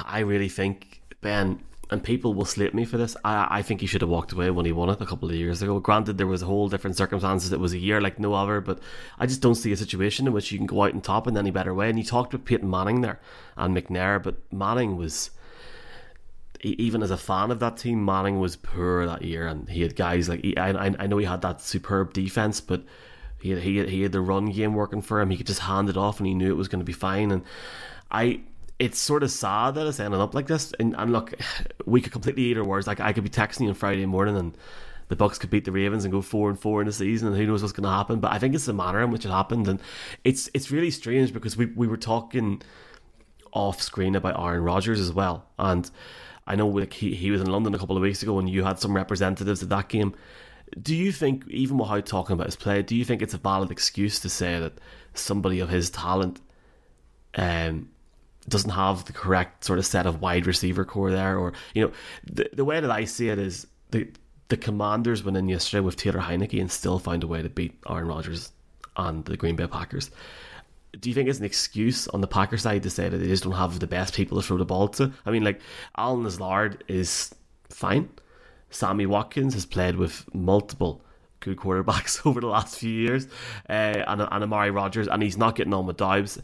I 0.05 0.19
really 0.19 0.49
think 0.49 1.01
Ben 1.21 1.61
and 1.91 2.03
people 2.03 2.33
will 2.33 2.45
slate 2.45 2.73
me 2.73 2.83
for 2.83 2.97
this. 2.97 3.15
I, 3.23 3.59
I 3.59 3.61
think 3.61 3.81
he 3.81 3.87
should 3.87 4.01
have 4.01 4.09
walked 4.09 4.31
away 4.31 4.49
when 4.49 4.65
he 4.65 4.71
won 4.71 4.89
it 4.89 5.01
a 5.01 5.05
couple 5.05 5.29
of 5.29 5.35
years 5.35 5.61
ago. 5.61 5.79
Granted, 5.79 6.17
there 6.17 6.27
was 6.27 6.41
a 6.41 6.45
whole 6.45 6.67
different 6.67 6.97
circumstances. 6.97 7.51
It 7.51 7.59
was 7.59 7.73
a 7.73 7.77
year 7.77 8.01
like 8.01 8.19
no 8.19 8.33
other, 8.33 8.59
but 8.61 8.79
I 9.19 9.27
just 9.27 9.41
don't 9.41 9.55
see 9.55 9.71
a 9.71 9.77
situation 9.77 10.27
in 10.27 10.33
which 10.33 10.51
you 10.51 10.57
can 10.57 10.67
go 10.67 10.83
out 10.83 10.93
and 10.93 11.03
top 11.03 11.27
in 11.27 11.37
any 11.37 11.51
better 11.51 11.73
way. 11.73 11.89
And 11.89 11.97
you 11.99 12.03
talked 12.03 12.33
with 12.33 12.45
Peyton 12.45 12.69
Manning 12.69 13.01
there 13.01 13.19
and 13.55 13.75
McNair, 13.75 14.21
but 14.21 14.35
Manning 14.51 14.97
was 14.97 15.29
even 16.72 17.03
as 17.03 17.12
a 17.12 17.17
fan 17.17 17.51
of 17.51 17.60
that 17.60 17.77
team, 17.77 18.03
Manning 18.03 18.39
was 18.39 18.55
poor 18.55 19.05
that 19.05 19.22
year, 19.22 19.48
and 19.48 19.69
he 19.69 19.81
had 19.81 19.95
guys 19.95 20.27
like 20.27 20.41
he, 20.41 20.57
I, 20.57 20.69
I 20.69 21.07
know 21.07 21.17
he 21.17 21.25
had 21.25 21.41
that 21.41 21.62
superb 21.62 22.13
defense, 22.13 22.60
but 22.62 22.84
he 23.39 23.51
had, 23.51 23.59
he 23.59 23.85
he 23.85 24.01
had 24.01 24.11
the 24.11 24.22
run 24.22 24.48
game 24.48 24.74
working 24.74 25.01
for 25.01 25.22
him. 25.22 25.29
He 25.29 25.37
could 25.37 25.48
just 25.48 25.59
hand 25.59 25.89
it 25.89 25.98
off, 25.98 26.20
and 26.20 26.27
he 26.27 26.33
knew 26.33 26.50
it 26.50 26.57
was 26.57 26.68
going 26.68 26.79
to 26.79 26.85
be 26.85 26.94
fine. 26.94 27.31
And 27.31 27.44
I, 28.09 28.42
it's 28.79 28.98
sort 28.98 29.24
of 29.24 29.29
sad 29.29 29.75
that 29.75 29.85
it's 29.85 30.00
ending 30.00 30.20
up 30.20 30.33
like 30.33 30.48
this. 30.48 30.74
And, 30.79 30.96
and 30.98 31.11
look, 31.11 31.33
we 31.85 32.01
could 32.01 32.11
completely 32.11 32.44
eat 32.44 32.57
our 32.57 32.63
words. 32.63 32.87
Like 32.87 33.00
I 33.00 33.13
could 33.13 33.24
be 33.24 33.29
texting 33.29 33.61
you 33.61 33.70
on 33.70 33.75
Friday 33.75 34.05
morning, 34.05 34.35
and 34.35 34.57
the 35.07 35.16
Bucks 35.16 35.37
could 35.37 35.51
beat 35.51 35.66
the 35.66 35.72
Ravens 35.72 36.03
and 36.03 36.11
go 36.11 36.22
four 36.22 36.50
and 36.50 36.59
four 36.59 36.81
in 36.81 36.87
the 36.87 36.94
season, 36.94 37.27
and 37.27 37.37
who 37.37 37.46
knows 37.46 37.61
what's 37.61 37.74
going 37.74 37.83
to 37.83 37.89
happen. 37.89 38.20
But 38.20 38.31
I 38.31 38.39
think 38.39 38.55
it's 38.55 38.66
the 38.66 38.74
manner 38.74 39.03
in 39.03 39.11
which 39.11 39.25
it 39.25 39.29
happened, 39.29 39.68
and 39.68 39.79
it's 40.24 40.50
it's 40.53 40.72
really 40.72 40.92
strange 40.92 41.31
because 41.31 41.55
we 41.55 41.68
we 41.68 41.87
were 41.87 41.98
talking 41.98 42.61
off 43.53 43.81
screen 43.81 44.16
about 44.16 44.39
Aaron 44.39 44.63
Rodgers 44.63 45.00
as 45.00 45.13
well, 45.13 45.46
and 45.59 45.89
I 46.48 46.55
know 46.55 46.68
like 46.68 46.94
he, 46.94 47.16
he 47.16 47.31
was 47.31 47.42
in 47.42 47.50
London 47.50 47.74
a 47.74 47.79
couple 47.79 47.98
of 47.98 48.03
weeks 48.03 48.22
ago 48.22 48.38
and 48.40 48.50
you 48.50 48.64
had 48.64 48.79
some 48.79 48.96
representatives 48.96 49.64
at 49.64 49.70
that 49.70 49.90
game. 49.90 50.14
Do 50.81 50.96
you 50.96 51.12
think, 51.12 51.48
even 51.48 51.77
without 51.77 52.05
talking 52.05 52.34
about 52.34 52.48
his 52.48 52.55
play, 52.55 52.81
do 52.81 52.96
you 52.96 53.05
think 53.05 53.22
it's 53.22 53.34
a 53.34 53.38
valid 53.38 53.72
excuse 53.72 54.20
to 54.20 54.29
say 54.29 54.60
that 54.60 54.74
somebody 55.14 55.60
of 55.60 55.70
his 55.70 55.90
talent 55.90 56.42
um, 57.36 57.90
doesn't 58.48 58.72
have 58.72 59.05
the 59.05 59.14
correct 59.14 59.64
sort 59.64 59.79
of 59.79 59.86
set 59.86 60.05
of 60.05 60.22
wide 60.22 60.46
receiver 60.46 60.86
core 60.86 61.12
there? 61.12 61.38
Or, 61.38 61.53
you 61.74 61.86
know, 61.86 61.92
the, 62.31 62.50
the 62.53 62.66
way 62.66 62.79
that 62.79 62.92
I 62.92 63.05
see 63.05 63.29
it 63.29 63.40
is 63.40 63.68
the, 63.92 64.08
the 64.50 64.58
Commanders 64.58 65.24
went 65.24 65.38
in 65.38 65.48
yesterday 65.48 65.81
with 65.81 65.96
Taylor 65.96 66.20
Heinicke 66.20 66.60
and 66.60 66.72
still 66.72 67.00
found 67.00 67.24
a 67.24 67.27
way 67.27 67.42
to 67.42 67.50
beat 67.50 67.79
Aaron 67.90 68.08
Rodgers 68.08 68.51
and 68.98 69.25
the 69.25 69.38
Green 69.38 69.55
Bay 69.55 69.68
Packers 69.68 70.12
do 71.00 71.10
you 71.10 71.16
think 71.16 71.29
it's 71.29 71.40
an 71.40 71.46
excuse 71.46 72.08
on 72.10 72.22
the 72.22 72.27
Packer 72.27 72.58
side 72.58 72.84
to 72.84 72.90
say 72.90 73.10
that 73.10 73.18
they 73.18 73.27
just 73.27 73.44
don't 73.44 73.53
have 73.53 73.79
the 73.79 73.88
best 73.88 74.14
people 74.14 74.40
to 74.42 74.46
throw 74.46 74.58
the 74.58 74.66
ball 74.66 74.88
to? 74.90 75.12
I 75.25 75.31
mean, 75.31 75.44
like 75.44 75.62
Allen 75.98 76.24
Lazard 76.24 76.84
is 76.88 77.34
fine. 77.70 78.10
Sammy 78.70 79.05
Watkins 79.05 79.53
has 79.53 79.66
played 79.66 79.96
with 79.96 80.25
multiple 80.34 81.01
good 81.40 81.58
quarterbacks 81.58 82.25
over 82.25 82.42
the 82.42 82.48
last 82.48 82.77
few 82.77 82.92
years, 82.92 83.27
uh, 83.70 84.03
and, 84.08 84.22
and 84.22 84.44
Amari 84.44 84.72
Rodgers, 84.72 85.08
and 85.08 85.24
he's 85.24 85.38
not 85.38 85.55
getting 85.55 85.74
on 85.74 85.86
with 85.86 85.98
Dobbs. 85.98 86.40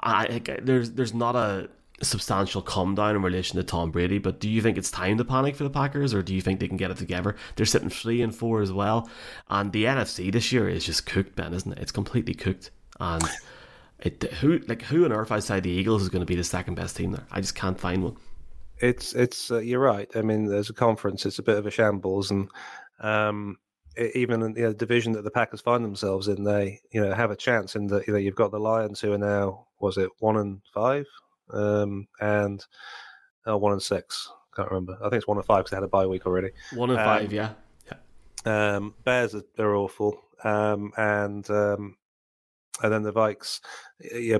I, 0.00 0.40
there's 0.62 0.92
there's 0.92 1.14
not 1.14 1.36
a 1.36 1.68
substantial 2.02 2.60
calm 2.60 2.94
down 2.94 3.16
in 3.16 3.22
relation 3.22 3.56
to 3.56 3.64
Tom 3.64 3.90
Brady, 3.90 4.18
but 4.18 4.38
do 4.38 4.50
you 4.50 4.60
think 4.60 4.76
it's 4.76 4.90
time 4.90 5.16
to 5.16 5.24
panic 5.24 5.56
for 5.56 5.64
the 5.64 5.70
Packers, 5.70 6.12
or 6.12 6.22
do 6.22 6.34
you 6.34 6.42
think 6.42 6.60
they 6.60 6.68
can 6.68 6.76
get 6.76 6.90
it 6.90 6.96
together? 6.98 7.36
They're 7.54 7.66
sitting 7.66 7.90
three 7.90 8.22
and 8.22 8.34
four 8.34 8.62
as 8.62 8.72
well, 8.72 9.08
and 9.48 9.72
the 9.72 9.84
NFC 9.84 10.32
this 10.32 10.52
year 10.52 10.68
is 10.68 10.84
just 10.84 11.06
cooked, 11.06 11.36
Ben, 11.36 11.54
isn't 11.54 11.72
it? 11.72 11.78
It's 11.78 11.92
completely 11.92 12.34
cooked, 12.34 12.70
and 12.98 13.22
it 14.00 14.22
who 14.40 14.58
like 14.66 14.82
who 14.82 15.04
on 15.04 15.12
earth 15.12 15.32
outside 15.32 15.62
the 15.62 15.70
Eagles 15.70 16.02
is 16.02 16.08
going 16.08 16.20
to 16.20 16.26
be 16.26 16.36
the 16.36 16.44
second 16.44 16.74
best 16.74 16.96
team 16.96 17.12
there? 17.12 17.26
I 17.30 17.40
just 17.40 17.54
can't 17.54 17.78
find 17.78 18.04
one. 18.04 18.16
It's 18.78 19.14
it's 19.14 19.50
uh, 19.50 19.58
you're 19.58 19.80
right. 19.80 20.08
I 20.14 20.22
mean, 20.22 20.46
there's 20.46 20.70
a 20.70 20.74
conference. 20.74 21.24
It's 21.24 21.38
a 21.38 21.42
bit 21.42 21.56
of 21.56 21.66
a 21.66 21.70
shambles, 21.70 22.30
and 22.30 22.48
um, 23.00 23.56
even 24.14 24.42
in 24.42 24.52
the 24.52 24.74
division 24.74 25.12
that 25.12 25.24
the 25.24 25.30
Packers 25.30 25.62
find 25.62 25.84
themselves 25.84 26.28
in, 26.28 26.44
they 26.44 26.80
you 26.90 27.00
know 27.00 27.14
have 27.14 27.30
a 27.30 27.36
chance. 27.36 27.74
In 27.74 27.86
that 27.88 28.06
you 28.06 28.12
know 28.12 28.18
you've 28.18 28.34
got 28.34 28.50
the 28.50 28.60
Lions 28.60 29.00
who 29.00 29.12
are 29.12 29.18
now 29.18 29.66
was 29.80 29.96
it 29.96 30.10
one 30.18 30.36
and 30.36 30.60
five, 30.74 31.06
um, 31.52 32.06
and 32.20 32.64
uh, 33.48 33.56
one 33.56 33.72
and 33.72 33.82
six. 33.82 34.30
Can't 34.54 34.70
remember. 34.70 34.96
I 35.00 35.04
think 35.04 35.14
it's 35.14 35.28
one 35.28 35.38
and 35.38 35.46
five 35.46 35.60
because 35.60 35.70
they 35.70 35.76
had 35.76 35.84
a 35.84 35.88
bye 35.88 36.06
week 36.06 36.26
already. 36.26 36.50
One 36.74 36.90
and 36.90 36.98
um, 36.98 37.04
five, 37.04 37.32
yeah. 37.32 37.52
yeah. 37.86 38.76
Um, 38.76 38.94
Bears 39.04 39.34
are 39.34 39.42
they're 39.56 39.74
awful, 39.74 40.20
um, 40.44 40.92
and 40.96 41.48
um, 41.50 41.96
and 42.82 42.92
then 42.92 43.02
the 43.02 43.12
Vikes, 43.12 43.60
yeah, 44.00 44.38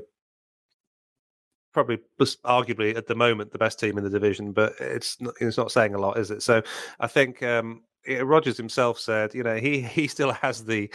probably 1.73 1.99
arguably 2.45 2.97
at 2.97 3.07
the 3.07 3.15
moment 3.15 3.53
the 3.53 3.59
best 3.59 3.79
team 3.79 3.99
in 3.99 4.05
the 4.05 4.11
division, 4.11 4.53
but 4.53 4.73
it's 4.81 5.21
not, 5.21 5.35
it's 5.41 5.59
not 5.59 5.71
saying 5.71 5.95
a 5.95 5.99
lot, 5.99 6.19
is 6.19 6.31
it? 6.31 6.43
So 6.43 6.63
I 7.01 7.07
think 7.07 7.43
um, 7.43 7.83
Rodgers 8.23 8.57
himself 8.57 8.99
said, 8.99 9.35
you 9.35 9.43
know, 9.43 9.57
he 9.57 9.81
he 9.99 10.07
still 10.07 10.33
has 10.33 10.65
the 10.65 10.91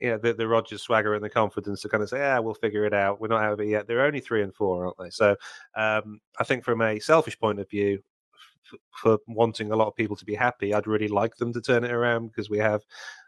you 0.00 0.10
know, 0.10 0.18
the, 0.18 0.34
the 0.34 0.48
Rodgers 0.48 0.82
swagger 0.82 1.14
and 1.14 1.22
the 1.22 1.30
confidence 1.30 1.80
to 1.82 1.88
kind 1.88 2.02
of 2.02 2.08
say, 2.08 2.18
yeah, 2.18 2.40
we'll 2.40 2.54
figure 2.54 2.84
it 2.84 2.92
out. 2.92 3.20
We're 3.20 3.28
not 3.28 3.44
out 3.44 3.52
of 3.52 3.60
it 3.60 3.68
yet. 3.68 3.86
They're 3.86 4.04
only 4.04 4.18
three 4.18 4.42
and 4.42 4.52
four, 4.52 4.84
aren't 4.84 4.98
they? 4.98 5.10
So 5.10 5.36
um, 5.76 6.18
I 6.40 6.44
think 6.44 6.64
from 6.64 6.82
a 6.82 6.98
selfish 6.98 7.38
point 7.38 7.60
of 7.60 7.70
view, 7.70 8.02
for 8.90 9.18
wanting 9.28 9.70
a 9.70 9.76
lot 9.76 9.86
of 9.86 9.94
people 9.94 10.16
to 10.16 10.24
be 10.24 10.34
happy, 10.34 10.74
I'd 10.74 10.88
really 10.88 11.06
like 11.06 11.36
them 11.36 11.52
to 11.52 11.60
turn 11.60 11.84
it 11.84 11.92
around 11.92 12.26
because 12.28 12.50
we 12.50 12.58
have, 12.58 12.82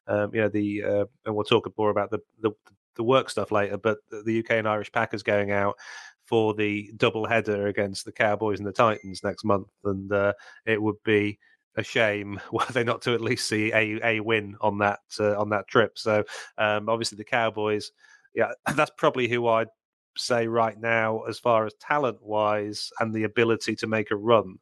um, 0.08 0.34
you 0.34 0.40
know, 0.40 0.48
the, 0.48 0.82
uh, 0.82 1.04
and 1.24 1.36
we'll 1.36 1.44
talk 1.44 1.72
more 1.78 1.90
about 1.90 2.10
the, 2.10 2.18
the, 2.40 2.50
the 2.96 3.04
work 3.04 3.30
stuff 3.30 3.52
later, 3.52 3.78
but 3.78 3.98
the 4.10 4.40
UK 4.40 4.52
and 4.52 4.68
Irish 4.68 4.92
Packers 4.92 5.22
going 5.22 5.50
out 5.50 5.76
for 6.22 6.54
the 6.54 6.90
double 6.96 7.26
header 7.26 7.66
against 7.66 8.04
the 8.04 8.12
Cowboys 8.12 8.58
and 8.58 8.66
the 8.66 8.72
Titans 8.72 9.22
next 9.22 9.44
month, 9.44 9.68
and 9.84 10.10
uh, 10.12 10.32
it 10.66 10.80
would 10.82 11.02
be 11.04 11.38
a 11.76 11.82
shame 11.82 12.40
were 12.52 12.64
they 12.72 12.84
not 12.84 13.02
to 13.02 13.14
at 13.14 13.20
least 13.20 13.48
see 13.48 13.72
a 13.72 14.00
a 14.04 14.20
win 14.20 14.56
on 14.60 14.78
that 14.78 15.00
uh, 15.20 15.38
on 15.38 15.50
that 15.50 15.68
trip. 15.68 15.98
So 15.98 16.24
um, 16.58 16.88
obviously 16.88 17.16
the 17.16 17.24
Cowboys, 17.24 17.92
yeah, 18.34 18.52
that's 18.74 18.92
probably 18.96 19.28
who 19.28 19.46
I'd 19.48 19.68
say 20.16 20.46
right 20.46 20.78
now 20.80 21.22
as 21.22 21.38
far 21.38 21.66
as 21.66 21.74
talent 21.80 22.18
wise 22.22 22.90
and 23.00 23.12
the 23.12 23.24
ability 23.24 23.74
to 23.76 23.86
make 23.86 24.10
a 24.10 24.16
run. 24.16 24.58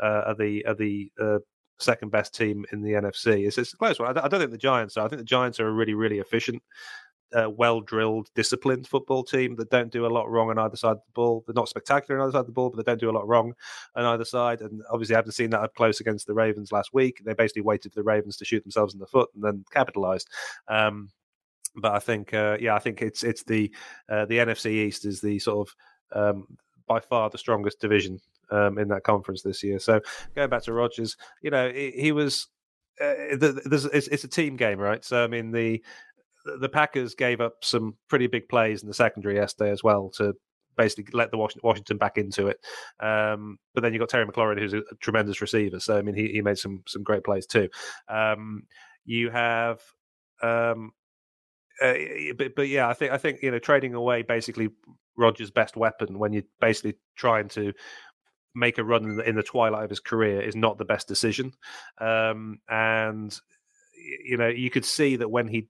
uh, 0.00 0.22
are 0.26 0.34
the 0.34 0.64
are 0.66 0.74
the 0.74 1.10
uh, 1.20 1.38
second 1.78 2.10
best 2.10 2.34
team 2.34 2.64
in 2.72 2.82
the 2.82 2.92
NFC. 2.92 3.46
It's, 3.46 3.58
it's 3.58 3.74
a 3.74 3.76
close 3.76 3.98
one. 3.98 4.16
I, 4.16 4.24
I 4.24 4.28
don't 4.28 4.40
think 4.40 4.50
the 4.50 4.58
Giants 4.58 4.96
are. 4.96 5.04
I 5.04 5.08
think 5.08 5.20
the 5.20 5.24
Giants 5.24 5.60
are 5.60 5.72
really 5.72 5.94
really 5.94 6.18
efficient 6.18 6.62
well 7.56 7.80
drilled, 7.80 8.28
disciplined 8.34 8.86
football 8.86 9.22
team 9.22 9.56
that 9.56 9.70
don't 9.70 9.92
do 9.92 10.06
a 10.06 10.08
lot 10.08 10.30
wrong 10.30 10.50
on 10.50 10.58
either 10.58 10.76
side 10.76 10.92
of 10.92 11.02
the 11.06 11.12
ball. 11.14 11.42
They're 11.46 11.54
not 11.54 11.68
spectacular 11.68 12.20
on 12.20 12.24
either 12.24 12.32
side 12.32 12.40
of 12.40 12.46
the 12.46 12.52
ball, 12.52 12.70
but 12.70 12.76
they 12.76 12.90
don't 12.90 13.00
do 13.00 13.10
a 13.10 13.12
lot 13.16 13.26
wrong 13.26 13.54
on 13.94 14.04
either 14.04 14.24
side. 14.24 14.60
And 14.60 14.82
obviously, 14.90 15.14
I 15.14 15.18
haven't 15.18 15.32
seen 15.32 15.50
that 15.50 15.62
up 15.62 15.74
close 15.74 16.00
against 16.00 16.26
the 16.26 16.34
Ravens 16.34 16.72
last 16.72 16.92
week. 16.92 17.22
They 17.24 17.34
basically 17.34 17.62
waited 17.62 17.92
for 17.92 18.00
the 18.00 18.04
Ravens 18.04 18.36
to 18.38 18.44
shoot 18.44 18.62
themselves 18.62 18.94
in 18.94 19.00
the 19.00 19.06
foot 19.06 19.30
and 19.34 19.42
then 19.42 19.64
capitalized. 19.70 20.28
Um, 20.68 21.10
but 21.76 21.92
I 21.92 21.98
think, 21.98 22.34
uh, 22.34 22.58
yeah, 22.60 22.74
I 22.74 22.78
think 22.78 23.00
it's 23.02 23.24
it's 23.24 23.44
the 23.44 23.72
uh, 24.08 24.26
the 24.26 24.38
NFC 24.38 24.66
East 24.72 25.06
is 25.06 25.20
the 25.20 25.38
sort 25.38 25.68
of 25.68 25.76
um, 26.20 26.46
by 26.86 27.00
far 27.00 27.30
the 27.30 27.38
strongest 27.38 27.80
division 27.80 28.18
um, 28.50 28.78
in 28.78 28.88
that 28.88 29.04
conference 29.04 29.42
this 29.42 29.62
year. 29.62 29.78
So 29.78 30.00
going 30.34 30.50
back 30.50 30.62
to 30.64 30.72
Rodgers, 30.72 31.16
you 31.42 31.50
know, 31.50 31.70
he, 31.70 31.92
he 31.92 32.12
was. 32.12 32.48
Uh, 33.00 33.14
it's, 33.16 34.06
it's, 34.06 34.24
a 34.24 34.28
team 34.28 34.54
game, 34.54 34.78
right? 34.78 35.02
So 35.02 35.24
I 35.24 35.26
mean, 35.26 35.50
the 35.50 35.82
the 36.44 36.68
Packers 36.68 37.14
gave 37.14 37.40
up 37.40 37.64
some 37.64 37.96
pretty 38.08 38.26
big 38.26 38.48
plays 38.48 38.82
in 38.82 38.88
the 38.88 38.94
secondary 38.94 39.36
yesterday 39.36 39.70
as 39.70 39.82
well 39.82 40.10
to 40.16 40.34
basically 40.76 41.06
let 41.12 41.30
the 41.30 41.36
Washington 41.62 41.98
back 41.98 42.18
into 42.18 42.48
it. 42.48 42.58
Um, 43.00 43.58
but 43.74 43.82
then 43.82 43.92
you 43.92 43.98
got 43.98 44.08
Terry 44.08 44.26
McLaurin, 44.26 44.58
who's 44.58 44.74
a, 44.74 44.82
tremendous 45.00 45.40
receiver. 45.40 45.80
So 45.80 45.98
I 45.98 46.02
mean, 46.02 46.14
he, 46.14 46.28
he 46.28 46.42
made 46.42 46.58
some 46.58 46.82
some 46.86 47.02
great 47.02 47.24
plays 47.24 47.46
too. 47.46 47.68
Um, 48.08 48.64
you 49.04 49.30
have. 49.30 49.80
Um, 50.42 50.92
uh, 51.80 51.94
but, 52.36 52.54
but 52.54 52.68
yeah, 52.68 52.88
I 52.88 52.94
think 52.94 53.12
I 53.12 53.18
think 53.18 53.42
you 53.42 53.50
know 53.50 53.58
trading 53.58 53.94
away 53.94 54.22
basically 54.22 54.68
Rodgers' 55.16 55.50
best 55.50 55.76
weapon 55.76 56.18
when 56.18 56.32
you're 56.32 56.44
basically 56.60 56.94
trying 57.16 57.48
to 57.50 57.72
make 58.54 58.78
a 58.78 58.84
run 58.84 59.04
in 59.04 59.16
the, 59.16 59.28
in 59.28 59.36
the 59.36 59.42
twilight 59.42 59.84
of 59.84 59.90
his 59.90 60.00
career 60.00 60.40
is 60.40 60.54
not 60.54 60.78
the 60.78 60.84
best 60.84 61.08
decision. 61.08 61.52
Um, 61.98 62.58
and 62.68 63.36
you 64.24 64.36
know, 64.36 64.48
you 64.48 64.70
could 64.70 64.84
see 64.84 65.16
that 65.16 65.30
when 65.30 65.48
he 65.48 65.68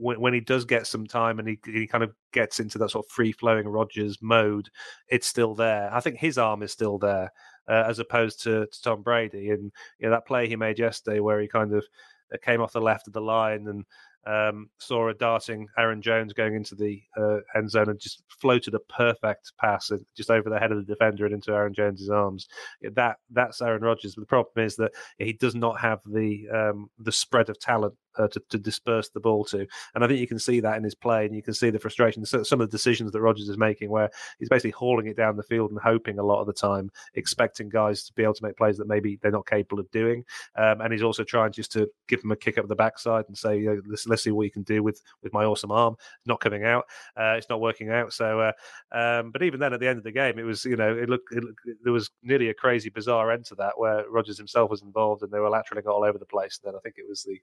when, 0.00 0.20
when 0.20 0.34
he 0.34 0.40
does 0.40 0.64
get 0.64 0.86
some 0.86 1.06
time 1.06 1.38
and 1.38 1.48
he, 1.48 1.58
he 1.64 1.86
kind 1.86 2.04
of 2.04 2.12
gets 2.32 2.60
into 2.60 2.78
that 2.78 2.90
sort 2.90 3.04
of 3.06 3.10
free 3.10 3.32
flowing 3.32 3.68
Rodgers 3.68 4.18
mode, 4.20 4.68
it's 5.08 5.26
still 5.26 5.54
there. 5.54 5.92
I 5.92 6.00
think 6.00 6.18
his 6.18 6.38
arm 6.38 6.62
is 6.62 6.72
still 6.72 6.98
there 6.98 7.32
uh, 7.68 7.84
as 7.86 7.98
opposed 7.98 8.42
to, 8.42 8.66
to, 8.66 8.82
Tom 8.82 9.02
Brady. 9.02 9.50
And 9.50 9.72
you 9.98 10.06
know, 10.06 10.10
that 10.10 10.26
play 10.26 10.48
he 10.48 10.56
made 10.56 10.78
yesterday 10.78 11.20
where 11.20 11.40
he 11.40 11.48
kind 11.48 11.72
of 11.72 11.84
uh, 12.32 12.38
came 12.42 12.60
off 12.60 12.72
the 12.72 12.80
left 12.80 13.06
of 13.06 13.12
the 13.12 13.20
line 13.20 13.66
and 13.68 13.84
um, 14.24 14.70
saw 14.78 15.08
a 15.08 15.14
darting 15.14 15.68
Aaron 15.76 16.00
Jones 16.00 16.32
going 16.32 16.54
into 16.54 16.74
the 16.74 17.02
uh, 17.16 17.38
end 17.56 17.70
zone 17.70 17.88
and 17.88 17.98
just 17.98 18.22
floated 18.28 18.74
a 18.74 18.78
perfect 18.78 19.52
pass 19.60 19.90
just 20.16 20.30
over 20.30 20.48
the 20.48 20.58
head 20.58 20.70
of 20.70 20.78
the 20.78 20.92
defender 20.92 21.24
and 21.24 21.34
into 21.34 21.52
Aaron 21.52 21.74
Jones's 21.74 22.10
arms. 22.10 22.48
That 22.82 23.16
that's 23.30 23.60
Aaron 23.60 23.82
Rodgers. 23.82 24.14
But 24.14 24.22
the 24.22 24.26
problem 24.26 24.64
is 24.64 24.76
that 24.76 24.92
he 25.18 25.32
does 25.32 25.54
not 25.54 25.80
have 25.80 26.00
the 26.06 26.48
um, 26.50 26.88
the 26.98 27.12
spread 27.12 27.48
of 27.48 27.58
talent 27.58 27.94
uh, 28.18 28.28
to, 28.28 28.42
to 28.50 28.58
disperse 28.58 29.08
the 29.08 29.20
ball 29.20 29.44
to. 29.46 29.66
And 29.94 30.04
I 30.04 30.08
think 30.08 30.20
you 30.20 30.26
can 30.26 30.38
see 30.38 30.60
that 30.60 30.76
in 30.76 30.84
his 30.84 30.94
play, 30.94 31.26
and 31.26 31.34
you 31.34 31.42
can 31.42 31.54
see 31.54 31.70
the 31.70 31.78
frustration. 31.78 32.24
So, 32.24 32.42
some 32.42 32.60
of 32.60 32.70
the 32.70 32.76
decisions 32.76 33.12
that 33.12 33.20
Rodgers 33.20 33.48
is 33.48 33.58
making, 33.58 33.90
where 33.90 34.10
he's 34.38 34.48
basically 34.48 34.70
hauling 34.70 35.06
it 35.06 35.16
down 35.16 35.36
the 35.36 35.42
field 35.42 35.70
and 35.70 35.80
hoping 35.80 36.18
a 36.18 36.24
lot 36.24 36.40
of 36.40 36.46
the 36.46 36.52
time, 36.52 36.90
expecting 37.14 37.68
guys 37.68 38.04
to 38.04 38.12
be 38.12 38.22
able 38.22 38.34
to 38.34 38.44
make 38.44 38.56
plays 38.56 38.76
that 38.78 38.88
maybe 38.88 39.18
they're 39.22 39.30
not 39.30 39.46
capable 39.46 39.80
of 39.80 39.90
doing. 39.90 40.24
Um, 40.56 40.80
and 40.80 40.92
he's 40.92 41.02
also 41.02 41.24
trying 41.24 41.52
just 41.52 41.72
to 41.72 41.88
give 42.08 42.20
them 42.22 42.32
a 42.32 42.36
kick 42.36 42.58
up 42.58 42.68
the 42.68 42.76
backside 42.76 43.24
and 43.28 43.36
say, 43.36 43.58
you 43.58 43.66
know, 43.66 43.80
let's, 43.86 44.06
let's 44.06 44.22
see 44.22 44.30
what 44.30 44.44
you 44.44 44.50
can 44.50 44.62
do 44.62 44.82
with 44.82 45.02
with 45.22 45.32
my 45.32 45.44
awesome 45.44 45.72
arm. 45.72 45.94
It's 45.98 46.26
not 46.26 46.40
coming 46.40 46.64
out. 46.64 46.84
Uh, 47.16 47.34
it's 47.36 47.48
not 47.48 47.60
working 47.60 47.90
out. 47.90 48.12
So, 48.12 48.40
uh, 48.40 48.52
um, 48.92 49.30
but 49.30 49.42
even 49.42 49.60
then, 49.60 49.72
at 49.72 49.80
the 49.80 49.88
end 49.88 49.98
of 49.98 50.04
the 50.04 50.12
game, 50.12 50.38
it 50.38 50.44
was 50.44 50.64
you 50.64 50.76
know 50.76 50.96
it 50.96 51.08
looked, 51.08 51.32
it 51.32 51.42
looked 51.42 51.60
there 51.82 51.92
was 51.92 52.10
nearly 52.22 52.48
a 52.48 52.54
crazy 52.54 52.90
bizarre 52.90 53.30
end 53.30 53.44
to 53.46 53.54
that 53.56 53.78
where 53.78 54.08
Rodgers 54.10 54.38
himself 54.38 54.70
was 54.70 54.82
involved 54.82 55.22
and 55.22 55.32
they 55.32 55.38
were 55.38 55.50
lateraling 55.50 55.86
all 55.86 56.04
over 56.04 56.18
the 56.18 56.26
place. 56.26 56.60
And 56.62 56.72
then 56.72 56.78
I 56.78 56.80
think 56.80 56.96
it 56.98 57.08
was 57.08 57.22
the 57.22 57.40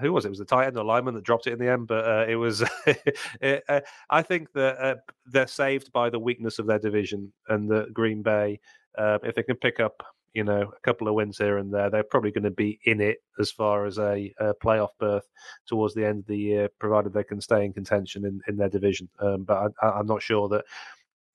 who 0.00 0.12
was 0.12 0.24
it? 0.24 0.28
It 0.28 0.30
was 0.30 0.38
the 0.38 0.44
tight 0.44 0.66
end 0.66 0.76
or 0.76 0.84
lineman 0.84 1.14
that 1.14 1.24
dropped 1.24 1.46
it 1.46 1.52
in 1.52 1.58
the 1.58 1.70
end. 1.70 1.86
But 1.86 2.04
uh, 2.04 2.26
it 2.28 2.36
was. 2.36 2.62
it, 3.40 3.64
uh, 3.68 3.80
I 4.10 4.22
think 4.22 4.52
that 4.52 4.78
uh, 4.78 4.94
they're 5.26 5.46
saved 5.46 5.92
by 5.92 6.10
the 6.10 6.18
weakness 6.18 6.58
of 6.58 6.66
their 6.66 6.78
division 6.78 7.32
and 7.48 7.68
the 7.68 7.86
Green 7.92 8.22
Bay. 8.22 8.60
Uh, 8.96 9.18
if 9.22 9.34
they 9.34 9.42
can 9.42 9.56
pick 9.56 9.80
up, 9.80 10.02
you 10.34 10.44
know, 10.44 10.62
a 10.62 10.80
couple 10.82 11.08
of 11.08 11.14
wins 11.14 11.38
here 11.38 11.58
and 11.58 11.72
there, 11.72 11.90
they're 11.90 12.02
probably 12.02 12.30
going 12.30 12.44
to 12.44 12.50
be 12.50 12.78
in 12.84 13.00
it 13.00 13.18
as 13.38 13.50
far 13.50 13.86
as 13.86 13.98
a, 13.98 14.32
a, 14.38 14.54
playoff 14.54 14.90
berth 14.98 15.28
towards 15.66 15.94
the 15.94 16.06
end 16.06 16.20
of 16.20 16.26
the 16.26 16.36
year, 16.36 16.68
provided 16.78 17.12
they 17.12 17.24
can 17.24 17.40
stay 17.40 17.64
in 17.64 17.72
contention 17.72 18.24
in, 18.24 18.40
in 18.46 18.56
their 18.56 18.68
division. 18.68 19.08
Um, 19.18 19.44
but 19.44 19.72
I, 19.82 19.98
am 19.98 20.06
not 20.06 20.22
sure 20.22 20.48
that, 20.48 20.64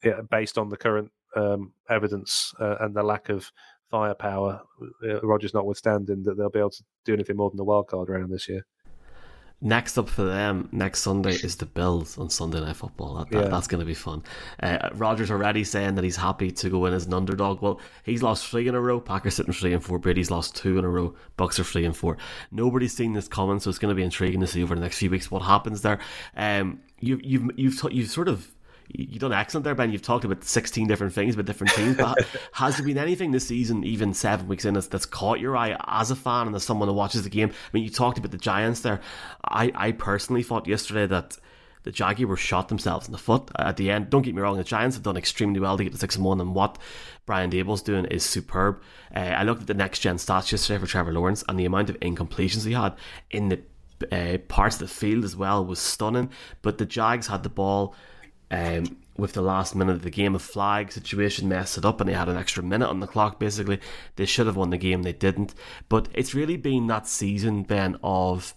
yeah, 0.04 0.22
based 0.30 0.58
on 0.58 0.70
the 0.70 0.78
current 0.78 1.12
um, 1.36 1.74
evidence 1.90 2.54
uh, 2.60 2.76
and 2.80 2.96
the 2.96 3.04
lack 3.04 3.30
of 3.30 3.52
firepower, 3.90 4.62
uh, 5.04 5.22
Rodgers 5.22 5.54
notwithstanding, 5.54 6.24
that 6.24 6.38
they'll 6.38 6.50
be 6.50 6.60
able 6.60 6.70
to 6.72 6.84
do 7.06 7.14
anything 7.14 7.38
more 7.38 7.50
than 7.50 7.58
the 7.58 7.64
wild 7.64 7.88
card 7.88 8.10
round 8.10 8.32
this 8.32 8.48
year. 8.48 8.66
Next 9.62 9.98
up 9.98 10.08
for 10.08 10.24
them 10.24 10.70
next 10.72 11.02
Sunday 11.02 11.34
is 11.34 11.58
the 11.58 11.66
Bills 11.66 12.18
on 12.18 12.30
Sunday 12.30 12.62
Night 12.62 12.78
Football. 12.78 13.16
That, 13.16 13.30
that, 13.32 13.44
yeah. 13.44 13.48
That's 13.50 13.68
going 13.68 13.82
to 13.82 13.86
be 13.86 13.94
fun. 13.94 14.24
Uh, 14.64 14.88
Rodgers 14.94 15.30
already 15.30 15.66
saying 15.66 15.96
that 15.96 16.06
he's 16.06 16.16
happy 16.16 16.50
to 16.50 16.70
go 16.70 16.86
in 16.86 16.94
as 16.94 17.08
an 17.08 17.14
underdog. 17.14 17.62
Well, 17.62 17.82
he's 18.04 18.24
lost 18.24 18.48
three 18.48 18.70
in 18.70 18.76
a 18.76 18.80
row. 18.80 19.02
Packers 19.02 19.36
sitting 19.36 19.52
three 19.52 19.74
and 19.74 19.84
four. 19.84 20.00
Brady's 20.00 20.32
lost 20.32 20.56
two 20.56 20.80
in 20.80 20.86
a 20.86 20.90
row. 20.90 21.14
Bucks 21.36 21.60
are 21.60 21.66
three 21.66 21.84
and 21.84 21.96
four. 21.96 22.16
Nobody's 22.52 22.94
seen 22.94 23.12
this 23.12 23.28
coming, 23.28 23.60
so 23.60 23.70
it's 23.70 23.80
going 23.80 23.92
to 23.92 23.96
be 23.96 24.04
intriguing 24.04 24.40
to 24.40 24.48
see 24.48 24.64
over 24.64 24.76
the 24.76 24.82
next 24.82 24.98
few 24.98 25.10
weeks 25.10 25.30
what 25.30 25.42
happens 25.42 25.82
there. 25.82 26.00
Um, 26.38 26.80
you, 27.02 27.20
you've 27.22 27.50
you've 27.58 27.84
you've 27.92 28.10
sort 28.10 28.30
of 28.30 28.50
you've 28.90 29.22
done 29.22 29.34
excellent 29.34 29.64
there, 29.64 29.76
Ben. 29.76 29.92
You've 29.92 30.02
talked 30.02 30.26
about 30.26 30.44
16 30.44 30.88
different 30.88 31.14
things 31.14 31.38
with 31.38 31.46
different 31.46 31.74
teams, 31.74 31.98
but 31.98 32.18
has 32.54 32.78
there 32.78 32.86
been 32.86 32.98
anything 32.98 33.32
this 33.32 33.48
season, 33.48 33.84
even 33.84 34.14
seven 34.14 34.48
weeks 34.48 34.66
in, 34.66 34.74
that's, 34.74 34.88
that's 34.88 35.06
caught 35.06 35.40
your 35.40 35.56
eye 35.56 35.78
as 35.88 36.12
a 36.12 36.16
fan 36.16 36.48
and 36.48 36.56
as 36.56 36.64
someone 36.64 36.88
who 36.88 36.94
watches 36.94 37.24
the 37.24 37.30
game? 37.30 37.50
I 37.50 37.70
mean, 37.74 37.84
you 37.84 37.90
talked 37.90 38.18
about 38.18 38.32
the 38.32 38.38
Giants 38.38 38.82
there. 38.82 39.00
I, 39.44 39.72
I 39.76 39.92
personally 39.92 40.44
thought 40.44 40.68
yesterday 40.68 41.06
that 41.08 41.38
the 41.84 41.92
Jaguars 41.92 42.40
shot 42.40 42.68
themselves 42.68 43.08
in 43.08 43.12
the 43.14 43.18
foot 43.18 43.50
at 43.58 43.78
the 43.78 43.90
end. 43.90 44.10
Don't 44.10 44.24
get 44.24 44.36
me 44.36 44.42
wrong, 44.42 44.58
the 44.58 44.64
Giants 44.64 44.96
have 44.96 45.04
done 45.04 45.18
extremely 45.18 45.60
well 45.60 45.78
to 45.78 45.84
get 45.84 45.94
to 45.94 46.00
6 46.00 46.16
and 46.16 46.26
1, 46.26 46.42
and 46.42 46.54
what 46.54 46.78
Brian 47.26 47.50
Daboll's 47.50 47.82
doing 47.82 48.06
is 48.06 48.24
superb. 48.24 48.82
Uh, 49.16 49.20
I 49.20 49.44
looked 49.44 49.62
at 49.62 49.68
the 49.68 49.74
next 49.74 50.00
gen 50.00 50.18
stats 50.18 50.52
yesterday 50.52 50.80
for 50.80 50.88
Trevor 50.88 51.14
Lawrence, 51.14 51.44
and 51.48 51.60
the 51.60 51.66
amount 51.66 51.90
of 51.90 52.00
incompletions 52.00 52.66
he 52.66 52.74
had 52.74 52.96
in 53.32 53.50
the 53.50 53.60
uh, 54.12 54.38
parts 54.48 54.76
of 54.76 54.88
the 54.88 54.94
field 54.94 55.24
as 55.24 55.36
well 55.36 55.66
was 55.66 55.80
stunning. 55.80 56.30
But 56.62 56.78
the 56.78 56.86
Jags 56.86 57.28
had 57.28 57.44
the 57.44 57.50
ball 57.50 57.96
um, 58.52 58.98
with 59.18 59.34
the 59.34 59.42
last 59.42 59.76
minute 59.76 59.94
of 59.94 60.02
the 60.02 60.10
game, 60.10 60.36
a 60.36 60.40
flag 60.40 60.92
situation 60.92 61.50
messed 61.50 61.78
it 61.78 61.86
up, 61.86 62.00
and 62.00 62.10
they 62.10 62.14
had 62.14 62.30
an 62.30 62.38
extra 62.38 62.64
minute 62.64 62.90
on 62.90 63.00
the 63.00 63.08
clock. 63.08 63.40
Basically, 63.40 63.80
they 64.16 64.26
should 64.26 64.48
have 64.48 64.56
won 64.56 64.70
the 64.70 64.78
game, 64.78 65.04
they 65.04 65.14
didn't. 65.14 65.54
But 65.90 66.08
it's 66.14 66.34
really 66.34 66.58
been 66.58 66.88
that 66.88 67.08
season, 67.08 67.64
Ben, 67.64 67.98
of 68.04 68.56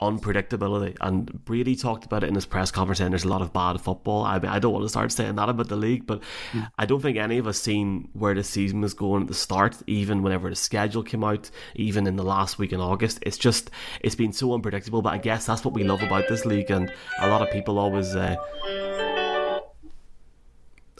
unpredictability. 0.00 0.96
And 1.00 1.44
Brady 1.44 1.74
talked 1.74 2.04
about 2.04 2.22
it 2.22 2.28
in 2.28 2.34
his 2.34 2.46
press 2.46 2.70
conference, 2.70 3.00
and 3.00 3.12
there's 3.12 3.24
a 3.24 3.28
lot 3.28 3.42
of 3.42 3.52
bad 3.52 3.80
football. 3.80 4.24
I 4.24 4.38
mean, 4.38 4.50
I 4.50 4.58
don't 4.58 4.72
want 4.72 4.84
to 4.84 4.88
start 4.88 5.12
saying 5.12 5.36
that 5.36 5.48
about 5.48 5.68
the 5.68 5.76
league, 5.76 6.06
but 6.06 6.22
mm. 6.52 6.70
I 6.78 6.86
don't 6.86 7.00
think 7.00 7.16
any 7.16 7.38
of 7.38 7.46
us 7.46 7.60
seen 7.60 8.08
where 8.12 8.34
the 8.34 8.44
season 8.44 8.80
was 8.80 8.94
going 8.94 9.22
at 9.22 9.28
the 9.28 9.34
start, 9.34 9.76
even 9.86 10.22
whenever 10.22 10.48
the 10.48 10.56
schedule 10.56 11.02
came 11.02 11.24
out, 11.24 11.50
even 11.74 12.06
in 12.06 12.16
the 12.16 12.24
last 12.24 12.58
week 12.58 12.72
in 12.72 12.80
August. 12.80 13.18
It's 13.22 13.38
just, 13.38 13.70
it's 14.00 14.14
been 14.14 14.32
so 14.32 14.54
unpredictable, 14.54 15.02
but 15.02 15.12
I 15.12 15.18
guess 15.18 15.46
that's 15.46 15.64
what 15.64 15.74
we 15.74 15.84
love 15.84 16.02
about 16.02 16.28
this 16.28 16.46
league, 16.46 16.70
and 16.70 16.92
a 17.20 17.28
lot 17.28 17.42
of 17.42 17.50
people 17.50 17.78
always. 17.78 18.14
Uh, 18.14 18.36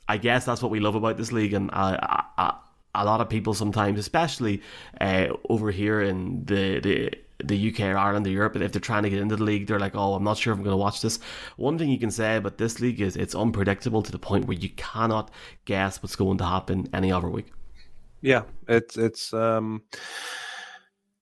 I 0.09 0.17
guess 0.17 0.45
that's 0.45 0.63
what 0.63 0.71
we 0.71 0.81
love 0.81 0.95
about 0.95 1.17
this 1.17 1.33
league, 1.33 1.53
and 1.53 1.71
uh, 1.73 2.25
uh, 2.39 2.53
a 2.95 3.05
lot 3.05 3.21
of 3.21 3.29
people 3.29 3.55
sometimes, 3.55 3.99
especially 3.99 4.63
uh, 5.01 5.29
over 5.49 5.71
here 5.71 6.01
in 6.01 6.45
the, 6.45 6.81
the 6.81 7.13
the 7.45 7.71
UK 7.71 7.81
or 7.81 7.97
Ireland 7.97 8.27
or 8.27 8.31
Europe, 8.31 8.57
if 8.57 8.73
they're 8.73 8.81
trying 8.81 9.05
to 9.05 9.11
get 9.11 9.21
into 9.21 9.37
the 9.37 9.45
league, 9.45 9.67
they're 9.67 9.79
like, 9.79 9.95
"Oh, 9.95 10.15
I'm 10.15 10.25
not 10.25 10.39
sure 10.39 10.53
if 10.53 10.59
I'm 10.59 10.65
going 10.65 10.73
to 10.73 10.79
watch 10.79 11.03
this." 11.03 11.21
One 11.57 11.79
thing 11.79 11.91
you 11.91 11.99
can 11.99 12.11
say 12.11 12.37
about 12.37 12.59
this 12.59 12.81
league 12.81 13.01
is 13.01 13.17
it's 13.17 13.35
unpredictable 13.35 14.03
to 14.03 14.11
the 14.11 14.19
point 14.19 14.47
where 14.47 14.57
you 14.57 14.71
cannot 14.71 15.31
guess 15.65 16.03
what's 16.03 16.17
going 16.17 16.39
to 16.39 16.45
happen 16.45 16.89
any 16.93 17.13
other 17.13 17.29
week. 17.29 17.53
Yeah, 18.21 18.43
it's 18.67 18.97
it's 18.97 19.33
um, 19.33 19.83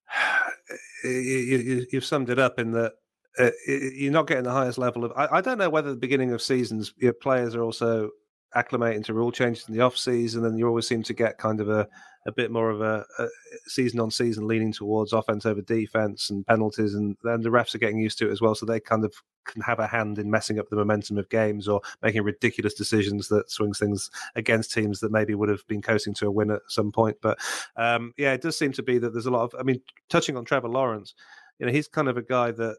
you, 1.04 1.86
have 1.92 2.04
summed 2.04 2.30
it 2.30 2.38
up 2.38 2.58
in 2.58 2.72
that 2.72 2.92
uh, 3.38 3.50
you're 3.66 4.12
not 4.12 4.26
getting 4.26 4.44
the 4.44 4.52
highest 4.52 4.78
level 4.78 5.04
of. 5.04 5.12
I, 5.16 5.38
I, 5.38 5.40
don't 5.42 5.58
know 5.58 5.68
whether 5.68 5.90
the 5.90 5.96
beginning 5.96 6.32
of 6.32 6.40
seasons 6.40 6.94
your 6.96 7.12
players 7.12 7.54
are 7.54 7.62
also 7.62 8.10
acclimating 8.56 9.04
to 9.04 9.14
rule 9.14 9.30
changes 9.30 9.68
in 9.68 9.74
the 9.74 9.82
off 9.82 9.96
season, 9.96 10.44
and 10.44 10.58
you 10.58 10.66
always 10.66 10.86
seem 10.86 11.02
to 11.02 11.12
get 11.12 11.38
kind 11.38 11.60
of 11.60 11.68
a, 11.68 11.86
a 12.26 12.32
bit 12.32 12.50
more 12.50 12.70
of 12.70 12.80
a, 12.80 13.04
a 13.18 13.28
season 13.66 14.00
on 14.00 14.10
season 14.10 14.46
leaning 14.46 14.72
towards 14.72 15.12
offense 15.12 15.44
over 15.44 15.60
defense 15.60 16.30
and 16.30 16.46
penalties, 16.46 16.94
and 16.94 17.16
then 17.22 17.42
the 17.42 17.50
refs 17.50 17.74
are 17.74 17.78
getting 17.78 17.98
used 17.98 18.18
to 18.18 18.28
it 18.28 18.32
as 18.32 18.40
well, 18.40 18.54
so 18.54 18.64
they 18.64 18.80
kind 18.80 19.04
of 19.04 19.12
can 19.44 19.62
have 19.62 19.78
a 19.78 19.86
hand 19.86 20.18
in 20.18 20.30
messing 20.30 20.58
up 20.58 20.68
the 20.70 20.76
momentum 20.76 21.18
of 21.18 21.28
games 21.28 21.68
or 21.68 21.80
making 22.02 22.22
ridiculous 22.22 22.74
decisions 22.74 23.28
that 23.28 23.50
swings 23.50 23.78
things 23.78 24.10
against 24.34 24.72
teams 24.72 25.00
that 25.00 25.12
maybe 25.12 25.34
would 25.34 25.48
have 25.48 25.66
been 25.68 25.82
coasting 25.82 26.14
to 26.14 26.26
a 26.26 26.30
win 26.30 26.50
at 26.50 26.62
some 26.68 26.90
point. 26.90 27.16
But 27.20 27.38
um, 27.76 28.12
yeah, 28.16 28.32
it 28.32 28.40
does 28.40 28.58
seem 28.58 28.72
to 28.72 28.82
be 28.82 28.98
that 28.98 29.12
there's 29.12 29.26
a 29.26 29.30
lot 29.30 29.44
of. 29.44 29.54
I 29.58 29.62
mean, 29.62 29.80
touching 30.08 30.36
on 30.36 30.44
Trevor 30.44 30.68
Lawrence, 30.68 31.14
you 31.58 31.66
know, 31.66 31.72
he's 31.72 31.88
kind 31.88 32.08
of 32.08 32.16
a 32.16 32.22
guy 32.22 32.50
that 32.52 32.76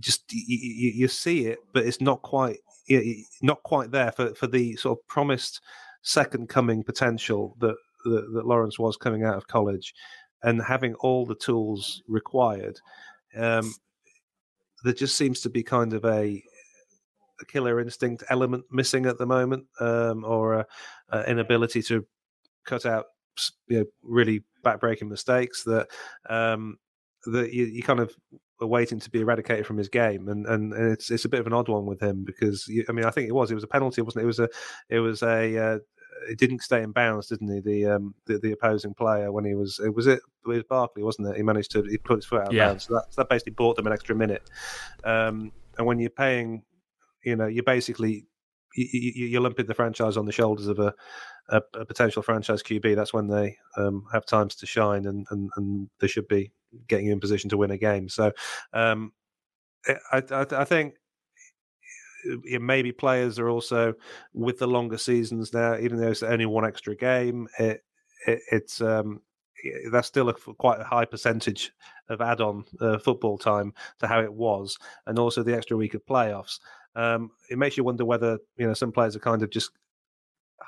just 0.00 0.32
you, 0.32 0.90
you, 0.94 1.08
see 1.08 1.46
it, 1.46 1.58
but 1.72 1.84
it's 1.84 2.00
not 2.00 2.22
quite 2.22 2.58
not 3.40 3.62
quite 3.62 3.90
there 3.90 4.12
for, 4.12 4.34
for 4.34 4.46
the 4.46 4.76
sort 4.76 4.98
of 4.98 5.06
promised 5.06 5.60
second 6.02 6.48
coming 6.48 6.82
potential 6.82 7.56
that 7.60 7.76
that, 8.04 8.32
that 8.34 8.46
Lawrence 8.46 8.78
was 8.78 8.96
coming 8.96 9.24
out 9.24 9.36
of 9.36 9.46
college, 9.46 9.94
and 10.42 10.60
having 10.60 10.94
all 10.96 11.24
the 11.24 11.36
tools 11.36 12.02
required, 12.08 12.80
um, 13.36 13.72
there 14.84 14.92
just 14.92 15.16
seems 15.16 15.40
to 15.40 15.50
be 15.50 15.62
kind 15.62 15.92
of 15.92 16.04
a, 16.04 16.42
a 17.40 17.44
killer 17.46 17.80
instinct 17.80 18.24
element 18.28 18.64
missing 18.70 19.06
at 19.06 19.18
the 19.18 19.26
moment, 19.26 19.66
um, 19.80 20.24
or 20.24 20.54
a, 20.54 20.66
a 21.10 21.30
inability 21.30 21.82
to 21.82 22.04
cut 22.64 22.86
out 22.86 23.06
you 23.68 23.80
know, 23.80 23.84
really 24.02 24.42
backbreaking 24.64 25.08
mistakes 25.08 25.64
that 25.64 25.88
um, 26.28 26.78
that 27.26 27.52
you, 27.52 27.64
you, 27.66 27.82
kind 27.82 28.00
of 28.00 28.14
are 28.62 28.66
waiting 28.66 29.00
to 29.00 29.10
be 29.10 29.20
eradicated 29.20 29.66
from 29.66 29.76
his 29.76 29.88
game, 29.88 30.28
and, 30.28 30.46
and, 30.46 30.72
and 30.72 30.92
it's 30.92 31.10
it's 31.10 31.24
a 31.24 31.28
bit 31.28 31.40
of 31.40 31.46
an 31.46 31.52
odd 31.52 31.68
one 31.68 31.84
with 31.84 32.00
him 32.00 32.24
because 32.24 32.66
you, 32.68 32.84
I 32.88 32.92
mean 32.92 33.04
I 33.04 33.10
think 33.10 33.28
it 33.28 33.34
was 33.34 33.50
it 33.50 33.54
was 33.54 33.64
a 33.64 33.68
penalty, 33.68 34.02
wasn't 34.02 34.22
it? 34.22 34.24
It 34.24 34.26
was 34.26 34.38
a 34.38 34.48
it 34.88 35.00
was 35.00 35.22
a 35.22 35.58
uh, 35.58 35.78
it 36.28 36.38
didn't 36.38 36.62
stay 36.62 36.82
in 36.82 36.92
bounds, 36.92 37.28
didn't 37.28 37.52
he? 37.52 37.60
The 37.60 37.86
um 37.86 38.14
the, 38.26 38.38
the 38.38 38.52
opposing 38.52 38.94
player 38.94 39.32
when 39.32 39.44
he 39.44 39.54
was 39.54 39.80
it 39.84 39.94
was 39.94 40.06
it, 40.06 40.20
it 40.44 40.48
was 40.48 40.62
Barkley, 40.64 41.02
wasn't 41.02 41.28
it? 41.28 41.36
He 41.36 41.42
managed 41.42 41.72
to 41.72 41.82
he 41.82 41.98
put 41.98 42.18
his 42.18 42.26
foot 42.26 42.42
out 42.42 42.48
of 42.48 42.54
yeah. 42.54 42.68
bounds, 42.68 42.86
so 42.86 42.94
that, 42.94 43.06
so 43.10 43.20
that 43.20 43.28
basically 43.28 43.52
bought 43.52 43.76
them 43.76 43.86
an 43.86 43.92
extra 43.92 44.14
minute. 44.14 44.48
Um, 45.04 45.52
and 45.76 45.86
when 45.86 45.98
you're 45.98 46.10
paying, 46.10 46.62
you 47.24 47.36
know, 47.36 47.46
you're 47.46 47.64
basically 47.64 48.26
you, 48.74 49.38
are 49.38 49.42
lumping 49.42 49.66
the 49.66 49.74
franchise 49.74 50.16
on 50.16 50.24
the 50.24 50.32
shoulders 50.32 50.66
of 50.66 50.78
a, 50.78 50.94
a, 51.48 51.62
a 51.74 51.84
potential 51.84 52.22
franchise 52.22 52.62
QB. 52.62 52.96
That's 52.96 53.12
when 53.12 53.28
they 53.28 53.56
um, 53.76 54.06
have 54.12 54.24
times 54.24 54.54
to 54.56 54.66
shine, 54.66 55.06
and, 55.06 55.26
and, 55.30 55.50
and 55.56 55.88
they 56.00 56.06
should 56.06 56.28
be 56.28 56.52
getting 56.88 57.06
you 57.06 57.12
in 57.12 57.20
position 57.20 57.50
to 57.50 57.56
win 57.56 57.70
a 57.70 57.78
game. 57.78 58.08
So, 58.08 58.32
um, 58.72 59.12
I, 60.12 60.22
I, 60.30 60.46
I 60.50 60.64
think 60.64 60.94
maybe 62.60 62.92
players 62.92 63.38
are 63.38 63.48
also 63.48 63.94
with 64.32 64.58
the 64.58 64.66
longer 64.66 64.98
seasons 64.98 65.52
now, 65.52 65.76
even 65.76 66.00
though 66.00 66.08
it's 66.08 66.22
only 66.22 66.46
one 66.46 66.64
extra 66.64 66.94
game. 66.94 67.48
It, 67.58 67.82
it 68.26 68.40
it's 68.50 68.80
um, 68.80 69.20
that's 69.90 70.08
still 70.08 70.28
a 70.28 70.34
quite 70.34 70.80
a 70.80 70.84
high 70.84 71.04
percentage 71.04 71.72
of 72.08 72.20
add-on 72.20 72.64
uh, 72.80 72.98
football 72.98 73.38
time 73.38 73.72
to 74.00 74.06
how 74.06 74.20
it 74.20 74.32
was, 74.32 74.78
and 75.06 75.18
also 75.18 75.42
the 75.42 75.56
extra 75.56 75.76
week 75.76 75.94
of 75.94 76.06
playoffs. 76.06 76.58
Um, 76.94 77.30
it 77.50 77.58
makes 77.58 77.76
you 77.76 77.84
wonder 77.84 78.04
whether 78.04 78.38
you 78.56 78.66
know 78.66 78.74
some 78.74 78.92
players 78.92 79.16
are 79.16 79.20
kind 79.20 79.42
of 79.42 79.50
just 79.50 79.70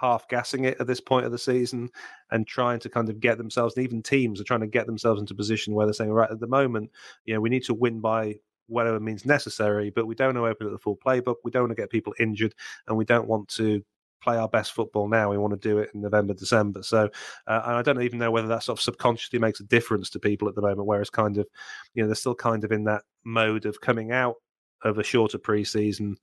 half 0.01 0.29
gassing 0.29 0.65
it 0.65 0.81
at 0.81 0.87
this 0.87 1.01
point 1.01 1.27
of 1.27 1.33
the 1.33 1.39
season 1.39 1.91
and 2.31 2.47
trying 2.47 2.79
to 2.81 2.89
kind 2.89 3.09
of 3.09 3.21
get 3.21 3.39
themselves, 3.39 3.77
and 3.77 3.85
even 3.85 4.03
teams 4.03 4.41
are 4.41 4.45
trying 4.45 4.61
to 4.61 4.67
get 4.67 4.87
themselves 4.87 5.21
into 5.21 5.35
position 5.35 5.75
where 5.75 5.87
they're 5.87 5.93
saying, 5.93 6.11
right, 6.11 6.31
at 6.31 6.41
the 6.41 6.47
moment, 6.47 6.91
you 7.25 7.35
know, 7.35 7.41
we 7.41 7.51
need 7.51 7.65
to 7.65 7.75
win 7.75 8.01
by 8.01 8.37
whatever 8.67 8.99
means 8.99 9.27
necessary, 9.27 9.91
but 9.91 10.07
we 10.07 10.15
don't 10.15 10.35
want 10.35 10.39
to 10.39 10.51
open 10.51 10.67
up 10.67 10.73
the 10.73 10.79
full 10.79 10.97
playbook. 10.97 11.37
We 11.45 11.51
don't 11.51 11.65
want 11.65 11.73
to 11.73 11.83
get 11.83 11.91
people 11.91 12.15
injured, 12.19 12.55
and 12.89 12.97
we 12.97 13.05
don't 13.05 13.29
want 13.29 13.49
to 13.51 13.83
play 14.23 14.39
our 14.39 14.49
best 14.49 14.73
football 14.73 15.07
now. 15.07 15.31
We 15.31 15.37
want 15.37 15.53
to 15.53 15.69
do 15.69 15.79
it 15.79 15.91
in 15.95 16.01
November, 16.01 16.33
December. 16.33 16.83
So, 16.83 17.11
uh, 17.47 17.63
and 17.67 17.77
I 17.77 17.83
don't 17.83 18.01
even 18.01 18.19
know 18.19 18.31
whether 18.31 18.49
that 18.49 18.63
sort 18.63 18.79
of 18.79 18.83
subconsciously 18.83 19.39
makes 19.39 19.61
a 19.61 19.65
difference 19.65 20.09
to 20.11 20.19
people 20.19 20.49
at 20.49 20.55
the 20.55 20.63
moment, 20.63 20.87
whereas 20.87 21.11
kind 21.11 21.37
of, 21.37 21.47
you 21.93 22.03
know, 22.03 22.09
they're 22.09 22.15
still 22.15 22.35
kind 22.35 22.65
of 22.65 22.73
in 22.73 22.85
that 22.85 23.03
mode 23.25 23.67
of 23.67 23.83
coming 23.83 24.13
out 24.13 24.37
of 24.83 24.99
a 24.99 25.03
shorter 25.03 25.39
preseason. 25.39 26.15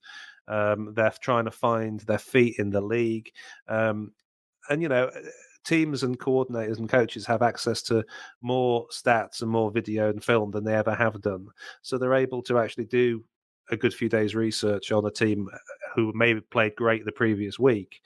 Um, 0.48 0.92
they're 0.94 1.12
trying 1.20 1.44
to 1.44 1.50
find 1.50 2.00
their 2.00 2.18
feet 2.18 2.56
in 2.58 2.70
the 2.70 2.80
league. 2.80 3.30
Um, 3.68 4.12
and, 4.68 4.82
you 4.82 4.88
know, 4.88 5.10
teams 5.64 6.02
and 6.02 6.18
coordinators 6.18 6.78
and 6.78 6.88
coaches 6.88 7.26
have 7.26 7.42
access 7.42 7.82
to 7.82 8.04
more 8.40 8.86
stats 8.92 9.42
and 9.42 9.50
more 9.50 9.70
video 9.70 10.10
and 10.10 10.22
film 10.22 10.50
than 10.50 10.64
they 10.64 10.74
ever 10.74 10.94
have 10.94 11.20
done. 11.20 11.46
So 11.82 11.98
they're 11.98 12.14
able 12.14 12.42
to 12.42 12.58
actually 12.58 12.86
do 12.86 13.24
a 13.70 13.76
good 13.76 13.94
few 13.94 14.08
days 14.08 14.34
research 14.34 14.92
on 14.92 15.06
a 15.06 15.10
team 15.10 15.48
uh, 15.52 15.58
who 15.94 16.12
maybe 16.14 16.40
played 16.40 16.74
great 16.76 17.04
the 17.04 17.12
previous 17.12 17.58
week 17.58 18.00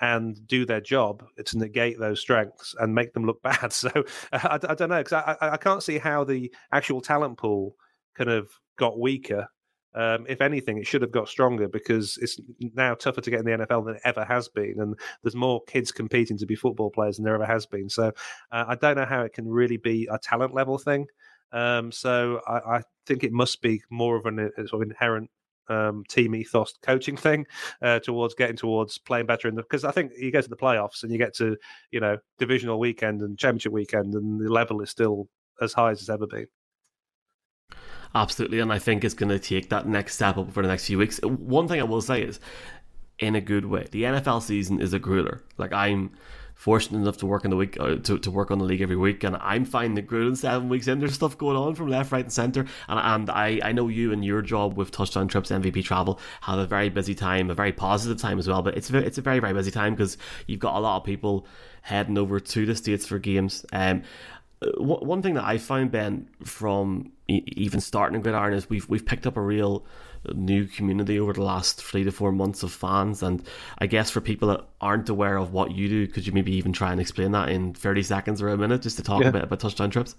and 0.00 0.46
do 0.46 0.64
their 0.64 0.80
job 0.80 1.24
to 1.44 1.58
negate 1.58 1.98
those 1.98 2.20
strengths 2.20 2.74
and 2.78 2.94
make 2.94 3.12
them 3.12 3.24
look 3.24 3.42
bad. 3.42 3.72
So 3.72 3.90
I, 4.32 4.58
I 4.62 4.74
don't 4.74 4.88
know 4.90 5.02
because 5.02 5.12
I, 5.12 5.36
I 5.40 5.56
can't 5.56 5.82
see 5.82 5.98
how 5.98 6.24
the 6.24 6.52
actual 6.72 7.00
talent 7.00 7.38
pool 7.38 7.74
kind 8.16 8.30
of 8.30 8.50
got 8.76 8.98
weaker 8.98 9.48
um, 9.94 10.26
if 10.28 10.40
anything, 10.40 10.78
it 10.78 10.86
should 10.86 11.02
have 11.02 11.10
got 11.10 11.28
stronger 11.28 11.68
because 11.68 12.18
it's 12.22 12.38
now 12.74 12.94
tougher 12.94 13.20
to 13.20 13.30
get 13.30 13.40
in 13.40 13.46
the 13.46 13.66
NFL 13.66 13.86
than 13.86 13.96
it 13.96 14.02
ever 14.04 14.24
has 14.24 14.48
been, 14.48 14.76
and 14.78 14.98
there's 15.22 15.34
more 15.34 15.62
kids 15.64 15.90
competing 15.90 16.38
to 16.38 16.46
be 16.46 16.54
football 16.54 16.90
players 16.90 17.16
than 17.16 17.24
there 17.24 17.34
ever 17.34 17.46
has 17.46 17.66
been. 17.66 17.88
So 17.88 18.12
uh, 18.52 18.64
I 18.68 18.76
don't 18.76 18.96
know 18.96 19.06
how 19.06 19.22
it 19.22 19.32
can 19.32 19.48
really 19.48 19.76
be 19.76 20.08
a 20.10 20.18
talent 20.18 20.54
level 20.54 20.78
thing. 20.78 21.06
Um, 21.52 21.90
so 21.90 22.40
I, 22.46 22.76
I, 22.76 22.82
think 23.06 23.24
it 23.24 23.32
must 23.32 23.60
be 23.60 23.82
more 23.90 24.16
of 24.16 24.26
an 24.26 24.38
uh, 24.38 24.66
sort 24.66 24.82
of 24.84 24.90
inherent 24.90 25.30
um, 25.68 26.04
team 26.08 26.34
ethos 26.36 26.74
coaching 26.82 27.16
thing 27.16 27.44
uh, 27.82 27.98
towards 27.98 28.34
getting 28.34 28.56
towards 28.56 28.98
playing 28.98 29.26
better 29.26 29.48
in 29.48 29.56
the 29.56 29.62
because 29.62 29.84
I 29.84 29.90
think 29.90 30.12
you 30.16 30.30
go 30.30 30.40
to 30.40 30.48
the 30.48 30.56
playoffs 30.56 31.02
and 31.02 31.10
you 31.10 31.18
get 31.18 31.34
to 31.36 31.56
you 31.90 31.98
know 31.98 32.18
divisional 32.38 32.78
weekend 32.78 33.22
and 33.22 33.38
championship 33.38 33.72
weekend 33.72 34.14
and 34.14 34.40
the 34.40 34.52
level 34.52 34.80
is 34.80 34.90
still 34.90 35.28
as 35.60 35.72
high 35.72 35.90
as 35.90 36.00
it's 36.00 36.08
ever 36.08 36.26
been. 36.26 36.46
Absolutely, 38.14 38.58
and 38.58 38.72
I 38.72 38.78
think 38.78 39.04
it's 39.04 39.14
going 39.14 39.28
to 39.28 39.38
take 39.38 39.70
that 39.70 39.86
next 39.86 40.14
step 40.14 40.36
up 40.36 40.52
for 40.52 40.62
the 40.62 40.68
next 40.68 40.86
few 40.86 40.98
weeks. 40.98 41.20
One 41.22 41.68
thing 41.68 41.80
I 41.80 41.84
will 41.84 42.00
say 42.00 42.22
is, 42.22 42.40
in 43.18 43.36
a 43.36 43.40
good 43.40 43.66
way, 43.66 43.86
the 43.90 44.02
NFL 44.02 44.42
season 44.42 44.80
is 44.80 44.92
a 44.92 44.98
grueler. 44.98 45.42
Like 45.58 45.72
I'm 45.72 46.10
fortunate 46.60 46.98
enough 46.98 47.16
to 47.16 47.26
work 47.26 47.44
in 47.44 47.50
the 47.50 47.56
week 47.56 47.80
uh, 47.80 47.96
to, 47.96 48.18
to 48.18 48.30
work 48.30 48.50
on 48.50 48.58
the 48.58 48.64
league 48.64 48.82
every 48.82 48.96
week, 48.96 49.22
and 49.22 49.36
I'm 49.36 49.64
finding 49.64 49.94
the 49.94 50.02
grueling 50.02 50.34
seven 50.34 50.68
weeks 50.68 50.88
in. 50.88 50.98
There's 50.98 51.14
stuff 51.14 51.38
going 51.38 51.56
on 51.56 51.74
from 51.74 51.88
left, 51.88 52.10
right, 52.10 52.24
and 52.24 52.32
centre, 52.32 52.66
and 52.88 52.98
and 52.98 53.30
I 53.30 53.60
I 53.62 53.72
know 53.72 53.88
you 53.88 54.12
and 54.12 54.24
your 54.24 54.42
job 54.42 54.76
with 54.76 54.90
touchdown 54.90 55.28
trips, 55.28 55.50
MVP 55.50 55.84
travel 55.84 56.18
have 56.40 56.58
a 56.58 56.66
very 56.66 56.88
busy 56.88 57.14
time, 57.14 57.48
a 57.48 57.54
very 57.54 57.72
positive 57.72 58.18
time 58.18 58.38
as 58.38 58.48
well. 58.48 58.62
But 58.62 58.76
it's 58.76 58.90
it's 58.90 59.18
a 59.18 59.22
very 59.22 59.38
very 59.38 59.54
busy 59.54 59.70
time 59.70 59.94
because 59.94 60.18
you've 60.46 60.60
got 60.60 60.74
a 60.74 60.80
lot 60.80 60.98
of 60.98 61.04
people 61.04 61.46
heading 61.82 62.18
over 62.18 62.40
to 62.40 62.66
the 62.66 62.74
states 62.74 63.06
for 63.06 63.18
games. 63.18 63.64
Um, 63.72 64.02
one 64.76 65.22
thing 65.22 65.34
that 65.34 65.44
I 65.44 65.56
found 65.58 65.90
Ben 65.90 66.28
from 66.44 67.12
even 67.28 67.80
starting 67.80 68.16
in 68.16 68.22
Gridiron 68.22 68.52
is 68.52 68.68
we've 68.68 68.88
we've 68.88 69.06
picked 69.06 69.26
up 69.26 69.36
a 69.36 69.40
real 69.40 69.86
new 70.34 70.66
community 70.66 71.18
over 71.18 71.32
the 71.32 71.42
last 71.42 71.82
three 71.82 72.04
to 72.04 72.12
four 72.12 72.30
months 72.30 72.62
of 72.62 72.70
fans, 72.70 73.22
and 73.22 73.42
I 73.78 73.86
guess 73.86 74.10
for 74.10 74.20
people 74.20 74.48
that 74.48 74.66
aren't 74.80 75.08
aware 75.08 75.38
of 75.38 75.52
what 75.52 75.72
you 75.72 75.88
do, 75.88 76.06
could 76.06 76.26
you 76.26 76.32
maybe 76.32 76.52
even 76.52 76.72
try 76.72 76.92
and 76.92 77.00
explain 77.00 77.32
that 77.32 77.48
in 77.48 77.72
thirty 77.72 78.02
seconds 78.02 78.42
or 78.42 78.48
a 78.48 78.56
minute, 78.56 78.82
just 78.82 78.98
to 78.98 79.02
talk 79.02 79.22
yeah. 79.22 79.28
a 79.28 79.32
bit 79.32 79.44
about 79.44 79.60
touchdown 79.60 79.90
trips? 79.90 80.14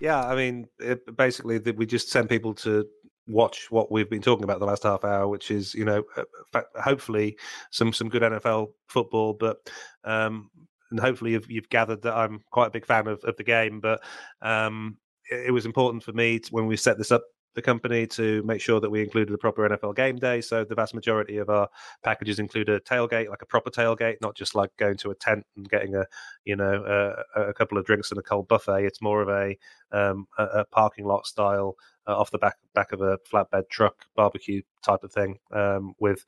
Yeah, 0.00 0.24
I 0.24 0.34
mean, 0.36 0.68
it, 0.78 1.16
basically, 1.16 1.58
we 1.58 1.84
just 1.84 2.08
send 2.08 2.30
people 2.30 2.54
to 2.54 2.86
watch 3.28 3.70
what 3.70 3.92
we've 3.92 4.10
been 4.10 4.22
talking 4.22 4.44
about 4.44 4.58
the 4.58 4.66
last 4.66 4.84
half 4.84 5.04
hour, 5.04 5.28
which 5.28 5.50
is 5.50 5.74
you 5.74 5.84
know, 5.84 6.02
uh, 6.16 6.62
hopefully 6.82 7.36
some 7.70 7.92
some 7.92 8.08
good 8.08 8.22
NFL 8.22 8.68
football, 8.88 9.34
but 9.34 9.68
um, 10.04 10.50
and 10.92 11.00
hopefully 11.00 11.32
you've, 11.32 11.50
you've 11.50 11.68
gathered 11.68 12.02
that 12.02 12.14
I'm 12.14 12.40
quite 12.50 12.68
a 12.68 12.70
big 12.70 12.86
fan 12.86 13.08
of, 13.08 13.24
of 13.24 13.36
the 13.36 13.44
game. 13.44 13.80
But 13.80 14.00
um, 14.40 14.98
it, 15.30 15.46
it, 15.48 15.50
was 15.50 15.66
important 15.66 16.04
for 16.04 16.12
me 16.12 16.38
to, 16.38 16.50
when 16.50 16.66
we 16.66 16.76
set 16.76 16.98
this 16.98 17.10
up, 17.10 17.24
the 17.54 17.62
company, 17.62 18.06
to 18.06 18.42
make 18.44 18.60
sure 18.60 18.80
that 18.80 18.90
we 18.90 19.02
included 19.02 19.34
a 19.34 19.38
proper 19.38 19.68
NFL 19.68 19.96
game 19.96 20.16
day. 20.16 20.40
So 20.40 20.64
the 20.64 20.74
vast 20.74 20.94
majority 20.94 21.38
of 21.38 21.50
our 21.50 21.68
packages 22.04 22.38
include 22.38 22.68
a 22.68 22.80
tailgate, 22.80 23.28
like 23.28 23.42
a 23.42 23.46
proper 23.46 23.70
tailgate, 23.70 24.16
not 24.20 24.36
just 24.36 24.54
like 24.54 24.70
going 24.78 24.96
to 24.98 25.10
a 25.10 25.14
tent 25.14 25.44
and 25.56 25.68
getting 25.68 25.94
a 25.94 26.06
you 26.44 26.56
know 26.56 27.24
a, 27.36 27.40
a 27.48 27.54
couple 27.54 27.76
of 27.76 27.84
drinks 27.84 28.10
and 28.10 28.18
a 28.18 28.22
cold 28.22 28.48
buffet. 28.48 28.84
It's 28.84 29.02
more 29.02 29.20
of 29.20 29.28
a 29.28 29.56
um, 29.90 30.26
a, 30.38 30.44
a 30.44 30.64
parking 30.66 31.04
lot 31.04 31.26
style. 31.26 31.76
Uh, 32.04 32.18
off 32.18 32.32
the 32.32 32.38
back 32.38 32.56
back 32.74 32.90
of 32.90 33.00
a 33.00 33.16
flatbed 33.32 33.68
truck 33.70 34.06
barbecue 34.16 34.60
type 34.82 35.04
of 35.04 35.12
thing 35.12 35.38
um, 35.52 35.94
with 36.00 36.24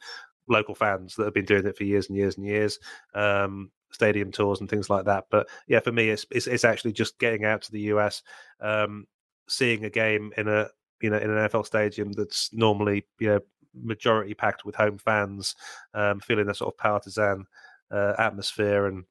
local 0.48 0.74
fans 0.74 1.14
that 1.16 1.24
have 1.24 1.34
been 1.34 1.44
doing 1.44 1.66
it 1.66 1.76
for 1.76 1.84
years 1.84 2.08
and 2.08 2.16
years 2.16 2.36
and 2.36 2.46
years. 2.46 2.78
Um, 3.14 3.70
stadium 3.94 4.32
tours 4.32 4.60
and 4.60 4.68
things 4.68 4.90
like 4.90 5.06
that. 5.06 5.26
But 5.30 5.48
yeah, 5.66 5.80
for 5.80 5.92
me, 5.92 6.10
it's 6.10 6.26
it's, 6.30 6.46
it's 6.46 6.64
actually 6.64 6.92
just 6.92 7.18
getting 7.18 7.44
out 7.44 7.62
to 7.62 7.72
the 7.72 7.80
US, 7.80 8.22
um, 8.60 9.06
seeing 9.48 9.84
a 9.84 9.90
game 9.90 10.32
in 10.36 10.48
a 10.48 10.68
you 11.00 11.10
know 11.10 11.18
in 11.18 11.30
an 11.30 11.48
NFL 11.48 11.66
stadium 11.66 12.12
that's 12.12 12.52
normally 12.52 13.06
you 13.18 13.28
know 13.28 13.40
majority 13.74 14.34
packed 14.34 14.64
with 14.64 14.74
home 14.74 14.98
fans, 14.98 15.54
um, 15.94 16.20
feeling 16.20 16.48
a 16.48 16.54
sort 16.54 16.72
of 16.72 16.78
partisan 16.78 17.46
uh, 17.90 18.14
atmosphere 18.18 18.86
and 18.86 19.04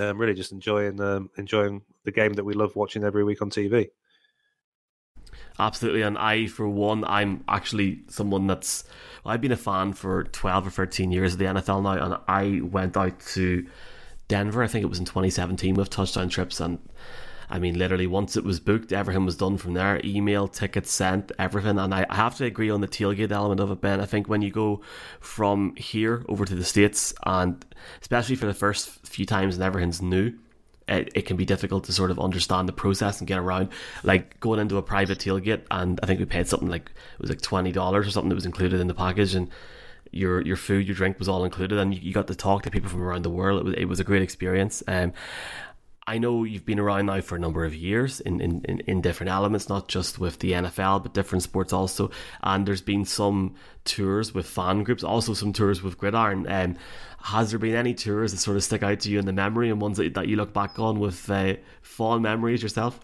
um, 0.00 0.18
really 0.18 0.34
just 0.34 0.52
enjoying 0.52 1.00
um, 1.00 1.30
enjoying 1.36 1.82
the 2.04 2.12
game 2.12 2.34
that 2.34 2.44
we 2.44 2.54
love 2.54 2.76
watching 2.76 3.04
every 3.04 3.24
week 3.24 3.42
on 3.42 3.50
TV. 3.50 3.88
Absolutely, 5.58 6.02
and 6.02 6.16
I, 6.16 6.46
for 6.46 6.68
one, 6.68 7.04
I'm 7.04 7.44
actually 7.48 8.02
someone 8.08 8.46
that's 8.46 8.84
I've 9.26 9.40
been 9.40 9.52
a 9.52 9.56
fan 9.56 9.92
for 9.92 10.24
twelve 10.24 10.66
or 10.66 10.70
thirteen 10.70 11.10
years 11.10 11.34
of 11.34 11.38
the 11.38 11.46
NFL 11.46 11.82
now, 11.82 12.04
and 12.04 12.16
I 12.28 12.60
went 12.62 12.96
out 12.96 13.18
to 13.20 13.66
Denver. 14.28 14.62
I 14.62 14.66
think 14.68 14.84
it 14.84 14.88
was 14.88 14.98
in 14.98 15.04
2017 15.04 15.74
with 15.74 15.90
touchdown 15.90 16.28
trips, 16.28 16.60
and 16.60 16.78
I 17.50 17.58
mean, 17.58 17.78
literally 17.78 18.06
once 18.06 18.36
it 18.36 18.44
was 18.44 18.60
booked, 18.60 18.92
everything 18.92 19.24
was 19.24 19.36
done 19.36 19.56
from 19.56 19.74
there. 19.74 20.00
Email, 20.04 20.48
tickets 20.48 20.90
sent, 20.90 21.32
everything. 21.38 21.78
And 21.78 21.94
I 21.94 22.06
have 22.10 22.36
to 22.36 22.44
agree 22.44 22.70
on 22.70 22.82
the 22.82 22.88
tailgate 22.88 23.32
element 23.32 23.60
of 23.60 23.70
it, 23.70 23.80
Ben. 23.80 24.00
I 24.00 24.06
think 24.06 24.28
when 24.28 24.42
you 24.42 24.50
go 24.50 24.82
from 25.20 25.74
here 25.76 26.24
over 26.28 26.44
to 26.44 26.54
the 26.54 26.64
states, 26.64 27.14
and 27.24 27.64
especially 28.02 28.36
for 28.36 28.46
the 28.46 28.54
first 28.54 28.90
few 29.06 29.24
times 29.24 29.54
and 29.54 29.64
everything's 29.64 30.02
new. 30.02 30.34
It, 30.90 31.10
it 31.14 31.26
can 31.26 31.36
be 31.36 31.44
difficult 31.44 31.84
to 31.84 31.92
sort 31.92 32.10
of 32.10 32.18
understand 32.18 32.66
the 32.66 32.72
process 32.72 33.18
and 33.18 33.28
get 33.28 33.38
around. 33.38 33.68
Like 34.04 34.40
going 34.40 34.58
into 34.58 34.78
a 34.78 34.82
private 34.82 35.18
tailgate, 35.18 35.64
and 35.70 36.00
I 36.02 36.06
think 36.06 36.18
we 36.18 36.24
paid 36.24 36.48
something 36.48 36.70
like 36.70 36.86
it 36.86 37.20
was 37.20 37.28
like 37.28 37.42
twenty 37.42 37.72
dollars 37.72 38.06
or 38.06 38.10
something 38.10 38.30
that 38.30 38.34
was 38.34 38.46
included 38.46 38.80
in 38.80 38.86
the 38.86 38.94
package, 38.94 39.34
and 39.34 39.50
your 40.12 40.40
your 40.42 40.56
food, 40.56 40.86
your 40.86 40.94
drink 40.94 41.18
was 41.18 41.28
all 41.28 41.44
included, 41.44 41.78
and 41.78 41.94
you, 41.94 42.00
you 42.00 42.12
got 42.12 42.26
to 42.28 42.34
talk 42.34 42.62
to 42.62 42.70
people 42.70 42.88
from 42.88 43.02
around 43.02 43.22
the 43.22 43.30
world. 43.30 43.60
It 43.60 43.64
was, 43.64 43.74
it 43.74 43.84
was 43.86 44.00
a 44.00 44.04
great 44.04 44.22
experience. 44.22 44.82
Um, 44.86 45.12
I 46.08 46.16
know 46.16 46.44
you've 46.44 46.64
been 46.64 46.78
around 46.78 47.04
now 47.04 47.20
for 47.20 47.36
a 47.36 47.38
number 47.38 47.66
of 47.66 47.74
years 47.74 48.20
in, 48.20 48.40
in, 48.40 48.62
in, 48.64 48.80
in, 48.86 49.02
different 49.02 49.30
elements, 49.30 49.68
not 49.68 49.88
just 49.88 50.18
with 50.18 50.38
the 50.38 50.52
NFL, 50.52 51.02
but 51.02 51.12
different 51.12 51.42
sports 51.42 51.70
also. 51.70 52.10
And 52.42 52.64
there's 52.64 52.80
been 52.80 53.04
some 53.04 53.56
tours 53.84 54.32
with 54.32 54.46
fan 54.46 54.84
groups, 54.84 55.04
also 55.04 55.34
some 55.34 55.52
tours 55.52 55.82
with 55.82 55.98
Gridiron. 55.98 56.50
Um, 56.50 56.76
has 57.24 57.50
there 57.50 57.58
been 57.58 57.74
any 57.74 57.92
tours 57.92 58.32
that 58.32 58.38
sort 58.38 58.56
of 58.56 58.64
stick 58.64 58.82
out 58.82 59.00
to 59.00 59.10
you 59.10 59.18
in 59.18 59.26
the 59.26 59.34
memory 59.34 59.68
and 59.68 59.82
ones 59.82 59.98
that, 59.98 60.14
that 60.14 60.28
you 60.28 60.36
look 60.36 60.54
back 60.54 60.78
on 60.78 60.98
with 60.98 61.28
uh, 61.28 61.56
fond 61.82 62.22
memories 62.22 62.62
yourself? 62.62 62.98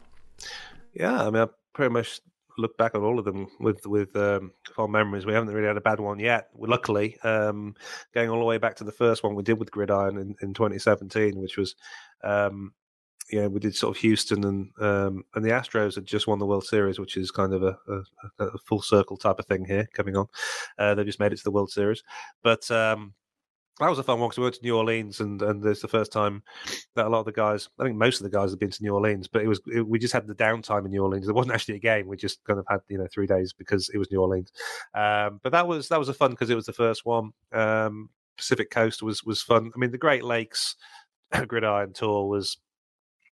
Yeah, 0.95 1.27
I 1.27 1.31
mean, 1.31 1.43
I 1.43 1.49
pretty 1.75 1.93
much 1.93 2.23
look 2.59 2.77
back 2.77 2.95
on 2.95 3.03
all 3.03 3.19
of 3.19 3.25
them 3.25 3.49
with 3.61 3.87
with 3.87 4.15
um, 4.17 4.53
fond 4.75 4.93
memories. 4.93 5.27
We 5.27 5.33
haven't 5.33 5.53
really 5.53 5.67
had 5.67 5.77
a 5.77 5.83
bad 5.83 6.01
one 6.01 6.19
yet. 6.19 6.49
Luckily, 6.57 7.19
um, 7.21 7.75
going 8.13 8.31
all 8.31 8.39
the 8.39 8.45
way 8.45 8.59
back 8.59 8.77
to 8.77 8.85
the 8.85 8.93
first 8.93 9.23
one 9.23 9.35
we 9.35 9.43
did 9.43 9.59
with 9.59 9.71
Gridiron 9.71 10.19
in, 10.19 10.35
in 10.43 10.55
2017, 10.55 11.41
which 11.41 11.57
was. 11.57 11.75
Um, 12.23 12.73
yeah, 13.33 13.47
we 13.47 13.59
did 13.59 13.75
sort 13.75 13.97
of 13.97 14.01
Houston 14.03 14.45
and 14.45 14.71
um, 14.81 15.25
and 15.35 15.43
the 15.43 15.49
Astros 15.49 15.95
had 15.95 16.05
just 16.05 16.27
won 16.27 16.39
the 16.39 16.47
World 16.47 16.67
Series, 16.67 16.99
which 16.99 17.17
is 17.17 17.31
kind 17.31 17.55
of 17.55 17.63
a, 17.63 17.79
a, 17.89 18.45
a 18.45 18.59
full 18.59 18.83
circle 18.83 19.17
type 19.17 19.39
of 19.39 19.47
thing 19.47 19.65
here 19.65 19.89
coming 19.95 20.15
on. 20.15 20.27
Uh, 20.79 20.95
they 20.95 21.05
just 21.05 21.21
made 21.21 21.33
it 21.33 21.37
to 21.37 21.45
the 21.45 21.51
World 21.51 21.71
Series, 21.71 22.03
but 22.43 22.71
um, 22.71 23.15
that 23.81 23.91
was 23.91 23.99
a 23.99 24.05
fun 24.05 24.21
one 24.21 24.29
because 24.29 24.39
we 24.39 24.45
went 24.45 24.55
to 24.55 24.63
New 24.63 24.77
Orleans, 24.77 25.21
and 25.21 25.43
and 25.43 25.65
it's 25.67 25.83
the 25.83 25.89
first 25.89 26.13
time 26.13 26.43
that 26.95 27.07
a 27.07 27.09
lot 27.09 27.21
of 27.21 27.25
the 27.25 27.33
guys, 27.33 27.69
I 27.79 27.85
think 27.85 27.97
most 27.97 28.21
of 28.21 28.25
the 28.25 28.37
guys 28.37 28.51
have 28.51 28.61
been 28.61 28.71
to 28.71 28.83
New 28.83 28.95
Orleans, 28.95 29.27
but 29.27 29.43
it 29.43 29.49
was 29.49 29.61
it, 29.67 29.87
we 29.87 29.99
just 29.99 30.13
had 30.13 30.27
the 30.27 30.35
downtime 30.35 30.85
in 30.85 30.93
New 30.93 31.03
Orleans. 31.03 31.29
It 31.29 31.35
wasn't 31.35 31.55
actually 31.55 31.77
a 31.77 31.81
game; 31.81 32.07
we 32.07 32.17
just 32.17 32.45
kind 32.45 32.59
of 32.59 32.67
had 32.69 32.81
you 32.89 32.99
know 32.99 33.09
three 33.13 33.27
days 33.27 33.53
because 33.53 33.89
it 33.93 33.99
was 33.99 34.11
New 34.13 34.21
Orleans. 34.21 34.53
Um, 34.95 35.41
but 35.43 35.51
that 35.53 35.67
was 35.67 35.89
that 35.89 35.99
was 35.99 36.09
a 36.09 36.15
fun 36.15 36.31
because 36.31 36.51
it 36.51 36.55
was 36.55 36.67
the 36.67 36.73
first 36.73 37.05
one. 37.05 37.33
Um, 37.53 38.11
Pacific 38.37 38.71
Coast 38.71 39.03
was 39.03 39.25
was 39.25 39.43
fun. 39.43 39.73
I 39.75 39.79
mean, 39.79 39.91
the 39.91 39.99
Great 39.99 40.25
Lakes 40.25 40.77
Gridiron 41.47 41.93
Tour 41.93 42.29
was 42.29 42.59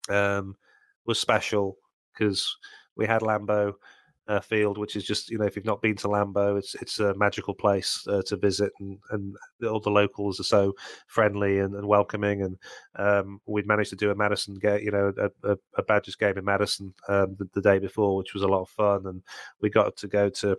um, 0.09 0.57
was 1.05 1.19
special 1.19 1.79
because 2.13 2.57
we 2.97 3.07
had 3.07 3.23
Lambeau 3.23 3.75
uh, 4.29 4.41
field, 4.41 4.79
which 4.79 4.95
is 4.95 5.05
just 5.05 5.31
you 5.31 5.39
know 5.39 5.47
if 5.47 5.57
you've 5.57 5.65
not 5.65 5.83
been 5.83 5.97
to 5.97 6.09
Lambeau, 6.09 6.59
it's 6.59 6.75
it's 6.77 7.01
a 7.01 7.15
magical 7.15 7.55
place 7.55 8.05
uh, 8.09 8.23
to 8.27 8.37
visit, 8.37 8.73
and 8.81 8.99
and 9.11 9.35
all 9.67 9.81
the 9.81 9.91
locals 9.91 10.39
are 10.39 10.45
so 10.45 10.75
friendly 11.07 11.59
and, 11.59 11.75
and 11.75 11.87
welcoming. 11.87 12.43
And 12.43 12.57
um, 12.97 13.41
we'd 13.47 13.67
managed 13.67 13.91
to 13.91 13.97
do 13.97 14.11
a 14.11 14.15
Madison 14.15 14.55
game, 14.55 14.81
you 14.83 14.91
know, 14.91 15.13
a, 15.19 15.53
a, 15.53 15.57
a 15.79 15.83
Badgers 15.83 16.17
game 16.17 16.37
in 16.37 16.45
Madison 16.45 16.95
um, 17.09 17.37
the, 17.39 17.49
the, 17.55 17.63
day 17.63 17.79
before, 17.79 18.17
which 18.17 18.35
was 18.35 18.43
a 18.43 18.49
lot 18.49 18.63
of 18.63 18.69
fun, 18.69 19.07
and 19.07 19.23
we 19.61 19.71
got 19.71 19.97
to 19.97 20.09
go 20.09 20.29
to 20.29 20.59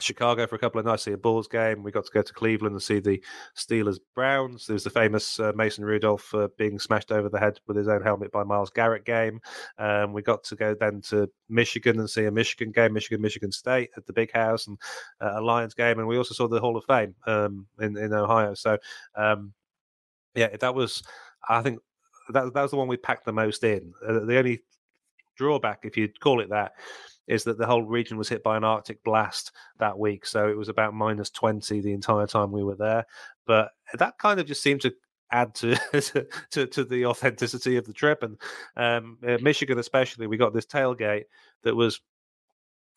Chicago 0.00 0.46
for 0.46 0.56
a 0.56 0.58
couple 0.58 0.78
of 0.78 0.86
nights, 0.86 1.02
see 1.04 1.12
a 1.12 1.18
Bulls 1.18 1.46
game. 1.46 1.82
We 1.82 1.92
got 1.92 2.06
to 2.06 2.12
go 2.12 2.22
to 2.22 2.32
Cleveland 2.32 2.72
and 2.72 2.82
see 2.82 2.98
the 2.98 3.22
Steelers 3.56 3.98
Browns. 4.14 4.66
There's 4.66 4.84
the 4.84 4.90
famous 4.90 5.38
uh, 5.38 5.52
Mason 5.54 5.84
Rudolph 5.84 6.34
uh, 6.34 6.48
being 6.56 6.78
smashed 6.78 7.12
over 7.12 7.28
the 7.28 7.38
head 7.38 7.60
with 7.66 7.76
his 7.76 7.88
own 7.88 8.02
helmet 8.02 8.32
by 8.32 8.42
Myles 8.42 8.70
Garrett 8.70 9.04
game. 9.04 9.40
Um, 9.78 10.12
we 10.12 10.22
got 10.22 10.44
to 10.44 10.56
go 10.56 10.74
then 10.74 11.02
to 11.02 11.30
Michigan 11.48 12.00
and 12.00 12.08
see 12.08 12.24
a 12.24 12.30
Michigan 12.30 12.72
game, 12.72 12.92
Michigan, 12.92 13.20
Michigan 13.20 13.52
State 13.52 13.90
at 13.96 14.06
the 14.06 14.12
Big 14.12 14.32
House, 14.32 14.66
and 14.66 14.78
uh, 15.20 15.34
a 15.36 15.40
Lions 15.40 15.74
game. 15.74 15.98
And 15.98 16.08
we 16.08 16.16
also 16.16 16.34
saw 16.34 16.48
the 16.48 16.60
Hall 16.60 16.76
of 16.76 16.84
Fame 16.84 17.14
um, 17.26 17.66
in, 17.80 17.96
in 17.96 18.12
Ohio. 18.12 18.54
So, 18.54 18.78
um, 19.14 19.52
yeah, 20.34 20.56
that 20.56 20.74
was, 20.74 21.02
I 21.48 21.60
think, 21.60 21.80
that, 22.30 22.52
that 22.54 22.62
was 22.62 22.70
the 22.70 22.76
one 22.78 22.88
we 22.88 22.96
packed 22.96 23.26
the 23.26 23.32
most 23.32 23.62
in. 23.62 23.92
Uh, 24.06 24.20
the 24.20 24.38
only 24.38 24.62
drawback, 25.36 25.80
if 25.84 25.96
you'd 25.96 26.18
call 26.20 26.40
it 26.40 26.48
that, 26.50 26.72
is 27.26 27.44
that 27.44 27.58
the 27.58 27.66
whole 27.66 27.82
region 27.82 28.16
was 28.16 28.28
hit 28.28 28.42
by 28.42 28.56
an 28.56 28.64
Arctic 28.64 29.02
blast 29.04 29.52
that 29.78 29.98
week. 29.98 30.26
So 30.26 30.48
it 30.48 30.56
was 30.56 30.68
about 30.68 30.94
minus 30.94 31.30
20 31.30 31.80
the 31.80 31.92
entire 31.92 32.26
time 32.26 32.52
we 32.52 32.64
were 32.64 32.76
there. 32.76 33.06
But 33.46 33.70
that 33.94 34.18
kind 34.18 34.40
of 34.40 34.46
just 34.46 34.62
seemed 34.62 34.80
to 34.82 34.92
add 35.30 35.54
to 35.56 35.76
to, 36.50 36.66
to, 36.66 36.84
the 36.84 37.06
authenticity 37.06 37.76
of 37.76 37.86
the 37.86 37.92
trip. 37.92 38.22
And 38.22 38.38
um, 38.76 39.18
Michigan, 39.42 39.78
especially, 39.78 40.26
we 40.26 40.36
got 40.36 40.52
this 40.52 40.66
tailgate 40.66 41.24
that 41.62 41.74
was 41.74 42.00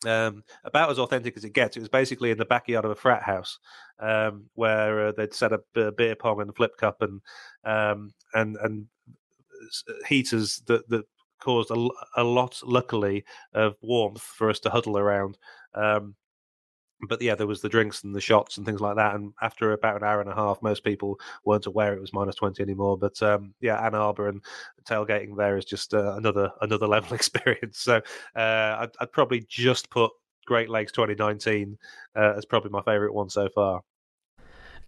um, 0.04 0.44
about 0.64 0.90
as 0.90 0.98
authentic 0.98 1.36
as 1.36 1.44
it 1.44 1.54
gets. 1.54 1.76
It 1.76 1.80
was 1.80 1.88
basically 1.88 2.30
in 2.30 2.38
the 2.38 2.44
backyard 2.44 2.84
of 2.84 2.90
a 2.90 2.96
frat 2.96 3.22
house 3.22 3.58
um, 3.98 4.46
where 4.54 5.08
uh, 5.08 5.12
they'd 5.12 5.34
set 5.34 5.52
up 5.52 5.62
a 5.74 5.92
beer 5.92 6.14
pong 6.14 6.40
and 6.40 6.50
a 6.50 6.52
flip 6.52 6.76
cup 6.76 7.00
and 7.00 7.20
um, 7.64 8.12
and 8.34 8.56
and 8.56 8.86
heaters 10.06 10.62
that 10.66 10.88
that 10.90 11.06
caused 11.40 11.70
a, 11.70 11.88
a 12.16 12.24
lot, 12.24 12.60
luckily, 12.64 13.24
of 13.54 13.76
warmth 13.82 14.22
for 14.22 14.50
us 14.50 14.60
to 14.60 14.70
huddle 14.70 14.98
around. 14.98 15.38
Um, 15.74 16.14
but 17.08 17.20
yeah, 17.20 17.34
there 17.34 17.46
was 17.46 17.60
the 17.60 17.68
drinks 17.68 18.04
and 18.04 18.14
the 18.14 18.20
shots 18.20 18.56
and 18.56 18.64
things 18.64 18.80
like 18.80 18.96
that. 18.96 19.14
And 19.14 19.34
after 19.42 19.72
about 19.72 19.96
an 19.96 20.08
hour 20.08 20.20
and 20.20 20.30
a 20.30 20.34
half, 20.34 20.62
most 20.62 20.82
people 20.82 21.20
weren't 21.44 21.66
aware 21.66 21.92
it 21.92 22.00
was 22.00 22.14
minus 22.14 22.36
twenty 22.36 22.62
anymore. 22.62 22.96
But 22.96 23.20
um, 23.22 23.54
yeah, 23.60 23.84
Ann 23.84 23.94
Arbor 23.94 24.28
and 24.28 24.42
tailgating 24.84 25.36
there 25.36 25.58
is 25.58 25.66
just 25.66 25.92
uh, 25.92 26.16
another 26.16 26.50
another 26.62 26.86
level 26.88 27.14
experience. 27.14 27.78
So 27.78 27.96
uh, 28.34 28.76
I'd, 28.80 28.90
I'd, 29.00 29.12
probably 29.12 29.44
just 29.46 29.90
put 29.90 30.10
Great 30.46 30.70
Lakes 30.70 30.92
2019 30.92 31.76
uh, 32.16 32.32
as 32.36 32.46
probably 32.46 32.70
my 32.70 32.80
favorite 32.82 33.12
one 33.12 33.28
so 33.28 33.48
far 33.54 33.82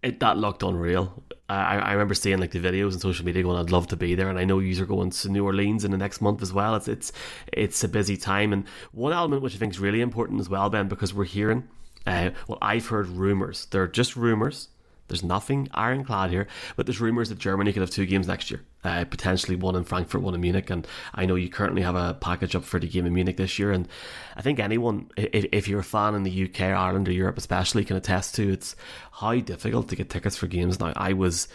it 0.01 0.19
that 0.19 0.37
looked 0.37 0.63
unreal. 0.63 1.23
I, 1.53 1.77
I 1.79 1.91
remember 1.93 2.13
seeing 2.13 2.39
like 2.39 2.51
the 2.51 2.59
videos 2.59 2.91
and 2.91 3.01
social 3.01 3.25
media 3.25 3.43
going, 3.43 3.57
I'd 3.57 3.71
love 3.71 3.87
to 3.87 3.97
be 3.97 4.15
there, 4.15 4.29
and 4.29 4.37
I 4.37 4.45
know 4.45 4.59
you 4.59 4.81
are 4.81 4.85
going 4.85 5.09
to 5.09 5.29
New 5.29 5.45
Orleans 5.45 5.83
in 5.83 5.91
the 5.91 5.97
next 5.97 6.21
month 6.21 6.41
as 6.41 6.53
well. 6.53 6.75
It's 6.75 6.87
it's 6.87 7.11
it's 7.51 7.83
a 7.83 7.87
busy 7.87 8.17
time, 8.17 8.53
and 8.53 8.65
one 8.91 9.13
element 9.13 9.41
which 9.41 9.55
I 9.55 9.57
think 9.57 9.73
is 9.73 9.79
really 9.79 10.01
important 10.01 10.39
as 10.39 10.49
well, 10.49 10.69
Ben, 10.69 10.87
because 10.87 11.13
we're 11.13 11.25
hearing, 11.25 11.67
uh, 12.05 12.31
well, 12.47 12.59
I've 12.61 12.87
heard 12.87 13.07
rumors. 13.07 13.65
They're 13.65 13.87
just 13.87 14.15
rumors 14.15 14.69
there's 15.09 15.23
nothing 15.23 15.67
ironclad 15.73 16.29
here, 16.29 16.47
but 16.75 16.85
there's 16.85 17.01
rumours 17.01 17.29
that 17.29 17.39
Germany 17.39 17.73
could 17.73 17.81
have 17.81 17.89
two 17.89 18.05
games 18.05 18.27
next 18.27 18.49
year, 18.49 18.61
uh, 18.83 19.05
potentially 19.05 19.55
one 19.55 19.75
in 19.75 19.83
Frankfurt, 19.83 20.21
one 20.21 20.33
in 20.33 20.41
Munich. 20.41 20.69
And 20.69 20.87
I 21.13 21.25
know 21.25 21.35
you 21.35 21.49
currently 21.49 21.81
have 21.81 21.95
a 21.95 22.13
package 22.13 22.55
up 22.55 22.63
for 22.63 22.79
the 22.79 22.87
game 22.87 23.05
in 23.05 23.13
Munich 23.13 23.37
this 23.37 23.59
year. 23.59 23.71
And 23.71 23.87
I 24.35 24.41
think 24.41 24.59
anyone, 24.59 25.09
if, 25.17 25.67
you're 25.67 25.79
a 25.79 25.83
fan 25.83 26.15
in 26.15 26.23
the 26.23 26.45
UK, 26.45 26.61
Ireland, 26.61 27.07
or 27.09 27.11
Europe 27.11 27.37
especially, 27.37 27.83
can 27.83 27.97
attest 27.97 28.35
to 28.35 28.51
it's 28.51 28.75
how 29.11 29.35
difficult 29.35 29.89
to 29.89 29.95
get 29.95 30.09
tickets 30.09 30.37
for 30.37 30.47
games 30.47 30.79
now. 30.79 30.93
I 30.95 31.13
was 31.13 31.47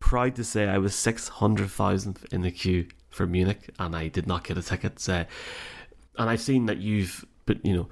proud 0.00 0.36
to 0.36 0.44
say 0.44 0.68
I 0.68 0.78
was 0.78 0.94
600,000 0.94 2.18
in 2.32 2.42
the 2.42 2.50
queue 2.50 2.86
for 3.08 3.26
Munich, 3.26 3.70
and 3.78 3.96
I 3.96 4.08
did 4.08 4.26
not 4.26 4.44
get 4.44 4.58
a 4.58 4.62
ticket. 4.62 5.08
Uh, 5.08 5.24
and 6.18 6.28
I've 6.28 6.40
seen 6.40 6.66
that 6.66 6.78
you've, 6.78 7.24
but 7.46 7.64
you 7.64 7.74
know, 7.74 7.88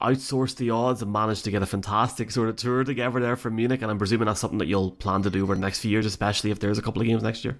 outsourced 0.00 0.56
the 0.56 0.70
odds 0.70 1.02
and 1.02 1.12
managed 1.12 1.44
to 1.44 1.50
get 1.50 1.62
a 1.62 1.66
fantastic 1.66 2.30
sort 2.30 2.48
of 2.48 2.56
tour 2.56 2.84
together 2.84 3.20
there 3.20 3.36
for 3.36 3.50
Munich. 3.50 3.82
And 3.82 3.90
I'm 3.90 3.98
presuming 3.98 4.26
that's 4.26 4.40
something 4.40 4.58
that 4.58 4.68
you'll 4.68 4.90
plan 4.90 5.22
to 5.22 5.30
do 5.30 5.42
over 5.42 5.54
the 5.54 5.60
next 5.60 5.80
few 5.80 5.90
years, 5.90 6.06
especially 6.06 6.50
if 6.50 6.60
there's 6.60 6.78
a 6.78 6.82
couple 6.82 7.02
of 7.02 7.08
games 7.08 7.22
next 7.22 7.44
year. 7.44 7.58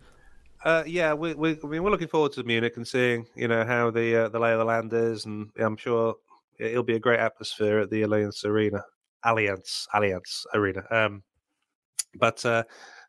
Uh, 0.65 0.83
yeah, 0.87 1.13
we, 1.13 1.35
we, 1.35 1.59
I 1.63 1.67
mean, 1.67 1.83
we're 1.83 1.91
looking 1.91 2.09
forward 2.09 2.33
to 2.33 2.43
Munich 2.43 2.79
and 2.79 2.89
seeing, 2.89 3.27
you 3.35 3.49
know, 3.49 3.67
how 3.67 3.91
the 3.91 4.25
uh, 4.25 4.29
the 4.31 4.39
lay 4.39 4.53
of 4.53 4.59
the 4.59 4.65
land 4.65 4.95
is, 4.95 5.27
and 5.27 5.51
I'm 5.59 5.77
sure 5.77 6.15
it'll 6.59 6.83
be 6.83 6.97
a 6.97 7.01
great 7.01 7.21
atmosphere 7.21 7.81
at 7.81 7.91
the 7.91 8.01
Allianz 8.01 8.47
Arena, 8.47 8.83
Allianz 9.27 9.87
Allianz 9.95 10.47
Arena. 10.55 10.83
Um, 10.91 11.23
but 12.19 12.45
uh, 12.47 12.65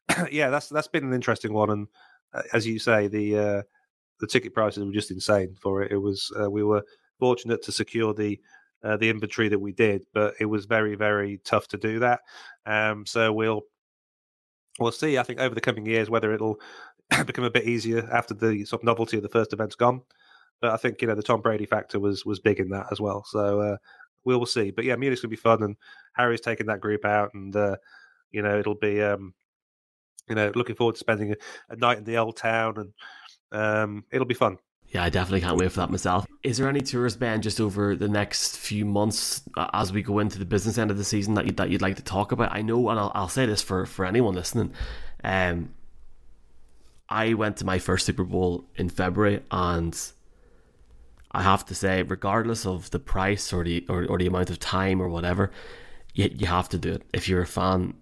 yeah, 0.31 0.49
that's 0.49 0.67
that's 0.67 0.89
been 0.89 1.05
an 1.05 1.13
interesting 1.13 1.53
one, 1.53 1.69
and 1.69 1.87
uh, 2.33 2.41
as 2.51 2.67
you 2.67 2.77
say, 2.77 3.07
the 3.07 3.37
uh, 3.37 3.61
the 4.19 4.27
ticket 4.27 4.53
prices 4.53 4.83
were 4.83 4.91
just 4.91 5.11
insane 5.11 5.55
for 5.61 5.81
it. 5.81 5.93
It 5.93 5.97
was 5.97 6.29
uh, 6.37 6.51
we 6.51 6.63
were 6.63 6.83
fortunate 7.19 7.63
to 7.63 7.71
secure 7.71 8.13
the 8.13 8.37
the 8.99 9.09
inventory 9.09 9.49
that 9.49 9.57
we 9.57 9.71
did, 9.71 10.05
but 10.13 10.35
it 10.39 10.45
was 10.45 10.65
very, 10.65 10.93
very 10.93 11.39
tough 11.43 11.67
to 11.69 11.77
do 11.77 11.97
that. 11.97 12.19
Um, 12.67 13.03
so 13.03 13.33
we'll 13.33 13.63
we'll 14.79 14.91
see. 14.91 15.17
I 15.17 15.23
think 15.23 15.39
over 15.39 15.55
the 15.55 15.61
coming 15.61 15.87
years 15.87 16.07
whether 16.07 16.33
it'll 16.33 16.59
become 17.25 17.43
a 17.43 17.51
bit 17.51 17.65
easier 17.65 18.07
after 18.11 18.33
the 18.33 18.65
sort 18.65 18.81
of 18.81 18.85
novelty 18.85 19.17
of 19.17 19.23
the 19.23 19.29
first 19.29 19.53
event's 19.53 19.75
gone. 19.75 20.01
But 20.61 20.71
I 20.71 20.77
think 20.77 21.01
you 21.01 21.07
know 21.07 21.15
the 21.15 21.23
Tom 21.23 21.41
Brady 21.41 21.65
factor 21.65 21.99
was 21.99 22.25
was 22.25 22.39
big 22.39 22.59
in 22.59 22.69
that 22.69 22.87
as 22.91 23.01
well. 23.01 23.25
So 23.27 23.59
uh, 23.61 23.77
we 24.23 24.35
will 24.35 24.45
see. 24.45 24.71
But 24.71 24.85
yeah, 24.85 24.95
Munich's 24.95 25.21
gonna 25.21 25.29
be 25.29 25.35
fun, 25.35 25.63
and 25.63 25.75
Harry's 26.13 26.41
taking 26.41 26.67
that 26.67 26.81
group 26.81 27.05
out, 27.05 27.33
and 27.33 27.55
uh, 27.55 27.77
you 28.31 28.41
know 28.41 28.57
it'll 28.57 28.75
be 28.75 29.01
um, 29.01 29.33
you 30.29 30.35
know 30.35 30.51
looking 30.55 30.75
forward 30.75 30.95
to 30.95 30.99
spending 30.99 31.31
a, 31.31 31.35
a 31.69 31.75
night 31.75 31.97
in 31.97 32.03
the 32.05 32.17
old 32.17 32.37
town, 32.37 32.77
and 32.77 32.93
um, 33.51 34.05
it'll 34.11 34.25
be 34.25 34.33
fun. 34.33 34.57
Yeah, 34.89 35.03
I 35.03 35.09
definitely 35.09 35.41
can't 35.41 35.57
wait 35.57 35.71
for 35.71 35.79
that 35.81 35.89
myself. 35.89 36.25
Is 36.43 36.57
there 36.57 36.69
any 36.69 36.79
tourist 36.79 37.19
Ben 37.19 37.41
just 37.41 37.59
over 37.59 37.95
the 37.95 38.07
next 38.07 38.57
few 38.57 38.85
months 38.85 39.41
uh, 39.57 39.67
as 39.73 39.91
we 39.91 40.01
go 40.01 40.19
into 40.19 40.39
the 40.39 40.45
business 40.45 40.77
end 40.77 40.91
of 40.91 40.97
the 40.97 41.03
season 41.03 41.33
that 41.33 41.45
you 41.45 41.51
that 41.53 41.69
you'd 41.69 41.81
like 41.81 41.97
to 41.97 42.03
talk 42.03 42.31
about? 42.31 42.53
I 42.53 42.61
know, 42.61 42.89
and 42.89 42.99
I'll, 42.99 43.11
I'll 43.13 43.29
say 43.29 43.45
this 43.45 43.61
for 43.61 43.85
for 43.85 44.05
anyone 44.05 44.35
listening. 44.35 44.71
Um, 45.23 45.74
I 47.09 47.33
went 47.33 47.57
to 47.57 47.65
my 47.65 47.79
first 47.79 48.05
Super 48.05 48.23
Bowl 48.23 48.65
in 48.75 48.89
February, 48.89 49.41
and 49.51 49.95
I 51.31 51.41
have 51.41 51.65
to 51.65 51.75
say, 51.75 52.01
regardless 52.03 52.65
of 52.65 52.89
the 52.91 52.99
price 52.99 53.53
or 53.53 53.63
the 53.63 53.85
or, 53.89 54.05
or 54.05 54.17
the 54.17 54.27
amount 54.27 54.49
of 54.49 54.59
time 54.59 55.01
or 55.01 55.09
whatever, 55.09 55.51
you 56.13 56.29
you 56.33 56.47
have 56.47 56.69
to 56.69 56.77
do 56.77 56.93
it 56.93 57.03
if 57.13 57.27
you're 57.29 57.41
a 57.41 57.47
fan. 57.47 57.95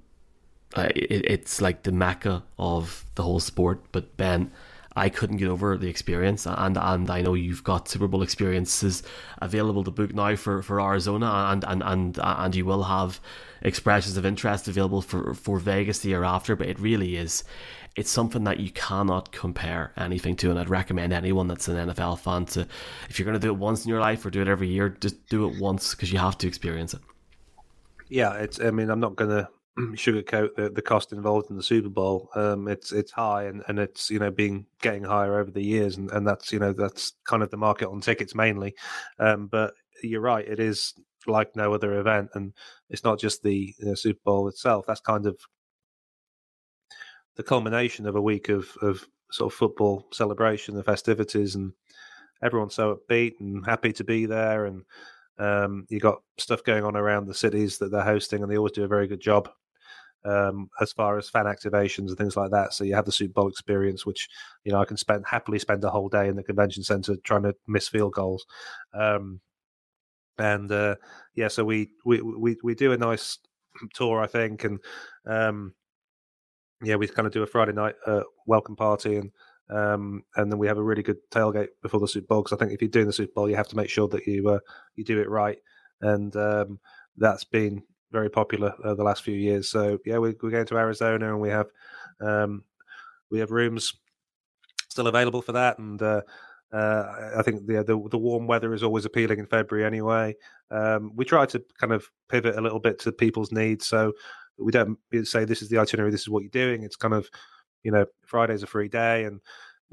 Uh, 0.76 0.90
it, 0.96 1.26
it's 1.30 1.62
like 1.62 1.84
the 1.84 1.92
mecca 1.92 2.44
of 2.58 3.06
the 3.16 3.24
whole 3.24 3.40
sport. 3.40 3.84
But 3.92 4.18
Ben, 4.18 4.52
I 4.96 5.10
couldn't 5.10 5.38
get 5.38 5.48
over 5.48 5.78
the 5.78 5.88
experience, 5.88 6.46
and 6.46 6.78
and 6.78 7.10
I 7.10 7.22
know 7.22 7.34
you've 7.34 7.64
got 7.64 7.88
Super 7.88 8.08
Bowl 8.08 8.22
experiences 8.22 9.04
available 9.42 9.84
to 9.84 9.92
book 9.92 10.14
now 10.14 10.36
for, 10.36 10.62
for 10.62 10.80
Arizona, 10.80 11.48
and 11.50 11.64
and 11.64 11.82
and 11.84 12.20
and 12.22 12.56
you 12.56 12.66
will 12.66 12.84
have 12.84 13.20
expressions 13.62 14.18
of 14.18 14.26
interest 14.26 14.68
available 14.68 15.02
for 15.02 15.34
for 15.34 15.58
Vegas 15.60 16.00
the 16.00 16.10
year 16.10 16.24
after. 16.24 16.56
But 16.56 16.68
it 16.68 16.80
really 16.80 17.16
is, 17.16 17.44
it's 17.96 18.10
something 18.10 18.44
that 18.46 18.60
you 18.60 18.72
cannot 18.72 19.32
compare 19.32 19.94
anything 19.98 20.36
to, 20.38 20.50
and 20.50 20.60
I'd 20.60 20.70
recommend 20.70 21.14
anyone 21.14 21.48
that's 21.48 21.68
an 21.68 21.90
NFL 21.90 22.20
fan 22.20 22.46
to, 22.48 22.68
if 23.10 23.20
you're 23.20 23.26
going 23.26 23.40
to 23.40 23.46
do 23.46 23.52
it 23.52 23.58
once 23.58 23.86
in 23.86 23.90
your 23.90 24.00
life 24.00 24.26
or 24.26 24.32
do 24.32 24.42
it 24.42 24.48
every 24.48 24.68
year, 24.68 24.90
just 24.90 25.28
do 25.28 25.48
it 25.48 25.60
once 25.60 25.94
because 25.94 26.12
you 26.12 26.18
have 26.18 26.38
to 26.40 26.48
experience 26.48 26.94
it. 26.94 27.02
Yeah, 28.10 28.34
it's. 28.34 28.60
I 28.60 28.72
mean, 28.72 28.90
I'm 28.90 29.00
not 29.00 29.18
to 29.18 29.48
sugarcoat 29.96 30.56
the, 30.56 30.70
the 30.70 30.82
cost 30.82 31.14
involved 31.14 31.50
in 31.50 31.58
the 31.58 31.64
Super 31.64 31.90
Bowl. 31.90 32.30
Um, 32.36 32.68
it's 32.68 32.92
it's 32.92 33.12
high 33.12 33.46
and, 33.46 33.64
and 33.68 33.80
it's 33.80 34.10
you 34.10 34.20
know 34.20 34.32
being 34.32 34.66
getting 34.82 35.04
higher 35.04 35.40
over 35.40 35.52
the 35.52 35.64
years, 35.64 35.98
and, 35.98 36.12
and 36.12 36.28
that's 36.28 36.52
you 36.52 36.60
know 36.60 36.74
that's 36.74 37.14
kind 37.26 37.42
of 37.42 37.50
the 37.50 37.58
market 37.58 37.90
on 37.90 38.02
tickets 38.02 38.36
mainly. 38.36 38.76
Um, 39.20 39.48
but 39.48 39.74
you're 40.04 40.22
right, 40.22 40.48
it 40.48 40.60
is 40.60 40.94
like 41.26 41.56
no 41.56 41.74
other 41.74 42.00
event, 42.00 42.30
and 42.36 42.54
it's 42.90 43.04
not 43.04 43.20
just 43.20 43.42
the 43.42 43.74
you 43.80 43.86
know, 43.86 43.96
Super 43.96 44.20
Bowl 44.24 44.48
itself. 44.48 44.86
That's 44.88 45.02
kind 45.02 45.26
of 45.26 45.40
the 47.36 47.44
culmination 47.44 48.06
of 48.06 48.16
a 48.16 48.22
week 48.22 48.50
of 48.50 48.70
of 48.82 49.08
sort 49.32 49.52
of 49.52 49.58
football 49.58 50.08
celebration, 50.12 50.76
the 50.76 50.84
festivities, 50.84 51.56
and 51.56 51.74
everyone's 52.44 52.76
so 52.76 53.00
upbeat 53.10 53.34
and 53.40 53.66
happy 53.66 53.92
to 53.94 54.04
be 54.04 54.28
there, 54.28 54.66
and 54.66 54.84
um, 55.40 55.88
you 55.90 56.00
got 56.00 56.22
stuff 56.38 56.64
going 56.64 56.84
on 56.84 56.96
around 56.96 57.26
the 57.26 57.34
cities 57.34 57.80
that 57.80 57.92
they're 57.92 58.04
hosting, 58.04 58.44
and 58.44 58.52
they 58.52 58.58
always 58.58 58.74
do 58.74 58.84
a 58.84 58.88
very 58.88 59.08
good 59.08 59.22
job 59.22 59.50
um, 60.26 60.70
as 60.82 60.94
far 60.94 61.18
as 61.18 61.30
fan 61.30 61.46
activations 61.46 62.10
and 62.10 62.18
things 62.18 62.38
like 62.38 62.52
that. 62.52 62.74
So 62.74 62.84
you 62.84 62.96
have 62.96 63.06
the 63.06 63.12
Super 63.12 63.34
Bowl 63.34 63.50
experience, 63.50 64.06
which 64.06 64.30
you 64.64 64.72
know 64.72 64.80
I 64.80 64.86
can 64.86 64.98
spend 64.98 65.26
happily 65.28 65.60
spend 65.60 65.84
a 65.84 65.90
whole 65.90 66.10
day 66.10 66.28
in 66.28 66.36
the 66.36 66.44
convention 66.44 66.84
center 66.84 67.16
trying 67.24 67.44
to 67.44 67.56
miss 67.68 67.88
field 67.88 68.14
goals. 68.14 68.46
Um, 68.94 69.42
and 70.38 70.72
uh, 70.72 70.96
yeah, 71.36 71.48
so 71.48 71.64
we, 71.64 71.92
we 72.06 72.22
we 72.22 72.58
we 72.64 72.76
do 72.76 72.92
a 72.92 72.98
nice 72.98 73.38
tour, 73.94 74.22
I 74.22 74.28
think, 74.28 74.64
and 74.64 74.80
um, 75.26 75.74
yeah, 76.82 76.96
we 76.96 77.08
kind 77.08 77.28
of 77.28 77.34
do 77.34 77.44
a 77.44 77.48
Friday 77.48 77.74
night 77.74 77.96
uh, 78.06 78.24
welcome 78.46 78.76
party 78.76 79.18
and. 79.18 79.32
Um, 79.70 80.24
and 80.36 80.52
then 80.52 80.60
we 80.60 80.68
have 80.68 80.78
a 80.78 80.84
really 80.84 81.04
good 81.04 81.18
tailgate 81.32 81.70
before 81.82 82.02
the 82.02 82.08
Super 82.08 82.28
Bowl 82.28 82.44
because 82.44 82.56
I 82.56 82.60
think 82.60 82.74
if 82.74 82.82
you're 82.82 82.90
doing 82.92 83.08
the 83.08 83.14
Super 83.14 83.32
Bowl, 83.34 83.50
you 83.50 83.56
have 83.56 83.70
to 83.70 83.78
make 83.78 83.90
sure 83.90 84.10
that 84.10 84.28
you 84.28 84.48
uh, 84.50 84.60
you 84.96 85.06
do 85.06 85.22
it 85.22 85.30
right, 85.30 85.58
and 86.02 86.36
um, 86.36 86.80
that's 87.16 87.46
been 87.46 87.82
very 88.14 88.30
popular 88.30 88.74
uh, 88.86 88.94
the 88.94 89.04
last 89.04 89.24
few 89.24 89.36
years. 89.36 89.68
So 89.70 89.98
yeah, 90.06 90.20
we, 90.20 90.30
are 90.30 90.34
going 90.34 90.66
to 90.66 90.78
Arizona 90.78 91.28
and 91.34 91.42
we 91.42 91.50
have 91.50 91.68
um, 92.22 92.64
we 93.30 93.40
have 93.40 93.52
rooms 93.52 93.94
still 94.88 95.08
available 95.08 95.42
for 95.42 95.54
that, 95.54 95.80
and 95.80 96.02
uh, 96.02 96.22
uh, 96.72 97.32
I 97.36 97.42
think 97.42 97.66
the, 97.66 97.84
the, 97.84 98.00
the 98.10 98.18
warm 98.18 98.48
weather 98.48 98.74
is 98.74 98.84
always 98.84 99.06
appealing 99.06 99.40
in 99.40 99.48
February 99.48 99.86
anyway. 99.86 100.36
Um, 100.72 101.12
we 101.16 101.26
try 101.26 101.46
to 101.48 101.62
kind 101.80 101.92
of 101.92 102.06
pivot 102.30 102.56
a 102.56 102.62
little 102.62 102.80
bit 102.80 103.00
to 103.00 103.12
people's 103.12 103.52
needs, 103.52 103.88
so 103.88 104.14
we 104.58 104.72
don't 104.72 104.98
say 105.24 105.44
this 105.44 105.64
is 105.64 105.70
the 105.70 105.80
itinerary, 105.80 106.12
this 106.12 106.22
is 106.22 106.30
what 106.30 106.44
you're 106.44 106.50
doing. 106.50 106.84
It's 106.84 106.96
kind 106.96 107.14
of 107.14 107.28
you 107.84 107.92
know 107.92 108.06
Friday's 108.26 108.64
a 108.64 108.68
free 108.68 108.88
day 108.88 109.26
and 109.26 109.42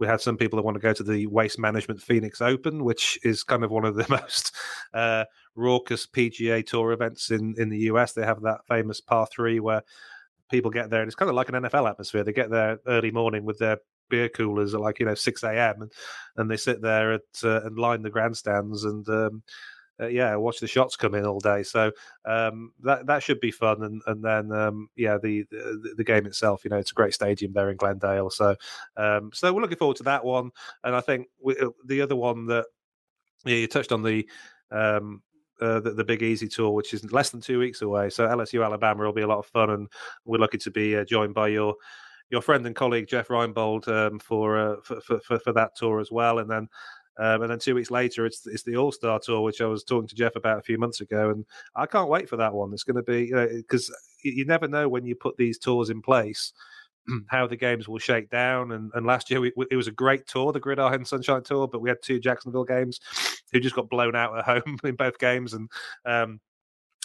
we 0.01 0.07
had 0.07 0.21
some 0.21 0.37
people 0.37 0.57
that 0.57 0.65
want 0.65 0.77
to 0.77 0.81
go 0.81 0.95
to 0.95 1.03
the 1.03 1.27
Waste 1.27 1.59
Management 1.59 2.01
Phoenix 2.01 2.41
Open, 2.41 2.85
which 2.85 3.19
is 3.23 3.45
kind 3.45 3.63
of 3.63 3.71
one 3.71 3.85
of 3.85 3.95
the 3.95 4.07
most 4.11 4.57
uh, 4.95 5.27
raucous 5.55 6.07
PGA 6.07 6.67
Tour 6.67 6.93
events 6.93 7.31
in 7.31 7.55
in 7.59 7.69
the 7.69 7.79
US. 7.91 8.13
They 8.13 8.25
have 8.25 8.41
that 8.43 8.67
famous 8.67 9.01
par 9.01 9.29
three 9.31 9.61
where 9.61 9.83
people 10.51 10.71
get 10.71 10.91
there, 10.91 11.03
and 11.03 11.09
it's 11.09 11.15
kind 11.15 11.29
of 11.29 11.37
like 11.37 11.51
an 11.51 11.55
NFL 11.55 11.89
atmosphere. 11.89 12.25
They 12.25 12.33
get 12.33 12.51
there 12.51 12.79
early 12.87 13.11
morning 13.11 13.45
with 13.45 13.59
their 13.59 13.79
beer 14.09 14.29
coolers 14.29 14.75
at 14.75 14.81
like 14.81 14.99
you 14.99 15.07
know 15.07 15.15
six 15.15 15.45
a.m. 15.45 15.83
and 15.83 15.93
and 16.37 16.51
they 16.51 16.57
sit 16.57 16.81
there 16.81 17.13
at 17.13 17.21
uh, 17.45 17.61
and 17.63 17.79
line 17.79 18.03
the 18.03 18.11
grandstands 18.11 18.85
and 18.85 19.09
um, 19.09 19.43
uh, 20.01 20.07
yeah, 20.07 20.35
watch 20.37 20.61
the 20.61 20.67
shots 20.67 20.97
come 20.97 21.15
in 21.15 21.27
all 21.27 21.41
day. 21.41 21.63
So 21.63 21.93
um, 22.25 22.73
that 22.83 23.07
that 23.07 23.23
should 23.23 23.41
be 23.41 23.51
fun. 23.51 23.83
And 23.83 24.03
and 24.07 24.25
then 24.25 24.53
um, 24.53 24.89
yeah, 24.97 25.19
the, 25.23 25.45
the, 25.51 25.95
the 25.97 26.05
game 26.05 26.27
itself, 26.27 26.65
you 26.65 26.71
know, 26.71 26.79
it's 26.79 26.93
a 26.93 26.95
great 26.95 27.15
stadium 27.15 27.53
there 27.53 27.71
in 27.71 27.77
Glendale. 27.77 28.31
So 28.31 28.57
um, 28.97 29.31
so 29.33 29.53
we're 29.53 29.63
looking 29.63 29.79
forward 29.79 29.97
to 29.99 30.05
that 30.05 30.25
one. 30.25 30.51
And 30.85 30.95
I 30.95 31.01
think 31.01 31.27
we, 31.43 31.57
uh, 31.59 31.71
the 31.87 32.01
other 32.01 32.17
one 32.17 32.47
that 32.47 32.67
yeah, 33.45 33.57
you 33.57 33.67
touched 33.67 33.93
on 33.93 34.03
the. 34.03 34.29
Um, 34.71 35.23
uh, 35.61 35.79
the, 35.79 35.91
the, 35.91 36.05
Big 36.05 36.23
Easy 36.23 36.49
Tour, 36.49 36.71
which 36.71 36.95
is 36.95 37.13
less 37.13 37.29
than 37.29 37.43
two 37.43 37.59
weeks 37.59 37.83
away. 37.83 38.09
So 38.09 38.27
LSU 38.27 38.65
Alabama 38.65 39.05
will 39.05 39.13
be 39.13 39.21
a 39.21 39.27
lot 39.27 39.41
of 39.41 39.45
fun, 39.45 39.69
and 39.69 39.89
we're 40.25 40.39
lucky 40.39 40.57
to 40.57 40.71
be 40.71 40.97
uh, 40.97 41.05
joined 41.05 41.35
by 41.35 41.49
your 41.49 41.75
your 42.31 42.41
friend 42.41 42.65
and 42.67 42.77
colleague 42.77 43.09
Jeff 43.09 43.29
Reinebold 43.29 43.89
um, 43.89 44.19
for, 44.19 44.57
uh, 44.57 44.77
for, 44.83 45.21
for, 45.21 45.39
for 45.39 45.53
that 45.53 45.77
tour 45.77 46.01
as 46.01 46.11
well. 46.11 46.39
And 46.39 46.49
then 46.49 46.69
um, 47.21 47.43
and 47.43 47.51
then 47.51 47.59
two 47.59 47.75
weeks 47.75 47.91
later, 47.91 48.25
it's 48.25 48.47
it's 48.47 48.63
the 48.63 48.77
All 48.77 48.91
Star 48.91 49.21
Tour, 49.21 49.43
which 49.43 49.61
I 49.61 49.67
was 49.67 49.85
talking 49.85 50.09
to 50.09 50.15
Jeff 50.15 50.37
about 50.37 50.59
a 50.59 50.63
few 50.63 50.79
months 50.79 51.03
ago, 51.03 51.29
and 51.29 51.45
I 51.77 51.85
can't 51.85 52.09
wait 52.09 52.31
for 52.31 52.39
that 52.39 52.55
one. 52.55 52.73
It's 52.73 52.83
going 52.83 52.97
to 52.97 53.03
be 53.03 53.31
because 53.59 53.91
you, 54.23 54.33
know, 54.33 54.37
you, 54.39 54.45
never 54.47 54.67
know 54.67 54.89
when 54.89 55.05
you 55.05 55.15
put 55.15 55.37
these 55.37 55.59
tours 55.59 55.91
in 55.91 56.01
place 56.01 56.55
how 57.29 57.47
the 57.47 57.57
games 57.57 57.89
will 57.89 57.99
shake 57.99 58.31
down. 58.31 58.73
And, 58.73 58.91
and 58.95 59.05
last 59.05 59.31
year 59.31 59.41
we, 59.41 59.53
it 59.71 59.77
was 59.77 59.87
a 59.87 59.93
great 59.93 60.27
tour, 60.27 60.51
the 60.51 60.61
Gridiron 60.61 61.05
Sunshine 61.05 61.43
Tour, 61.43 61.69
but 61.69 61.83
we 61.83 61.91
had 61.91 61.99
two 62.03 62.21
Jacksonville 62.21 62.65
games 62.65 63.01
who 63.53 63.61
just 63.61 63.77
got 63.77 63.91
blown 63.91 64.17
out 64.17 64.39
at 64.39 64.45
home 64.45 64.79
in 64.85 64.97
both 64.97 65.19
games, 65.19 65.53
and 65.53 65.69
um, 66.07 66.41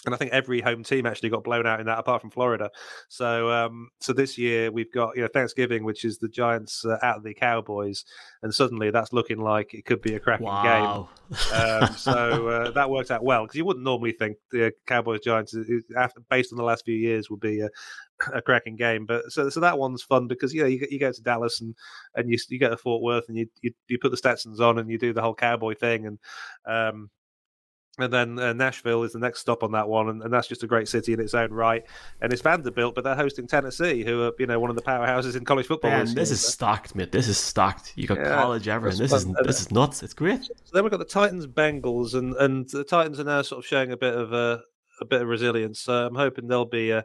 and 0.06 0.14
I 0.14 0.18
think 0.18 0.32
every 0.32 0.60
home 0.60 0.84
team 0.84 1.04
actually 1.04 1.30
got 1.30 1.44
blown 1.44 1.66
out 1.66 1.80
in 1.80 1.86
that, 1.86 1.98
apart 1.98 2.20
from 2.20 2.30
Florida. 2.30 2.70
So, 3.08 3.50
um, 3.50 3.90
so 4.00 4.12
this 4.12 4.38
year 4.38 4.70
we've 4.70 4.92
got 4.92 5.16
you 5.16 5.22
know 5.22 5.28
Thanksgiving, 5.28 5.84
which 5.84 6.04
is 6.04 6.18
the 6.18 6.28
Giants 6.28 6.84
uh, 6.84 6.98
at 7.02 7.22
the 7.22 7.34
Cowboys, 7.34 8.04
and 8.42 8.54
suddenly 8.54 8.90
that's 8.90 9.12
looking 9.12 9.38
like 9.38 9.74
it 9.74 9.84
could 9.84 10.00
be 10.00 10.14
a 10.14 10.20
cracking 10.20 10.46
wow. 10.46 11.08
game. 11.28 11.60
Um, 11.60 11.94
so 11.96 12.48
uh, 12.48 12.70
that 12.70 12.88
worked 12.88 13.10
out 13.10 13.24
well 13.24 13.44
because 13.44 13.56
you 13.56 13.64
wouldn't 13.64 13.84
normally 13.84 14.12
think 14.12 14.36
the 14.52 14.72
Cowboys 14.86 15.20
Giants, 15.20 15.54
after, 15.96 16.20
based 16.30 16.52
on 16.52 16.56
the 16.56 16.64
last 16.64 16.84
few 16.84 16.96
years, 16.96 17.28
would 17.28 17.40
be 17.40 17.60
a, 17.60 17.68
a 18.32 18.40
cracking 18.40 18.76
game. 18.76 19.06
But 19.06 19.32
so 19.32 19.50
so 19.50 19.60
that 19.60 19.78
one's 19.78 20.02
fun 20.02 20.28
because 20.28 20.54
you 20.54 20.62
know 20.62 20.68
you, 20.68 20.86
you 20.88 21.00
go 21.00 21.10
to 21.10 21.22
Dallas 21.22 21.60
and 21.60 21.74
and 22.14 22.30
you 22.30 22.38
you 22.48 22.60
go 22.60 22.70
to 22.70 22.76
Fort 22.76 23.02
Worth 23.02 23.28
and 23.28 23.36
you, 23.36 23.46
you 23.60 23.72
you 23.88 23.98
put 24.00 24.12
the 24.12 24.16
Stetsons 24.16 24.60
on 24.60 24.78
and 24.78 24.90
you 24.90 24.98
do 24.98 25.12
the 25.12 25.22
whole 25.22 25.34
cowboy 25.34 25.74
thing 25.74 26.06
and 26.06 26.18
um, 26.66 27.10
and 27.98 28.12
then 28.12 28.38
uh, 28.38 28.52
Nashville 28.52 29.02
is 29.04 29.12
the 29.12 29.18
next 29.18 29.40
stop 29.40 29.62
on 29.62 29.72
that 29.72 29.88
one, 29.88 30.08
and, 30.08 30.22
and, 30.22 30.32
that's 30.32 30.46
just 30.46 30.62
a 30.62 30.66
great 30.66 30.86
city 30.86 31.12
in 31.12 31.20
its 31.20 31.34
own 31.34 31.50
right. 31.50 31.82
And 32.20 32.32
it's 32.32 32.42
Vanderbilt, 32.42 32.94
but 32.94 33.04
they're 33.04 33.14
hosting 33.14 33.46
Tennessee, 33.46 34.04
who 34.04 34.24
are 34.24 34.32
you 34.38 34.46
know 34.46 34.60
one 34.60 34.70
of 34.70 34.76
the 34.76 34.82
powerhouses 34.82 35.36
in 35.36 35.44
college 35.44 35.66
football. 35.66 35.90
Man, 35.90 36.14
this, 36.14 36.30
is 36.30 36.46
stacked, 36.46 36.94
mate. 36.94 37.12
This 37.12 37.28
is 37.28 37.38
stacked. 37.38 37.94
You 37.96 38.06
got 38.06 38.18
yeah, 38.18 38.34
college 38.34 38.68
everything. 38.68 39.00
This 39.00 39.12
is 39.12 39.26
this 39.44 39.60
is 39.60 39.70
nuts. 39.70 40.02
It's 40.02 40.14
great. 40.14 40.44
So 40.44 40.52
then 40.72 40.84
we've 40.84 40.90
got 40.90 40.98
the 40.98 41.04
Titans, 41.04 41.46
Bengals, 41.46 42.14
and 42.14 42.34
and 42.36 42.68
the 42.68 42.84
Titans 42.84 43.18
are 43.18 43.24
now 43.24 43.42
sort 43.42 43.60
of 43.60 43.66
showing 43.66 43.92
a 43.92 43.96
bit 43.96 44.14
of 44.14 44.32
a 44.32 44.62
a 45.00 45.04
bit 45.04 45.22
of 45.22 45.28
resilience. 45.28 45.88
Uh, 45.88 46.06
I'm 46.06 46.14
hoping 46.14 46.46
they'll 46.46 46.64
be 46.64 46.92
uh, 46.92 47.02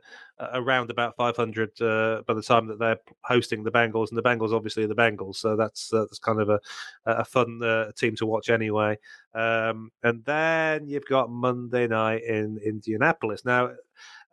around 0.53 0.89
about 0.89 1.15
500 1.15 1.81
uh, 1.81 2.21
by 2.25 2.33
the 2.33 2.41
time 2.41 2.67
that 2.67 2.79
they're 2.79 2.99
hosting 3.23 3.63
the 3.63 3.71
Bengals, 3.71 4.09
and 4.09 4.17
the 4.17 4.23
Bengals 4.23 4.53
obviously 4.53 4.83
are 4.83 4.87
the 4.87 4.95
Bengals, 4.95 5.35
so 5.37 5.55
that's 5.55 5.93
uh, 5.93 6.01
that's 6.01 6.19
kind 6.19 6.39
of 6.39 6.49
a 6.49 6.59
a 7.05 7.25
fun 7.25 7.61
uh, 7.63 7.91
team 7.97 8.15
to 8.17 8.25
watch 8.25 8.49
anyway. 8.49 8.97
Um, 9.33 9.91
and 10.03 10.23
then 10.25 10.87
you've 10.87 11.05
got 11.05 11.29
Monday 11.29 11.87
night 11.87 12.23
in 12.23 12.59
Indianapolis. 12.63 13.45
Now, 13.45 13.71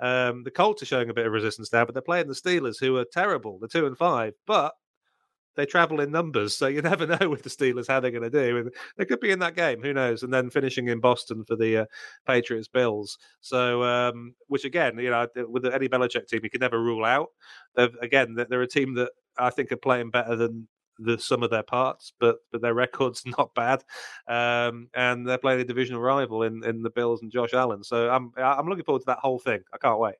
um, 0.01 0.45
the 0.45 0.51
Colts 0.51 0.83
are 0.83 0.87
showing 0.87 1.11
a 1.11 1.15
bit 1.15 1.27
of 1.27 1.33
resistance 1.33 1.73
now, 1.73 1.85
but 1.85 1.95
they're 1.95 2.03
playing 2.03 2.29
the 2.29 2.35
Steelers, 2.35 2.79
who 2.79 2.97
are 2.97 3.05
terrible. 3.05 3.59
They're 3.59 3.69
two 3.69 3.87
and 3.87 3.97
five, 3.99 4.35
but 4.47 4.75
they 5.59 5.67
travel 5.67 6.01
in 6.01 6.13
numbers, 6.13 6.57
so 6.57 6.69
you 6.69 6.81
never 6.83 7.05
know 7.05 7.29
with 7.29 7.43
the 7.43 7.51
Steelers 7.51 7.89
how 7.89 7.99
they're 7.99 8.13
going 8.13 8.23
to 8.23 8.31
do. 8.31 8.59
And 8.59 8.71
they 8.97 9.05
could 9.05 9.19
be 9.19 9.33
in 9.33 9.41
that 9.41 9.57
game, 9.57 9.83
who 9.83 9.93
knows? 9.93 10.23
And 10.23 10.33
then 10.33 10.51
finishing 10.51 10.87
in 10.87 11.01
Boston 11.01 11.45
for 11.45 11.57
the 11.57 11.79
uh, 11.79 11.85
Patriots 12.29 12.69
Bills. 12.69 13.19
So, 13.41 13.83
um, 13.83 14.37
which 14.47 14.65
again, 14.65 14.97
you 14.99 15.11
know, 15.11 15.27
with 15.49 15.67
any 15.67 15.89
Belichick 15.89 16.29
team, 16.29 16.41
you 16.45 16.51
can 16.51 16.61
never 16.61 16.81
rule 16.81 17.05
out. 17.05 17.31
They've, 17.75 17.95
again, 18.01 18.37
they're 18.49 18.63
a 18.63 18.69
team 18.69 18.95
that 18.95 19.11
I 19.37 19.51
think 19.51 19.73
are 19.73 19.77
playing 19.77 20.11
better 20.11 20.37
than 20.37 20.69
the 21.01 21.19
sum 21.19 21.43
of 21.43 21.51
their 21.51 21.65
parts, 21.65 22.13
but 22.21 22.37
but 22.53 22.63
their 22.63 22.75
record's 22.85 23.25
not 23.27 23.53
bad, 23.57 23.83
um, 24.29 24.89
and 24.95 25.27
they're 25.27 25.39
playing 25.39 25.61
a 25.61 25.65
divisional 25.65 26.01
rival 26.01 26.45
in, 26.45 26.65
in 26.65 26.83
the 26.83 26.91
Bills 26.91 27.23
and 27.23 27.33
Josh 27.33 27.53
Allen. 27.53 27.83
So 27.83 28.11
I'm 28.11 28.31
I'm 28.37 28.69
looking 28.69 28.85
forward 28.85 29.01
to 29.01 29.07
that 29.07 29.19
whole 29.19 29.41
thing. 29.41 29.63
I 29.75 29.79
can't 29.79 29.99
wait. 29.99 30.15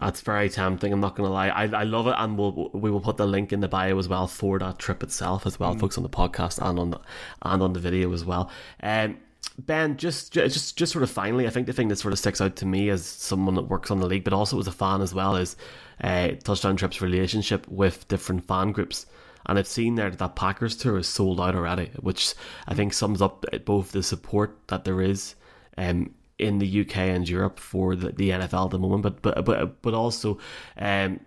That's 0.00 0.22
very 0.22 0.48
tempting. 0.48 0.92
I'm 0.92 1.00
not 1.00 1.16
going 1.16 1.28
to 1.28 1.32
lie. 1.32 1.48
I, 1.48 1.64
I 1.64 1.82
love 1.84 2.06
it, 2.06 2.14
and 2.16 2.38
we'll 2.38 2.70
we 2.72 2.90
will 2.90 3.00
put 3.00 3.18
the 3.18 3.26
link 3.26 3.52
in 3.52 3.60
the 3.60 3.68
bio 3.68 3.98
as 3.98 4.08
well 4.08 4.26
for 4.26 4.58
that 4.58 4.78
trip 4.78 5.02
itself 5.02 5.46
as 5.46 5.60
well, 5.60 5.74
mm. 5.74 5.80
folks 5.80 5.96
on 5.96 6.02
the 6.02 6.08
podcast 6.08 6.66
and 6.66 6.78
on 6.78 6.90
the 6.90 7.00
and 7.42 7.62
on 7.62 7.72
the 7.74 7.80
video 7.80 8.12
as 8.12 8.24
well. 8.24 8.50
Um, 8.82 9.18
Ben, 9.58 9.96
just 9.98 10.32
just 10.32 10.76
just 10.76 10.92
sort 10.92 11.02
of 11.02 11.10
finally, 11.10 11.46
I 11.46 11.50
think 11.50 11.66
the 11.66 11.72
thing 11.72 11.88
that 11.88 11.96
sort 11.96 12.12
of 12.12 12.18
sticks 12.18 12.40
out 12.40 12.56
to 12.56 12.66
me 12.66 12.88
as 12.88 13.04
someone 13.04 13.54
that 13.56 13.68
works 13.68 13.90
on 13.90 14.00
the 14.00 14.06
league, 14.06 14.24
but 14.24 14.32
also 14.32 14.58
as 14.58 14.66
a 14.66 14.72
fan 14.72 15.02
as 15.02 15.12
well, 15.12 15.36
is 15.36 15.56
uh, 16.02 16.28
Touchdown 16.42 16.76
Trip's 16.76 17.02
relationship 17.02 17.68
with 17.68 18.08
different 18.08 18.46
fan 18.46 18.72
groups. 18.72 19.06
And 19.46 19.58
I've 19.58 19.66
seen 19.66 19.96
there 19.96 20.08
that 20.08 20.20
that 20.20 20.36
Packers 20.36 20.76
tour 20.76 20.98
is 20.98 21.08
sold 21.08 21.40
out 21.40 21.54
already, 21.54 21.90
which 22.00 22.34
I 22.66 22.74
think 22.74 22.92
sums 22.92 23.20
up 23.20 23.44
both 23.64 23.92
the 23.92 24.02
support 24.02 24.56
that 24.68 24.84
there 24.84 25.02
is 25.02 25.34
um, 25.76 26.14
in 26.42 26.58
the 26.58 26.80
UK 26.80 26.96
and 26.96 27.28
Europe 27.28 27.58
for 27.58 27.94
the, 27.96 28.10
the 28.10 28.30
NFL 28.30 28.66
at 28.66 28.70
the 28.70 28.78
moment, 28.78 29.02
but 29.02 29.22
but 29.22 29.44
but 29.44 29.82
but 29.82 29.94
also 29.94 30.38
um, 30.78 31.20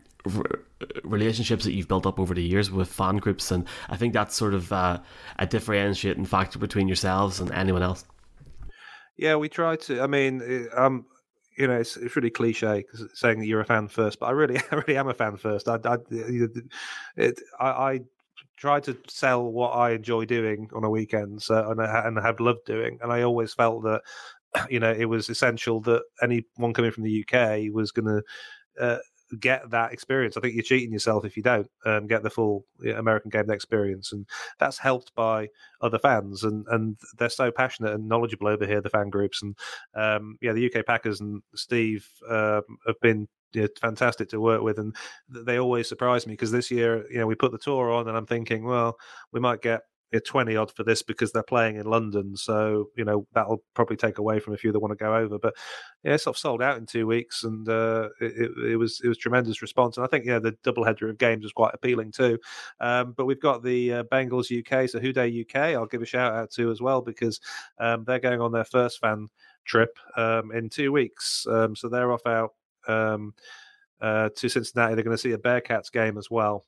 relationships 1.04 1.64
that 1.66 1.74
you've 1.74 1.88
built 1.88 2.06
up 2.06 2.20
over 2.20 2.34
the 2.34 2.44
years 2.44 2.72
with 2.72 2.90
fan 2.90 3.18
groups, 3.18 3.52
and 3.52 3.66
I 3.90 3.98
think 3.98 4.14
that's 4.14 4.36
sort 4.36 4.54
of 4.54 4.72
uh, 4.72 5.00
a 5.40 5.46
differentiating 5.46 6.26
factor 6.26 6.60
between 6.60 6.88
yourselves 6.88 7.40
and 7.40 7.52
anyone 7.52 7.84
else. 7.84 8.06
Yeah, 9.18 9.36
we 9.36 9.50
try 9.50 9.78
to. 9.78 10.02
I 10.02 10.08
mean, 10.08 10.68
um, 10.76 11.06
you 11.58 11.68
know, 11.68 11.80
it's, 11.80 11.96
it's 11.98 12.16
really 12.16 12.30
cliche 12.30 12.84
saying 13.14 13.40
that 13.40 13.46
you're 13.46 13.62
a 13.62 13.66
fan 13.66 13.88
first, 13.88 14.20
but 14.20 14.28
I 14.28 14.32
really, 14.32 14.58
I 14.72 14.76
really 14.76 14.98
am 14.98 15.08
a 15.08 15.14
fan 15.14 15.38
first. 15.38 15.68
I, 15.68 15.80
I, 15.86 15.98
it, 17.18 17.42
I, 17.60 17.68
I 17.68 18.00
try 18.58 18.80
to 18.82 18.98
sell 19.08 19.44
what 19.44 19.72
I 19.72 19.92
enjoy 19.92 20.26
doing 20.26 20.70
on 20.74 20.84
a 20.84 20.90
weekend, 20.90 21.42
so 21.42 21.72
and 21.72 21.82
I, 21.82 22.08
and 22.08 22.18
have 22.18 22.40
loved 22.40 22.66
doing, 22.66 23.00
and 23.02 23.12
I 23.12 23.22
always 23.22 23.54
felt 23.54 23.84
that 23.84 24.02
you 24.70 24.80
know 24.80 24.92
it 24.92 25.06
was 25.06 25.30
essential 25.30 25.82
that 25.82 26.04
anyone 26.22 26.74
coming 26.74 26.92
from 26.92 27.04
the 27.04 27.26
UK 27.28 27.74
was 27.74 27.92
going 27.92 28.08
to 28.08 28.24
uh, 28.84 29.00
get 29.40 29.70
that 29.72 29.92
experience. 29.92 30.38
I 30.38 30.42
think 30.42 30.54
you're 30.54 30.64
cheating 30.64 30.94
yourself 30.94 31.26
if 31.26 31.36
you 31.36 31.44
don't 31.44 31.70
um, 31.86 32.08
get 32.08 32.24
the 32.24 32.30
full 32.30 32.66
American 32.96 33.30
game 33.30 33.50
experience, 33.50 34.12
and 34.12 34.26
that's 34.60 34.78
helped 34.78 35.14
by 35.16 35.48
other 35.82 36.00
fans, 36.00 36.44
and 36.44 36.66
and 36.70 36.98
they're 37.18 37.30
so 37.30 37.52
passionate 37.52 37.94
and 37.94 38.08
knowledgeable 38.08 38.48
over 38.48 38.66
here, 38.66 38.82
the 38.82 38.90
fan 38.90 39.10
groups, 39.10 39.42
and 39.42 39.58
um, 39.96 40.38
yeah, 40.42 40.54
the 40.54 40.74
UK 40.74 40.86
Packers 40.86 41.22
and 41.22 41.42
Steve 41.56 42.08
um, 42.30 42.64
have 42.86 43.00
been 43.02 43.28
fantastic 43.80 44.30
to 44.30 44.40
work 44.42 44.62
with, 44.62 44.80
and 44.80 44.96
they 45.30 45.60
always 45.60 45.88
surprise 45.88 46.28
me 46.28 46.34
because 46.34 46.52
this 46.52 46.70
year, 46.70 47.06
you 47.10 47.18
know, 47.18 47.28
we 47.28 47.36
put 47.36 47.52
the 47.52 47.58
tour 47.58 47.92
on, 47.92 48.08
and 48.08 48.18
I'm 48.18 48.26
thinking, 48.26 48.66
well, 48.66 48.98
we 49.32 49.40
might 49.40 49.62
get 49.62 49.82
20 50.26 50.56
odd 50.56 50.72
for 50.72 50.84
this 50.84 51.02
because 51.02 51.32
they're 51.32 51.44
playing 51.44 51.78
in 51.78 51.86
London. 51.86 52.36
So, 52.36 52.90
you 52.96 53.04
know, 53.04 53.28
that'll 53.34 53.64
probably 53.74 53.98
take 53.98 54.18
away 54.18 54.40
from 54.40 54.54
a 54.54 54.58
few 54.58 54.72
that 54.72 54.80
want 54.80 54.92
to 54.92 55.04
go 55.04 55.16
over. 55.16 55.38
But 55.38 55.56
yeah, 56.04 56.14
it's 56.14 56.24
sort 56.24 56.36
of 56.36 56.40
sold 56.40 56.62
out 56.62 56.78
in 56.78 56.86
two 56.86 57.08
weeks 57.08 57.44
and 57.44 57.68
uh, 57.68 58.10
it, 58.22 58.52
it, 58.72 58.78
was 58.78 59.02
it 59.04 59.08
was 59.08 59.18
tremendous 59.18 59.62
response. 59.62 59.98
And 59.98 60.06
I 60.06 60.08
think, 60.08 60.26
yeah, 60.26 60.40
the 60.40 60.56
double 60.64 60.84
header 60.84 61.10
of 61.10 61.18
games 61.18 61.44
was 61.44 61.52
quite 61.52 61.74
appealing 61.74 62.12
too. 62.12 62.38
Um, 62.80 63.14
but 63.18 63.26
we've 63.26 63.42
got 63.42 63.64
the 63.64 63.94
uh, 63.94 64.04
Bengals 64.04 64.52
UK, 64.52 64.90
so 64.90 65.00
Who 65.00 65.12
Dey 65.12 65.42
UK, 65.42 65.76
I'll 65.76 65.86
give 65.86 66.02
a 66.02 66.06
shout 66.06 66.34
out 66.34 66.52
to 66.52 66.72
as 66.72 66.82
well 66.82 67.02
because 67.02 67.40
um, 67.80 68.04
they're 68.06 68.20
going 68.20 68.42
on 68.42 68.52
their 68.52 68.66
first 68.66 69.00
fan 69.00 69.30
trip 69.66 69.98
um, 70.16 70.52
in 70.52 70.70
two 70.70 70.92
weeks. 70.92 71.46
Um, 71.50 71.76
so 71.76 71.90
they're 71.90 72.12
off 72.12 72.26
out 72.26 72.54
um, 72.88 73.34
uh, 74.02 74.30
to 74.36 74.50
Cincinnati. 74.50 74.96
They're 74.96 75.04
going 75.04 75.18
to 75.18 75.22
see 75.22 75.32
a 75.32 75.38
Bearcats 75.38 75.92
game 75.92 76.18
as 76.18 76.30
well. 76.30 76.66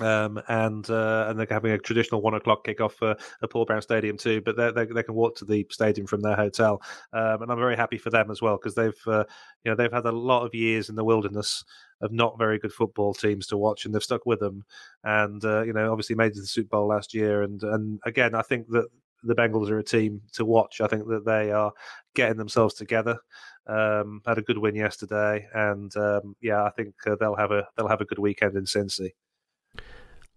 Um, 0.00 0.42
and 0.48 0.88
uh, 0.90 1.26
and 1.28 1.38
they're 1.38 1.46
having 1.48 1.72
a 1.72 1.78
traditional 1.78 2.20
one 2.20 2.34
o'clock 2.34 2.66
kickoff 2.66 2.92
for 2.92 3.16
at 3.42 3.50
Paul 3.50 3.64
Brown 3.64 3.80
Stadium 3.80 4.18
too. 4.18 4.42
But 4.42 4.56
they 4.56 4.84
they 4.84 5.02
can 5.02 5.14
walk 5.14 5.36
to 5.36 5.46
the 5.46 5.66
stadium 5.70 6.06
from 6.06 6.20
their 6.20 6.36
hotel, 6.36 6.82
um, 7.14 7.40
and 7.40 7.50
I'm 7.50 7.58
very 7.58 7.76
happy 7.76 7.96
for 7.96 8.10
them 8.10 8.30
as 8.30 8.42
well 8.42 8.56
because 8.56 8.74
they've 8.74 9.00
uh, 9.06 9.24
you 9.64 9.70
know 9.70 9.74
they've 9.74 9.92
had 9.92 10.04
a 10.04 10.12
lot 10.12 10.44
of 10.44 10.54
years 10.54 10.90
in 10.90 10.96
the 10.96 11.04
wilderness 11.04 11.64
of 12.02 12.12
not 12.12 12.38
very 12.38 12.58
good 12.58 12.74
football 12.74 13.14
teams 13.14 13.46
to 13.46 13.56
watch, 13.56 13.86
and 13.86 13.94
they've 13.94 14.02
stuck 14.02 14.26
with 14.26 14.40
them. 14.40 14.64
And 15.02 15.42
uh, 15.44 15.62
you 15.62 15.72
know 15.72 15.90
obviously 15.90 16.14
made 16.14 16.32
it 16.32 16.34
to 16.34 16.40
the 16.42 16.46
Super 16.46 16.68
Bowl 16.68 16.88
last 16.88 17.14
year, 17.14 17.42
and 17.42 17.62
and 17.62 17.98
again 18.04 18.34
I 18.34 18.42
think 18.42 18.68
that 18.72 18.88
the 19.22 19.34
Bengals 19.34 19.70
are 19.70 19.78
a 19.78 19.84
team 19.84 20.20
to 20.34 20.44
watch. 20.44 20.82
I 20.82 20.88
think 20.88 21.08
that 21.08 21.24
they 21.24 21.50
are 21.52 21.72
getting 22.14 22.36
themselves 22.36 22.74
together. 22.74 23.18
Um, 23.66 24.20
had 24.26 24.38
a 24.38 24.42
good 24.42 24.58
win 24.58 24.74
yesterday, 24.74 25.48
and 25.54 25.94
um, 25.96 26.36
yeah, 26.42 26.64
I 26.64 26.70
think 26.70 26.94
uh, 27.06 27.16
they'll 27.18 27.34
have 27.34 27.50
a 27.50 27.66
they'll 27.76 27.88
have 27.88 28.02
a 28.02 28.04
good 28.04 28.18
weekend 28.18 28.56
in 28.56 28.64
Cincy. 28.64 29.12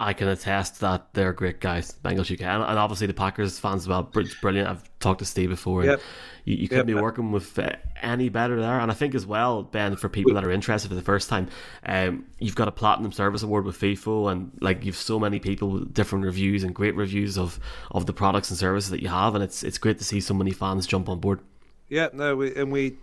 I 0.01 0.13
can 0.13 0.29
attest 0.29 0.79
that 0.79 1.13
they're 1.13 1.33
great 1.33 1.59
guys, 1.59 1.93
Bengals 2.03 2.31
UK, 2.31 2.41
and, 2.41 2.63
and 2.63 2.79
obviously 2.79 3.05
the 3.07 3.13
Packers 3.13 3.59
fans 3.59 3.83
as 3.83 3.87
well. 3.89 4.09
It's 4.15 4.33
Brilliant. 4.35 4.69
I've 4.69 4.99
talked 4.99 5.19
to 5.19 5.25
Steve 5.25 5.49
before. 5.49 5.83
Yep. 5.83 6.01
You, 6.45 6.55
you 6.55 6.67
couldn't 6.69 6.87
yep. 6.87 6.95
be 6.95 7.01
working 7.01 7.33
with 7.33 7.59
uh, 7.59 7.71
any 8.01 8.29
better 8.29 8.61
there. 8.61 8.79
And 8.79 8.89
I 8.89 8.93
think 8.93 9.13
as 9.13 9.25
well, 9.25 9.63
Ben, 9.63 9.97
for 9.97 10.07
people 10.07 10.33
that 10.35 10.45
are 10.45 10.51
interested 10.51 10.87
for 10.87 10.95
the 10.95 11.01
first 11.01 11.27
time, 11.27 11.49
um, 11.85 12.25
you've 12.39 12.55
got 12.55 12.69
a 12.69 12.71
platinum 12.71 13.11
service 13.11 13.43
award 13.43 13.65
with 13.65 13.77
Feefo, 13.77 14.31
and 14.31 14.51
like 14.61 14.85
you've 14.85 14.95
so 14.95 15.19
many 15.19 15.37
people 15.37 15.69
with 15.71 15.93
different 15.93 16.23
reviews 16.23 16.63
and 16.63 16.73
great 16.73 16.95
reviews 16.95 17.37
of 17.37 17.59
of 17.91 18.05
the 18.05 18.13
products 18.13 18.49
and 18.49 18.57
services 18.57 18.91
that 18.91 19.01
you 19.01 19.09
have, 19.09 19.35
and 19.35 19.43
it's 19.43 19.63
it's 19.63 19.77
great 19.77 19.97
to 19.97 20.05
see 20.05 20.21
so 20.21 20.33
many 20.33 20.51
fans 20.51 20.87
jump 20.87 21.09
on 21.09 21.19
board. 21.19 21.41
Yeah, 21.89 22.07
no, 22.13 22.37
we, 22.37 22.55
and 22.55 22.71
we 22.71 22.95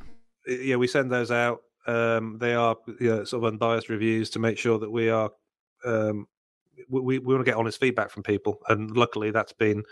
yeah 0.47 0.76
we 0.76 0.86
send 0.86 1.12
those 1.12 1.30
out. 1.30 1.61
Um, 1.86 2.38
they 2.38 2.55
are 2.55 2.76
you 3.01 3.09
know, 3.09 3.24
sort 3.24 3.44
of 3.44 3.53
unbiased 3.53 3.90
reviews 3.90 4.30
to 4.30 4.38
make 4.38 4.57
sure 4.57 4.78
that 4.78 4.90
we 4.90 5.11
are 5.11 5.30
um, 5.84 6.26
we, 6.89 7.18
we 7.18 7.35
want 7.35 7.45
to 7.45 7.51
get 7.51 7.59
honest 7.59 7.81
feedback 7.81 8.11
from 8.11 8.22
people, 8.22 8.61
and 8.68 8.97
luckily 8.97 9.31
that's 9.31 9.53
been 9.53 9.83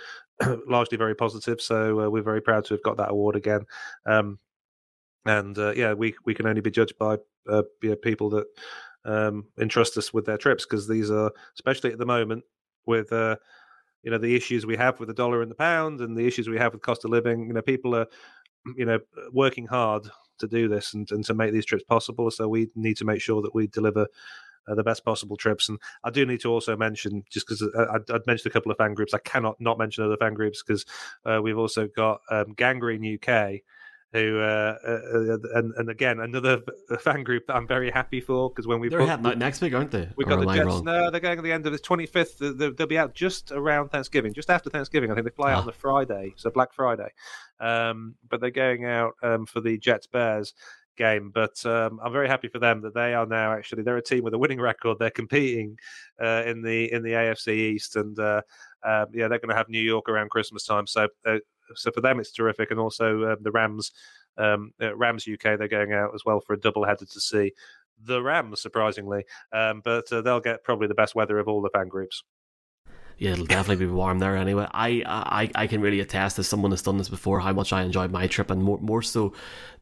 largely 0.66 0.98
very 0.98 1.14
positive. 1.14 1.60
So 1.60 2.00
uh, 2.00 2.10
we're 2.10 2.22
very 2.22 2.42
proud 2.42 2.64
to 2.66 2.74
have 2.74 2.82
got 2.82 2.96
that 2.98 3.10
award 3.10 3.36
again. 3.36 3.62
Um, 4.06 4.38
and 5.26 5.56
uh, 5.58 5.72
yeah, 5.74 5.92
we 5.94 6.14
we 6.24 6.34
can 6.34 6.46
only 6.46 6.60
be 6.60 6.70
judged 6.70 6.98
by 6.98 7.18
uh, 7.48 7.62
people 8.02 8.30
that 8.30 8.46
um, 9.04 9.46
entrust 9.58 9.96
us 9.96 10.12
with 10.12 10.26
their 10.26 10.38
trips 10.38 10.64
because 10.64 10.88
these 10.88 11.10
are, 11.10 11.30
especially 11.54 11.92
at 11.92 11.98
the 11.98 12.06
moment, 12.06 12.44
with 12.86 13.12
uh, 13.12 13.36
you 14.02 14.10
know 14.10 14.18
the 14.18 14.34
issues 14.34 14.66
we 14.66 14.76
have 14.76 15.00
with 15.00 15.08
the 15.08 15.14
dollar 15.14 15.42
and 15.42 15.50
the 15.50 15.56
pound, 15.56 16.00
and 16.00 16.16
the 16.16 16.26
issues 16.26 16.48
we 16.48 16.58
have 16.58 16.72
with 16.72 16.82
cost 16.82 17.04
of 17.04 17.10
living. 17.10 17.46
You 17.46 17.54
know, 17.54 17.62
people 17.62 17.94
are 17.94 18.06
you 18.76 18.84
know 18.84 18.98
working 19.32 19.66
hard 19.66 20.08
to 20.38 20.48
do 20.48 20.68
this 20.68 20.94
and, 20.94 21.10
and 21.12 21.24
to 21.24 21.34
make 21.34 21.52
these 21.52 21.64
trips 21.64 21.84
possible. 21.84 22.30
So 22.30 22.48
we 22.48 22.68
need 22.74 22.96
to 22.98 23.04
make 23.04 23.20
sure 23.20 23.40
that 23.42 23.54
we 23.54 23.68
deliver 23.68 24.06
uh, 24.68 24.74
the 24.74 24.82
best 24.82 25.04
possible 25.04 25.36
trips. 25.36 25.68
And 25.68 25.78
I 26.02 26.10
do 26.10 26.26
need 26.26 26.40
to 26.40 26.50
also 26.50 26.76
mention, 26.76 27.24
just 27.30 27.46
because 27.46 27.62
uh, 27.62 27.86
I, 27.90 28.12
would 28.12 28.26
mentioned 28.26 28.50
a 28.50 28.52
couple 28.52 28.72
of 28.72 28.78
fan 28.78 28.94
groups, 28.94 29.14
I 29.14 29.18
cannot 29.18 29.60
not 29.60 29.78
mention 29.78 30.04
other 30.04 30.16
fan 30.16 30.34
groups 30.34 30.62
because 30.62 30.84
uh, 31.24 31.40
we've 31.42 31.58
also 31.58 31.88
got 31.88 32.20
um, 32.30 32.52
Gang 32.54 32.78
Green 32.78 33.18
UK. 33.18 33.60
Who 34.12 34.38
uh, 34.38 34.76
uh, 34.86 35.38
and 35.54 35.74
and 35.76 35.90
again 35.90 36.20
another 36.20 36.60
fan 37.00 37.24
group 37.24 37.48
that 37.48 37.56
I'm 37.56 37.66
very 37.66 37.90
happy 37.90 38.20
for 38.20 38.48
because 38.48 38.64
when 38.64 38.78
we 38.78 38.88
they're 38.88 39.04
heading 39.04 39.40
next 39.40 39.60
week, 39.60 39.74
aren't 39.74 39.90
they? 39.90 40.08
We've 40.16 40.28
got 40.28 40.38
the 40.38 40.54
Jets. 40.54 40.66
Wrong? 40.66 40.84
No, 40.84 41.10
they're 41.10 41.18
going 41.18 41.38
at 41.38 41.42
the 41.42 41.50
end 41.50 41.66
of 41.66 41.72
the 41.72 41.80
25th. 41.80 42.56
They'll, 42.56 42.72
they'll, 42.72 42.86
be 42.86 42.96
out 42.96 43.12
just 43.12 43.50
around 43.50 43.88
Thanksgiving, 43.88 44.32
just 44.32 44.50
after 44.50 44.70
Thanksgiving. 44.70 45.10
I 45.10 45.14
think 45.14 45.24
they 45.26 45.34
fly 45.34 45.50
ah. 45.50 45.56
out 45.56 45.60
on 45.62 45.66
the 45.66 45.72
Friday, 45.72 46.32
so 46.36 46.48
Black 46.50 46.72
Friday. 46.72 47.08
Um, 47.58 48.14
but 48.30 48.40
they're 48.40 48.52
going 48.52 48.84
out 48.84 49.14
um, 49.20 49.46
for 49.46 49.60
the 49.60 49.78
Jets 49.78 50.06
Bears 50.06 50.54
game. 50.96 51.30
But 51.34 51.64
um, 51.66 52.00
I'm 52.02 52.12
very 52.12 52.28
happy 52.28 52.48
for 52.48 52.58
them 52.58 52.80
that 52.82 52.94
they 52.94 53.14
are 53.14 53.26
now 53.26 53.52
actually 53.52 53.82
they're 53.82 53.96
a 53.96 54.02
team 54.02 54.24
with 54.24 54.34
a 54.34 54.38
winning 54.38 54.60
record. 54.60 54.98
They're 54.98 55.10
competing 55.10 55.78
uh, 56.22 56.42
in 56.46 56.62
the 56.62 56.92
in 56.92 57.02
the 57.02 57.12
AFC 57.12 57.48
East, 57.48 57.96
and 57.96 58.18
uh, 58.18 58.42
um, 58.84 59.06
yeah, 59.12 59.28
they're 59.28 59.38
going 59.38 59.50
to 59.50 59.56
have 59.56 59.68
New 59.68 59.80
York 59.80 60.08
around 60.08 60.30
Christmas 60.30 60.64
time. 60.64 60.86
So 60.86 61.08
uh, 61.26 61.38
so 61.74 61.90
for 61.90 62.00
them, 62.00 62.20
it's 62.20 62.32
terrific. 62.32 62.70
And 62.70 62.80
also 62.80 63.32
um, 63.32 63.36
the 63.40 63.50
Rams, 63.50 63.92
um, 64.38 64.72
uh, 64.80 64.94
Rams 64.96 65.26
UK, 65.26 65.58
they're 65.58 65.68
going 65.68 65.92
out 65.92 66.14
as 66.14 66.24
well 66.24 66.40
for 66.40 66.52
a 66.52 66.60
double 66.60 66.84
header 66.84 67.06
to 67.06 67.20
see 67.20 67.52
the 68.02 68.22
Rams, 68.22 68.60
surprisingly. 68.60 69.24
Um, 69.52 69.80
but 69.84 70.12
uh, 70.12 70.20
they'll 70.20 70.40
get 70.40 70.64
probably 70.64 70.88
the 70.88 70.94
best 70.94 71.14
weather 71.14 71.38
of 71.38 71.48
all 71.48 71.62
the 71.62 71.70
fan 71.70 71.88
groups 71.88 72.22
yeah, 73.18 73.32
it'll 73.32 73.46
definitely 73.46 73.86
be 73.86 73.92
warm 73.92 74.18
there 74.18 74.36
anyway. 74.36 74.66
I, 74.72 75.02
I 75.06 75.50
I 75.54 75.66
can 75.66 75.80
really 75.80 76.00
attest 76.00 76.38
as 76.38 76.48
someone 76.48 76.70
has 76.72 76.82
done 76.82 76.98
this 76.98 77.08
before 77.08 77.40
how 77.40 77.52
much 77.52 77.72
I 77.72 77.82
enjoyed 77.82 78.10
my 78.10 78.26
trip 78.26 78.50
and 78.50 78.62
more 78.62 78.78
more 78.78 79.02
so 79.02 79.32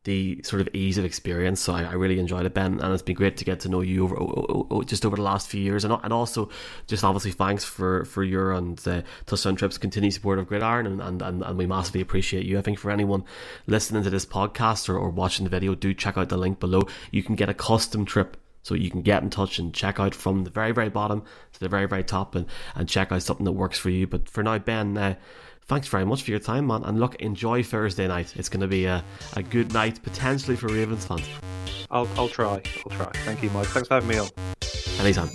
the 0.04 0.40
sort 0.42 0.60
of 0.60 0.68
ease 0.74 0.98
of 0.98 1.04
experience. 1.04 1.60
So 1.60 1.74
I, 1.74 1.82
I 1.82 1.92
really 1.92 2.18
enjoyed 2.18 2.44
it, 2.44 2.54
Ben, 2.54 2.80
and 2.80 2.92
it's 2.92 3.02
been 3.02 3.14
great 3.14 3.36
to 3.36 3.44
get 3.44 3.60
to 3.60 3.68
know 3.68 3.82
you 3.82 4.04
over 4.04 4.84
just 4.84 5.06
over 5.06 5.16
the 5.16 5.22
last 5.22 5.48
few 5.48 5.60
years, 5.60 5.84
and 5.84 5.96
and 6.02 6.12
also 6.12 6.50
just 6.86 7.04
obviously 7.04 7.30
thanks 7.30 7.64
for 7.64 8.04
for 8.04 8.22
your 8.22 8.52
and 8.52 8.80
uh, 8.86 9.02
Touchdown 9.26 9.56
Trips 9.56 9.78
continued 9.78 10.12
support 10.12 10.38
of 10.38 10.48
Gridiron, 10.48 10.86
and, 10.86 11.00
and 11.00 11.22
and 11.22 11.42
and 11.42 11.58
we 11.58 11.66
massively 11.66 12.00
appreciate 12.00 12.44
you. 12.44 12.58
I 12.58 12.62
think 12.62 12.78
for 12.78 12.90
anyone 12.90 13.24
listening 13.66 14.02
to 14.02 14.10
this 14.10 14.26
podcast 14.26 14.88
or, 14.88 14.98
or 14.98 15.10
watching 15.10 15.44
the 15.44 15.50
video, 15.50 15.74
do 15.74 15.94
check 15.94 16.18
out 16.18 16.28
the 16.28 16.36
link 16.36 16.58
below. 16.60 16.82
You 17.10 17.22
can 17.22 17.36
get 17.36 17.48
a 17.48 17.54
custom 17.54 18.04
trip 18.04 18.36
so 18.62 18.74
you 18.74 18.90
can 18.90 19.02
get 19.02 19.22
in 19.22 19.30
touch 19.30 19.58
and 19.58 19.74
check 19.74 19.98
out 20.00 20.14
from 20.14 20.44
the 20.44 20.50
very, 20.50 20.72
very 20.72 20.88
bottom 20.88 21.22
to 21.52 21.60
the 21.60 21.68
very, 21.68 21.86
very 21.86 22.04
top 22.04 22.34
and, 22.34 22.46
and 22.74 22.88
check 22.88 23.12
out 23.12 23.22
something 23.22 23.44
that 23.44 23.52
works 23.52 23.78
for 23.78 23.90
you. 23.90 24.06
But 24.06 24.28
for 24.28 24.42
now, 24.42 24.58
Ben, 24.58 24.96
uh, 24.96 25.14
thanks 25.62 25.88
very 25.88 26.04
much 26.04 26.22
for 26.22 26.30
your 26.30 26.40
time, 26.40 26.66
man. 26.66 26.84
And 26.84 27.00
look, 27.00 27.16
enjoy 27.16 27.62
Thursday 27.62 28.06
night. 28.08 28.34
It's 28.36 28.48
going 28.48 28.60
to 28.60 28.68
be 28.68 28.84
a, 28.86 29.04
a 29.34 29.42
good 29.42 29.72
night, 29.72 30.02
potentially 30.02 30.56
for 30.56 30.68
Ravens 30.68 31.04
fans. 31.04 31.28
I'll, 31.90 32.08
I'll 32.16 32.28
try. 32.28 32.62
I'll 32.84 32.96
try. 32.96 33.10
Thank 33.24 33.42
you, 33.42 33.50
Mike. 33.50 33.66
Thanks 33.66 33.88
for 33.88 33.94
having 33.94 34.08
me 34.08 34.18
on. 34.18 34.28
Anytime. 35.00 35.30